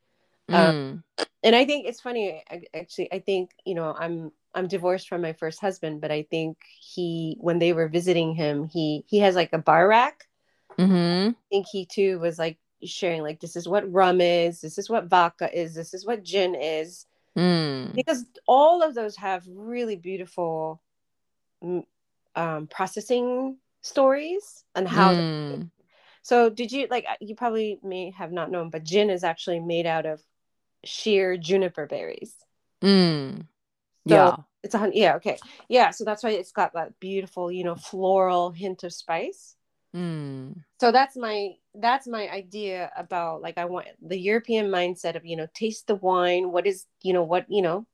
Mm. 0.50 1.04
and 1.44 1.56
i 1.56 1.66
think 1.66 1.88
it's 1.88 2.00
funny 2.00 2.42
I- 2.50 2.64
actually 2.74 3.12
i 3.12 3.20
think 3.20 3.52
you 3.66 3.76
know 3.76 3.94
i'm 4.00 4.32
i'm 4.56 4.68
divorced 4.70 5.10
from 5.10 5.22
my 5.22 5.34
first 5.34 5.60
husband 5.60 6.00
but 6.00 6.10
i 6.10 6.24
think 6.24 6.58
he 6.80 7.36
when 7.42 7.60
they 7.60 7.74
were 7.74 7.90
visiting 7.90 8.34
him 8.34 8.70
he 8.72 9.04
he 9.08 9.20
has 9.20 9.36
like 9.36 9.52
a 9.52 9.58
bar 9.58 9.88
rack 9.90 10.28
Mhm. 10.80 11.32
i 11.36 11.36
think 11.50 11.68
he 11.68 11.86
too 11.86 12.18
was 12.20 12.40
like 12.40 12.58
sharing 12.84 13.22
like 13.24 13.40
this 13.40 13.56
is 13.56 13.68
what 13.68 13.92
rum 13.92 14.22
is 14.22 14.62
this 14.62 14.78
is 14.78 14.90
what 14.90 15.06
vodka 15.06 15.50
is 15.58 15.74
this 15.74 15.94
is 15.94 16.06
what 16.06 16.24
gin 16.24 16.56
is 16.56 17.06
Mm. 17.36 17.94
because 17.94 18.26
all 18.48 18.82
of 18.82 18.96
those 18.96 19.16
have 19.18 19.44
really 19.48 19.96
beautiful 19.96 20.82
um, 22.36 22.68
processing 22.68 23.58
stories 23.82 24.64
and 24.76 24.88
how 24.88 25.14
Mm. 25.14 25.70
so 26.22 26.50
did 26.50 26.72
you 26.72 26.88
like 26.90 27.06
you 27.22 27.36
probably 27.36 27.80
may 27.84 28.12
have 28.12 28.32
not 28.32 28.52
known 28.52 28.70
but 28.70 28.84
gin 28.84 29.10
is 29.10 29.24
actually 29.24 29.60
made 29.60 29.86
out 29.86 30.06
of 30.06 30.22
sheer 30.84 31.38
juniper 31.38 31.86
berries 31.88 32.36
Mm. 32.82 33.46
So- 34.08 34.16
Yeah. 34.16 34.36
it's 34.64 34.76
a 34.76 34.92
yeah 34.94 35.16
okay 35.16 35.38
yeah 35.70 35.92
so 35.92 36.04
that's 36.04 36.24
why 36.24 36.32
it's 36.32 36.52
got 36.52 36.74
that 36.74 37.00
beautiful 37.00 37.52
you 37.52 37.64
know 37.64 37.76
floral 37.76 38.52
hint 38.52 38.84
of 38.84 38.94
spice 38.94 39.56
Mm. 39.96 40.64
so 40.82 40.92
that's 40.92 41.16
my 41.16 41.56
that's 41.80 42.08
my 42.08 42.28
idea 42.30 42.92
about 42.98 43.42
like 43.42 43.58
i 43.58 43.66
want 43.66 43.88
the 44.02 44.18
european 44.20 44.68
mindset 44.68 45.16
of 45.16 45.26
you 45.26 45.36
know 45.36 45.48
taste 45.54 45.88
the 45.88 45.96
wine 45.96 46.52
what 46.52 46.66
is 46.68 46.86
you 47.04 47.14
know 47.14 47.24
what 47.24 47.46
you 47.50 47.62
know 47.62 47.86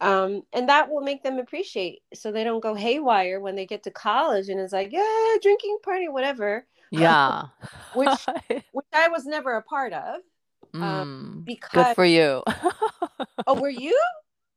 um 0.00 0.42
and 0.52 0.68
that 0.68 0.90
will 0.90 1.00
make 1.02 1.22
them 1.22 1.38
appreciate 1.38 2.00
so 2.12 2.30
they 2.32 2.44
don't 2.44 2.60
go 2.62 2.74
haywire 2.74 3.40
when 3.40 3.54
they 3.56 3.66
get 3.66 3.82
to 3.84 3.90
college 3.90 4.48
and 4.48 4.60
it's 4.60 4.72
like 4.72 4.92
yeah 4.92 5.34
drinking 5.40 5.78
party 5.82 6.08
whatever 6.08 6.66
Yeah. 6.90 7.44
Which- 7.94 8.26
which 8.72 8.86
i 8.92 9.08
was 9.08 9.24
never 9.26 9.54
a 9.56 9.62
part 9.62 9.92
of 9.92 10.20
Mm. 10.74 11.44
because 11.44 11.68
Good 11.88 11.94
for 11.94 12.04
you. 12.04 12.42
oh 13.46 13.60
were 13.60 13.68
you 13.86 13.98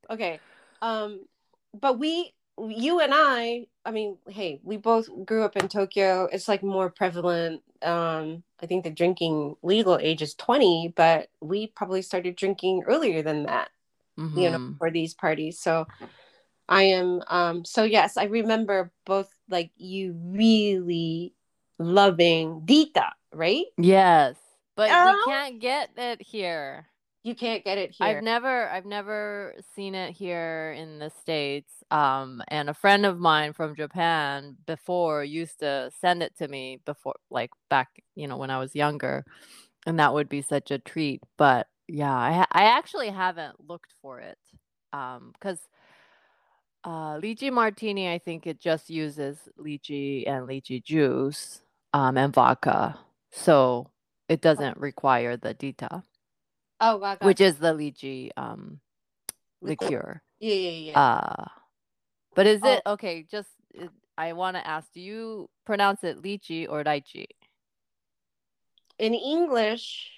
okay 0.10 0.40
um 0.82 1.26
but 1.74 2.00
we 2.00 2.34
you 2.70 3.00
and 3.02 3.12
i 3.14 3.66
i 3.86 3.92
mean 3.92 4.18
hey 4.30 4.60
we 4.64 4.78
both 4.78 5.10
grew 5.26 5.44
up 5.44 5.56
in 5.58 5.68
tokyo 5.68 6.28
it's 6.32 6.48
like 6.48 6.64
more 6.64 6.90
prevalent 6.90 7.62
um 7.82 8.42
i 8.62 8.66
think 8.66 8.84
the 8.84 8.90
drinking 8.90 9.56
legal 9.62 9.98
age 10.02 10.22
is 10.22 10.34
20 10.36 10.94
but 10.96 11.30
we 11.42 11.68
probably 11.68 12.02
started 12.02 12.36
drinking 12.36 12.84
earlier 12.88 13.22
than 13.22 13.44
that 13.44 13.70
you 14.18 14.50
know 14.50 14.58
Mhm. 14.58 14.78
for 14.78 14.90
these 14.90 15.14
parties 15.14 15.60
so 15.60 15.86
i 16.70 16.84
am 16.84 17.22
um 17.28 17.66
so 17.66 17.84
yes 17.84 18.16
i 18.16 18.24
remember 18.24 18.92
both 19.06 19.30
like 19.50 19.72
you 19.76 20.14
really 20.18 21.34
loving 21.78 22.62
dita 22.66 23.12
right 23.34 23.66
Yes. 23.78 24.38
But 24.78 24.92
Oh. 24.92 25.16
we 25.26 25.32
can't 25.32 25.60
get 25.60 25.90
it 25.98 26.22
here. 26.22 26.88
You 27.26 27.34
can't 27.34 27.64
get 27.66 27.80
it 27.80 27.90
here 27.92 28.08
I've 28.08 28.24
never 28.24 28.70
I've 28.70 28.86
never 28.86 29.56
seen 29.76 29.96
it 29.96 30.12
here 30.12 30.76
in 30.78 31.00
the 31.00 31.10
States. 31.10 31.74
Um 31.90 32.42
and 32.50 32.70
a 32.70 32.74
friend 32.74 33.06
of 33.06 33.20
mine 33.20 33.54
from 33.54 33.76
Japan 33.76 34.56
before 34.68 35.24
used 35.24 35.60
to 35.60 35.90
send 36.00 36.22
it 36.22 36.38
to 36.38 36.48
me 36.48 36.80
before 36.86 37.16
like 37.32 37.50
back, 37.70 37.90
you 38.16 38.28
know, 38.28 38.38
when 38.38 38.52
I 38.52 38.60
was 38.60 38.76
younger. 38.76 39.26
And 39.88 40.00
that 40.00 40.14
would 40.14 40.30
be 40.30 40.44
such 40.44 40.70
a 40.70 40.78
treat. 40.78 41.22
But 41.36 41.68
yeah, 41.88 42.14
I 42.14 42.46
I 42.52 42.66
actually 42.66 43.10
haven't 43.10 43.56
looked 43.68 43.94
for 44.04 44.20
it. 44.20 44.38
Um 44.94 45.34
cuz 45.42 45.58
uh 46.84 47.18
lychee 47.20 47.52
martini 47.52 48.08
I 48.14 48.20
think 48.20 48.46
it 48.46 48.60
just 48.62 48.92
uses 48.92 49.50
lychee 49.58 50.28
and 50.28 50.48
lychee 50.48 50.84
juice 50.84 51.62
um 51.94 52.18
and 52.18 52.34
vodka. 52.34 53.00
So 53.32 53.90
it 54.30 54.42
doesn't 54.42 54.78
require 54.78 55.38
the 55.38 55.56
dita 55.56 56.04
oh 56.86 56.98
wow 57.02 57.18
which 57.22 57.42
is 57.42 57.56
the 57.58 57.74
lychee 57.74 58.30
um 58.38 58.80
Liqueur. 59.62 60.22
yeah 60.40 60.54
yeah 60.54 60.78
yeah 60.94 60.96
Uh 61.00 61.46
but 62.36 62.46
is 62.46 62.62
Oh. 62.64 62.74
it 62.74 62.82
okay? 62.86 63.26
Just 63.26 63.50
I 64.18 64.34
want 64.34 64.56
to 64.60 64.64
ask: 64.66 64.92
Do 64.94 65.02
you 65.02 65.50
pronounce 65.66 66.04
it 66.04 66.22
lychee 66.22 66.68
or 66.70 66.84
lychee? 66.84 67.32
in 69.00 69.14
English, 69.14 70.12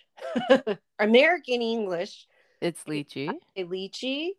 American 0.99 1.61
English, 1.61 2.27
It's 2.61 2.83
lychee. 2.85 3.31
lychee. 3.57 4.37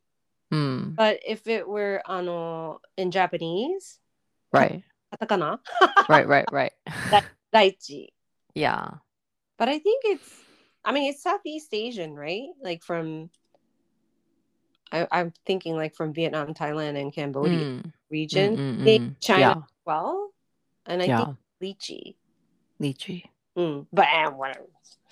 Hmm. 0.50 0.94
But 0.94 1.20
if 1.26 1.46
it 1.46 1.66
were 1.66 2.02
ano 2.06 2.80
in 2.96 3.10
Japanese, 3.10 3.98
Right. 4.52 4.82
katakana, 5.14 5.58
Right. 6.08 6.26
Right. 6.26 6.46
Right. 6.52 6.72
lychee. 7.54 8.08
yeah. 8.54 9.02
But 9.58 9.68
I 9.68 9.78
think 9.82 10.02
it's, 10.06 10.30
I 10.88 10.92
mean, 10.92 11.10
it's 11.12 11.22
Southeast 11.22 11.68
Asian, 11.74 12.14
right? 12.14 12.48
Like 12.62 12.82
from, 12.82 13.28
I, 14.90 15.06
I'm 15.12 15.34
thinking 15.44 15.76
like 15.76 15.94
from 15.94 16.14
Vietnam, 16.14 16.54
Thailand, 16.54 16.98
and 16.98 17.12
Cambodia 17.12 17.66
Mm, 17.66 17.92
region, 18.10 18.56
mm, 18.56 18.78
mm, 18.78 18.98
mm. 19.00 19.20
China 19.20 19.40
Yeah. 19.40 19.50
as 19.58 19.62
well. 19.84 20.30
And 20.86 21.02
I 21.02 21.04
yeah. 21.04 21.26
think 21.26 21.36
lychee. 21.62 22.14
Lychee. 22.80 23.24
Mm, 23.54 23.86
but 23.92 24.06
eh, 24.10 24.28
whatever. 24.28 24.64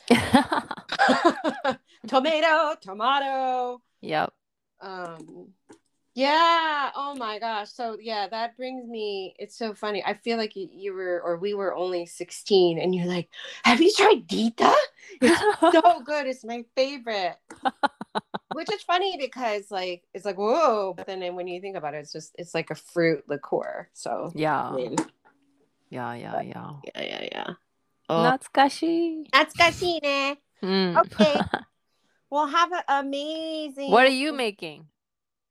tomato, 2.06 2.76
tomato. 2.80 3.82
yep. 4.00 4.32
um 4.80 5.48
yeah 6.16 6.90
oh 6.96 7.14
my 7.14 7.38
gosh 7.38 7.70
so 7.70 7.98
yeah 8.00 8.26
that 8.26 8.56
brings 8.56 8.88
me 8.88 9.34
it's 9.38 9.54
so 9.56 9.74
funny 9.74 10.02
i 10.06 10.14
feel 10.14 10.38
like 10.38 10.56
you, 10.56 10.66
you 10.72 10.94
were 10.94 11.20
or 11.22 11.36
we 11.36 11.52
were 11.52 11.74
only 11.74 12.06
16 12.06 12.78
and 12.78 12.94
you're 12.94 13.06
like 13.06 13.28
have 13.64 13.82
you 13.82 13.92
tried 13.92 14.26
dita 14.26 14.74
it's 15.20 15.40
so 15.60 16.00
good 16.06 16.26
it's 16.26 16.42
my 16.42 16.64
favorite 16.74 17.36
which 18.54 18.72
is 18.72 18.80
funny 18.80 19.18
because 19.20 19.70
like 19.70 20.04
it's 20.14 20.24
like 20.24 20.38
whoa 20.38 20.94
but 20.96 21.06
then 21.06 21.34
when 21.34 21.46
you 21.46 21.60
think 21.60 21.76
about 21.76 21.92
it 21.92 21.98
it's 21.98 22.12
just 22.12 22.34
it's 22.38 22.54
like 22.54 22.70
a 22.70 22.74
fruit 22.74 23.22
liqueur 23.28 23.86
so 23.92 24.32
I 24.34 24.38
yeah. 24.38 24.72
mean, 24.74 24.96
Yeah. 25.90 26.14
Yeah. 26.14 26.40
Yeah. 26.40 26.70
yeah 26.94 27.02
yeah 27.02 27.28
yeah 27.30 27.50
oh 28.08 28.22
Natsukashi. 28.22 29.26
that's 29.30 29.54
ne. 29.82 30.38
Mm. 30.62 30.96
okay 30.96 31.42
well 32.30 32.46
have 32.46 32.72
an 32.72 32.82
amazing 32.88 33.90
What 33.90 34.06
are 34.06 34.16
you 34.16 34.32
making? 34.32 34.86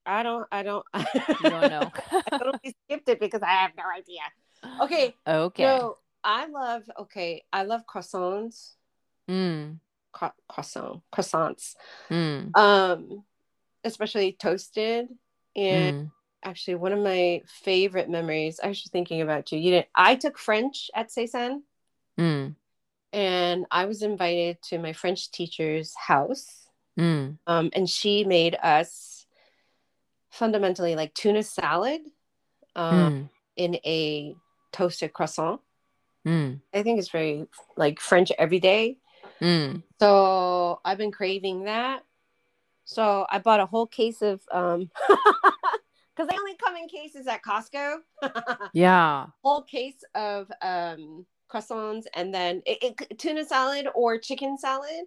I 0.06 0.24
don't 0.24 0.46
i 0.52 0.64
don't 0.64 0.86
You 0.94 1.50
don't 1.50 1.70
know. 1.70 1.92
I 2.12 2.38
totally 2.38 2.76
skipped 2.86 3.10
it 3.10 3.20
because 3.20 3.42
I 3.42 3.52
have 3.52 3.72
no 3.78 3.84
idea. 3.96 4.22
Okay. 4.82 5.16
okay. 5.28 5.64
So 5.64 5.98
I 6.24 6.48
love 6.48 6.84
okay. 7.02 7.44
I 7.54 7.64
love 7.64 7.82
croissants. 7.88 8.74
Mm. 9.30 9.80
Cro- 10.12 10.34
croissant 10.48 11.02
croissants. 11.14 11.76
Mm. 12.10 12.56
Um, 12.58 13.24
especially 13.84 14.34
toasted. 14.34 15.08
And 15.56 15.96
Mm. 16.08 16.12
actually, 16.44 16.76
one 16.76 16.92
of 16.94 17.00
my 17.00 17.42
favorite 17.48 18.10
memories. 18.10 18.60
I 18.64 18.68
was 18.68 18.80
just 18.82 18.92
thinking 18.92 19.22
about 19.22 19.52
you. 19.52 19.60
You 19.60 19.72
didn't. 19.72 19.88
I 19.96 20.16
took 20.16 20.38
French 20.38 20.90
at 20.96 21.10
Seisen, 21.10 21.62
Mm. 22.20 22.56
and 23.14 23.66
I 23.72 23.86
was 23.86 24.02
invited 24.02 24.62
to 24.70 24.78
my 24.80 24.94
French 24.94 25.32
teacher's 25.32 25.94
house. 25.96 26.68
Mm. 27.00 27.38
Um, 27.48 27.70
and 27.74 27.90
she 27.90 28.24
made 28.24 28.56
us 28.64 29.15
fundamentally 30.36 30.96
like 30.96 31.14
tuna 31.14 31.42
salad, 31.44 32.02
um, 32.76 32.94
Mm. 32.96 33.30
in 33.56 33.76
a 33.86 34.36
toasted 34.72 35.14
croissant. 35.14 35.62
Mm. 36.28 36.60
I 36.74 36.84
think 36.84 37.00
it's 37.00 37.10
very 37.10 37.48
like 37.78 38.00
French 38.00 38.32
every 38.38 38.60
day. 38.60 38.98
Mm. 39.42 39.84
So 40.00 40.82
I've 40.84 40.98
been 40.98 41.12
craving 41.12 41.64
that. 41.66 42.04
So 42.84 43.26
I 43.30 43.40
bought 43.40 43.60
a 43.62 43.66
whole 43.66 43.88
case 43.88 44.22
of 44.22 44.42
um 44.52 44.90
because 46.16 46.30
they 46.30 46.38
only 46.38 46.56
come 46.56 46.76
in 46.76 46.88
cases 46.88 47.28
at 47.28 47.42
Costco. 47.44 47.98
Yeah. 48.74 49.28
whole 49.44 49.62
case 49.64 50.04
of 50.16 50.52
um 50.62 51.26
croissants 51.50 52.06
and 52.14 52.34
then 52.34 52.62
it, 52.66 52.98
it, 53.10 53.20
tuna 53.20 53.46
salad 53.46 53.88
or 53.96 54.18
chicken 54.18 54.58
salad 54.58 55.06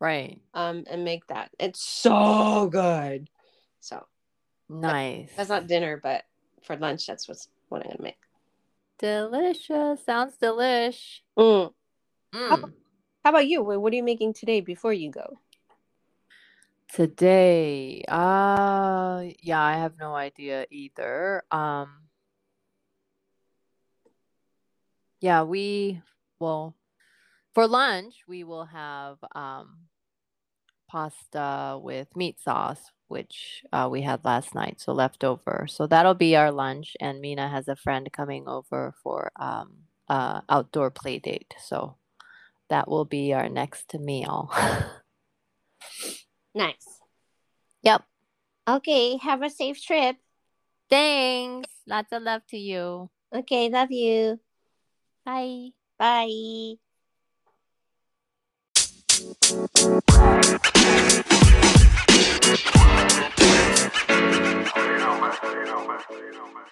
Right. 0.00 0.40
um 0.54 0.84
and 0.90 1.04
make 1.04 1.26
that. 1.28 1.50
It's 1.60 1.80
so 1.84 2.68
good. 2.72 3.28
So 3.80 4.04
Nice. 4.68 5.30
that's 5.36 5.48
not 5.48 5.66
dinner, 5.66 6.00
but 6.02 6.24
for 6.62 6.76
lunch 6.76 7.06
that's 7.06 7.28
what's 7.28 7.48
what 7.68 7.82
I'm 7.82 7.90
gonna 7.90 8.02
make. 8.02 8.18
delicious. 8.98 10.04
Sounds 10.04 10.36
delish. 10.40 11.20
Mm. 11.38 11.72
Mm. 12.34 12.72
How 13.24 13.30
about 13.30 13.46
you? 13.46 13.62
What 13.62 13.80
what 13.80 13.92
are 13.92 13.96
you 13.96 14.02
making 14.02 14.34
today 14.34 14.60
before 14.60 14.92
you 14.92 15.10
go? 15.10 15.38
Today, 16.92 18.04
uh, 18.06 19.24
yeah, 19.42 19.60
I 19.60 19.72
have 19.72 19.98
no 19.98 20.14
idea 20.14 20.66
either. 20.70 21.42
Um, 21.50 21.88
yeah, 25.20 25.42
we, 25.42 26.00
well, 26.38 26.76
for 27.52 27.66
lunch, 27.66 28.22
we 28.28 28.44
will 28.44 28.66
have 28.66 29.18
um 29.34 29.88
pasta 30.88 31.80
with 31.82 32.14
meat 32.14 32.40
sauce, 32.40 32.92
which 33.14 33.64
uh, 33.72 33.88
we 33.90 34.02
had 34.02 34.24
last 34.24 34.54
night, 34.54 34.80
so 34.80 34.92
leftover. 34.92 35.66
So 35.70 35.86
that'll 35.86 36.14
be 36.14 36.36
our 36.36 36.52
lunch, 36.52 36.96
and 37.00 37.22
Mina 37.22 37.48
has 37.48 37.68
a 37.68 37.76
friend 37.76 38.12
coming 38.12 38.46
over 38.46 38.92
for 39.02 39.32
um 39.36 39.88
uh 40.10 40.42
outdoor 40.50 40.90
play 40.90 41.18
date, 41.18 41.54
so 41.58 41.96
that 42.68 42.88
will 42.88 43.06
be 43.06 43.32
our 43.32 43.48
next 43.48 43.94
meal. 43.94 44.52
Nice. 46.54 47.02
Yep. 47.82 48.04
Okay, 48.68 49.16
have 49.18 49.42
a 49.42 49.50
safe 49.50 49.82
trip. 49.82 50.16
Thanks. 50.88 51.68
Lots 51.86 52.12
of 52.12 52.22
love 52.22 52.42
to 52.48 52.56
you. 52.56 53.10
Okay, 53.34 53.68
love 53.68 53.90
you. 53.90 54.38
Bye. 55.24 55.70
Bye. 55.98 56.76
You 63.04 63.10
man. 63.12 63.32
You 65.42 65.88
man. 65.88 66.00
You 66.10 66.54
man. 66.54 66.64